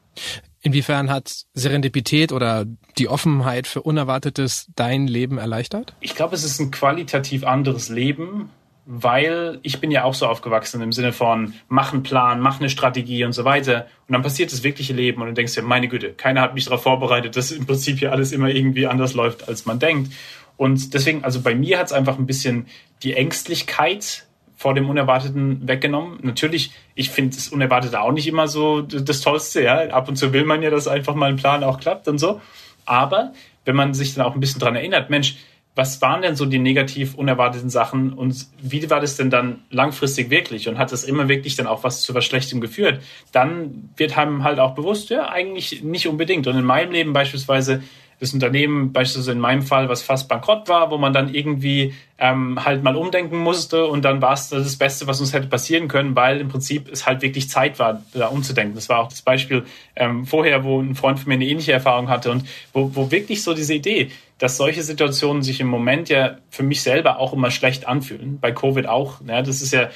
Inwiefern 0.63 1.11
hat 1.11 1.45
Serendipität 1.55 2.33
oder 2.33 2.65
die 2.97 3.09
Offenheit 3.09 3.67
für 3.67 3.83
Unerwartetes 3.83 4.69
dein 4.77 5.09
Leben 5.09 5.39
erleichtert? 5.39 5.95
Ich 6.01 6.15
glaube, 6.15 6.37
es 6.37 6.45
ist 6.45 6.61
ein 6.61 6.71
qualitativ 6.71 7.45
anderes 7.45 7.89
Leben, 7.89 8.51
weil 8.87 9.59
ich 9.63 9.81
bin 9.81 9.91
ja 9.91 10.05
auch 10.05 10.15
so 10.15 10.27
aufgewachsen 10.27 10.81
im 10.81 10.93
Sinne 10.93 11.13
von 11.13 11.55
mach 11.69 11.93
einen 11.93 12.05
Plan, 12.05 12.41
mach 12.41 12.61
eine 12.61 12.71
Strategie 12.71 13.25
und 13.25 13.33
so 13.33 13.45
weiter. 13.45 13.87
Und 14.07 14.13
dann 14.13 14.23
passiert 14.23 14.53
das 14.53 14.63
wirkliche 14.63 14.93
Leben 14.93 15.21
und 15.21 15.29
du 15.29 15.35
denkst 15.35 15.55
dir, 15.55 15.63
meine 15.63 15.89
Güte, 15.89 16.13
keiner 16.13 16.41
hat 16.41 16.55
mich 16.55 16.65
darauf 16.65 16.83
vorbereitet, 16.83 17.37
dass 17.37 17.51
im 17.51 17.67
Prinzip 17.67 17.99
hier 17.99 18.13
alles 18.13 18.31
immer 18.31 18.49
irgendwie 18.49 18.87
anders 18.87 19.15
läuft, 19.15 19.49
als 19.49 19.67
man 19.67 19.81
denkt. 19.81 20.13
Und 20.57 20.95
deswegen, 20.95 21.25
also 21.25 21.41
bei 21.41 21.57
mir 21.57 21.79
hat 21.79 21.87
es 21.87 21.93
einfach 21.93 22.19
ein 22.19 22.27
bisschen 22.27 22.67
die 23.03 23.15
Ängstlichkeit 23.15 24.27
vor 24.63 24.75
dem 24.75 24.89
Unerwarteten 24.89 25.67
weggenommen. 25.67 26.21
Natürlich, 26.23 26.71
ich 26.95 27.11
finde 27.11 27.35
das 27.35 27.49
Unerwartete 27.49 28.01
auch 28.01 28.13
nicht 28.13 28.29
immer 28.29 28.47
so 28.47 28.81
das 28.81 29.21
Tollste. 29.21 29.61
Ja? 29.61 29.89
Ab 29.89 30.09
und 30.09 30.15
zu 30.15 30.33
will 30.33 30.45
man 30.45 30.63
ja, 30.63 30.71
dass 30.71 30.87
einfach 30.87 31.17
mal 31.17 31.31
ein 31.31 31.37
Plan 31.37 31.65
auch 31.65 31.81
klappt 31.81 32.07
und 32.07 32.19
so. 32.19 32.41
Aber 32.87 33.33
wenn 33.65 33.75
man 33.75 33.93
sich 33.93 34.15
dann 34.15 34.25
auch 34.25 34.35
ein 34.35 34.41
bisschen 34.41 34.61
dran 34.61 34.77
erinnert, 34.77 35.11
Mensch, 35.11 35.37
was 35.75 36.01
waren 36.01 36.23
denn 36.23 36.37
so 36.37 36.47
die 36.47 36.61
negativ 36.61 37.15
unerwarteten 37.15 37.71
Sachen 37.71 38.13
und 38.13 38.47
wie 38.61 38.89
war 38.89 39.01
das 39.01 39.17
denn 39.17 39.31
dann 39.31 39.65
langfristig 39.71 40.31
wirklich 40.31 40.69
und 40.69 40.79
hat 40.79 40.93
das 40.93 41.03
immer 41.03 41.29
wirklich 41.29 41.57
dann 41.57 41.67
auch 41.67 41.83
was 41.83 42.03
zu 42.03 42.15
was 42.15 42.25
Schlechtem 42.25 42.61
geführt, 42.61 43.03
dann 43.33 43.91
wird 43.97 44.17
einem 44.17 44.45
halt 44.45 44.61
auch 44.61 44.77
bewusst, 44.77 45.11
ja, 45.11 45.29
eigentlich 45.29 45.83
nicht 45.83 46.07
unbedingt. 46.07 46.47
Und 46.47 46.57
in 46.57 46.65
meinem 46.65 46.93
Leben 46.93 47.13
beispielsweise 47.13 47.83
das 48.23 48.33
Unternehmen 48.33 48.93
beispielsweise 48.93 49.33
in 49.33 49.41
meinem 49.41 49.63
Fall, 49.63 49.89
was 49.89 50.01
fast 50.01 50.29
bankrott 50.29 50.69
war, 50.69 50.93
wo 50.93 50.97
man 50.97 51.13
dann 51.13 51.35
irgendwie 51.35 51.93
ähm, 52.19 52.65
halt 52.65 52.85
mal 52.85 52.95
umdenken 52.95 53.37
musste 53.37 53.87
und 53.87 54.05
dann 54.05 54.23
war 54.23 54.35
es 54.35 54.49
das 54.49 54.77
Beste, 54.77 55.09
was 55.09 55.21
uns 55.21 55.33
hätte 55.33 55.49
passieren 55.49 55.89
können, 55.89 56.15
weil 56.15 56.39
im 56.39 56.47
Prinzip 56.47 56.89
es 56.89 57.05
halt 57.05 57.21
wirklich 57.21 57.51
Zeit 57.51 57.81
war, 57.81 58.01
da 58.15 58.29
umzudenken. 58.29 58.77
Das 58.77 58.89
war 58.89 59.01
auch 59.01 59.09
das 59.09 59.23
Beispiel 59.23 59.65
ähm, 59.97 60.25
vorher, 60.25 60.63
wo 60.63 60.81
ein 60.81 60.95
Freund 60.95 61.19
von 61.19 61.31
mir 61.31 61.35
eine 61.35 61.47
ähnliche 61.47 61.73
Erfahrung 61.73 62.09
hatte 62.09 62.31
und 62.31 62.47
wo, 62.73 62.95
wo 62.95 63.11
wirklich 63.11 63.43
so 63.43 63.55
diese 63.55 63.75
Idee, 63.75 64.13
dass 64.39 64.57
solche 64.57 64.85
Situationen 64.85 65.43
sich 65.43 65.59
im 65.59 65.67
Moment 65.67 66.09
ja 66.09 66.37
für 66.49 66.63
mich 66.63 66.83
selber 66.83 67.19
auch 67.19 67.33
immer 67.33 67.51
schlecht 67.51 67.89
anfühlen, 67.89 68.39
bei 68.39 68.53
Covid 68.53 68.87
auch. 68.87 69.21
Ja, 69.27 69.43
das 69.43 69.63
ist 69.63 69.73
ja, 69.73 69.91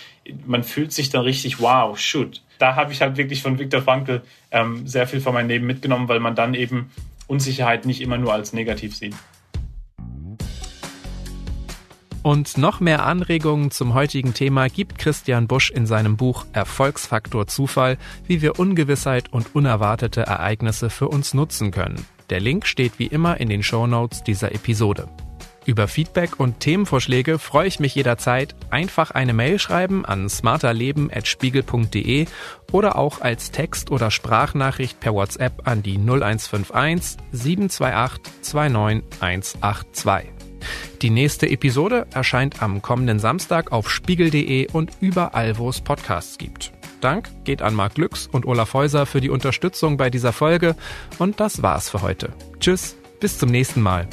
man 0.45 0.65
fühlt 0.65 0.93
sich 0.93 1.11
dann 1.11 1.23
richtig, 1.23 1.61
wow, 1.61 1.97
shoot. 1.97 2.43
Da 2.59 2.75
habe 2.75 2.93
ich 2.93 3.03
halt 3.03 3.19
wirklich 3.19 3.41
von 3.41 3.61
Viktor 3.61 3.83
Frankl 3.83 4.23
ähm, 4.51 4.85
sehr 4.89 5.07
viel 5.07 5.21
von 5.21 5.33
meinem 5.33 5.49
Leben 5.49 5.67
mitgenommen, 5.67 6.09
weil 6.09 6.19
man 6.19 6.35
dann 6.35 6.55
eben 6.55 6.91
Unsicherheit 7.27 7.87
nicht 7.87 8.01
immer 8.01 8.19
nur 8.19 8.33
als 8.33 8.53
negativ 8.53 8.95
sehen. 8.97 9.15
Und 12.23 12.59
noch 12.59 12.81
mehr 12.81 13.07
Anregungen 13.07 13.71
zum 13.71 13.95
heutigen 13.95 14.35
Thema 14.35 14.69
gibt 14.69 14.99
Christian 14.99 15.47
Busch 15.47 15.71
in 15.71 15.87
seinem 15.87 16.17
Buch 16.17 16.45
Erfolgsfaktor 16.53 17.47
Zufall, 17.47 17.99
wie 18.27 18.43
wir 18.43 18.59
Ungewissheit 18.59 19.33
und 19.33 19.55
unerwartete 19.55 20.23
Ereignisse 20.23 20.91
für 20.91 21.07
uns 21.07 21.35
nutzen 21.35 21.71
können. 21.71 22.05
Der 22.31 22.41
Link 22.41 22.67
steht 22.67 22.99
wie 22.99 23.07
immer 23.07 23.39
in 23.39 23.49
den 23.49 23.63
Show 23.63 23.87
Notes 23.87 24.25
dieser 24.25 24.53
Episode. 24.53 25.09
Über 25.67 25.89
Feedback 25.89 26.39
und 26.39 26.61
Themenvorschläge 26.61 27.41
freue 27.41 27.67
ich 27.67 27.81
mich 27.81 27.97
jederzeit. 27.97 28.55
Einfach 28.71 29.11
eine 29.11 29.33
Mail 29.35 29.59
schreiben 29.59 30.05
an 30.05 30.29
smarterleben.spiegel.de 30.29 32.27
oder 32.71 32.97
auch 32.97 33.21
als 33.21 33.51
Text- 33.51 33.91
oder 33.91 34.13
Sprachnachricht 34.13 35.01
per 35.01 35.13
WhatsApp 35.13 35.67
an 35.67 35.83
die 35.83 35.99
0151 35.99 37.17
728 37.33 38.33
29182. 38.43 40.31
Die 41.03 41.11
nächste 41.11 41.49
Episode 41.49 42.07
erscheint 42.15 42.63
am 42.63 42.81
kommenden 42.81 43.19
Samstag 43.19 43.73
auf 43.73 43.91
spiegel.de 43.91 44.69
und 44.73 44.93
überall, 45.01 45.59
wo 45.59 45.69
es 45.69 45.81
Podcasts 45.81 46.39
gibt. 46.39 46.73
Dank 47.01 47.29
geht 47.45 47.61
an 47.61 47.75
Marc 47.75 47.97
Glücks 47.97 48.29
und 48.31 48.47
Olaf 48.47 48.73
Häuser 48.73 49.05
für 49.05 49.21
die 49.21 49.31
Unterstützung 49.31 49.97
bei 49.97 50.11
dieser 50.11 50.33
Folge 50.33 50.77
und 51.19 51.41
das 51.41 51.63
war's 51.63 51.91
für 51.91 52.03
heute. 52.03 52.33
Tschüss, 52.61 52.97
bis 53.21 53.39
zum 53.39 53.51
nächsten 53.51 53.83
Mal. 53.83 54.09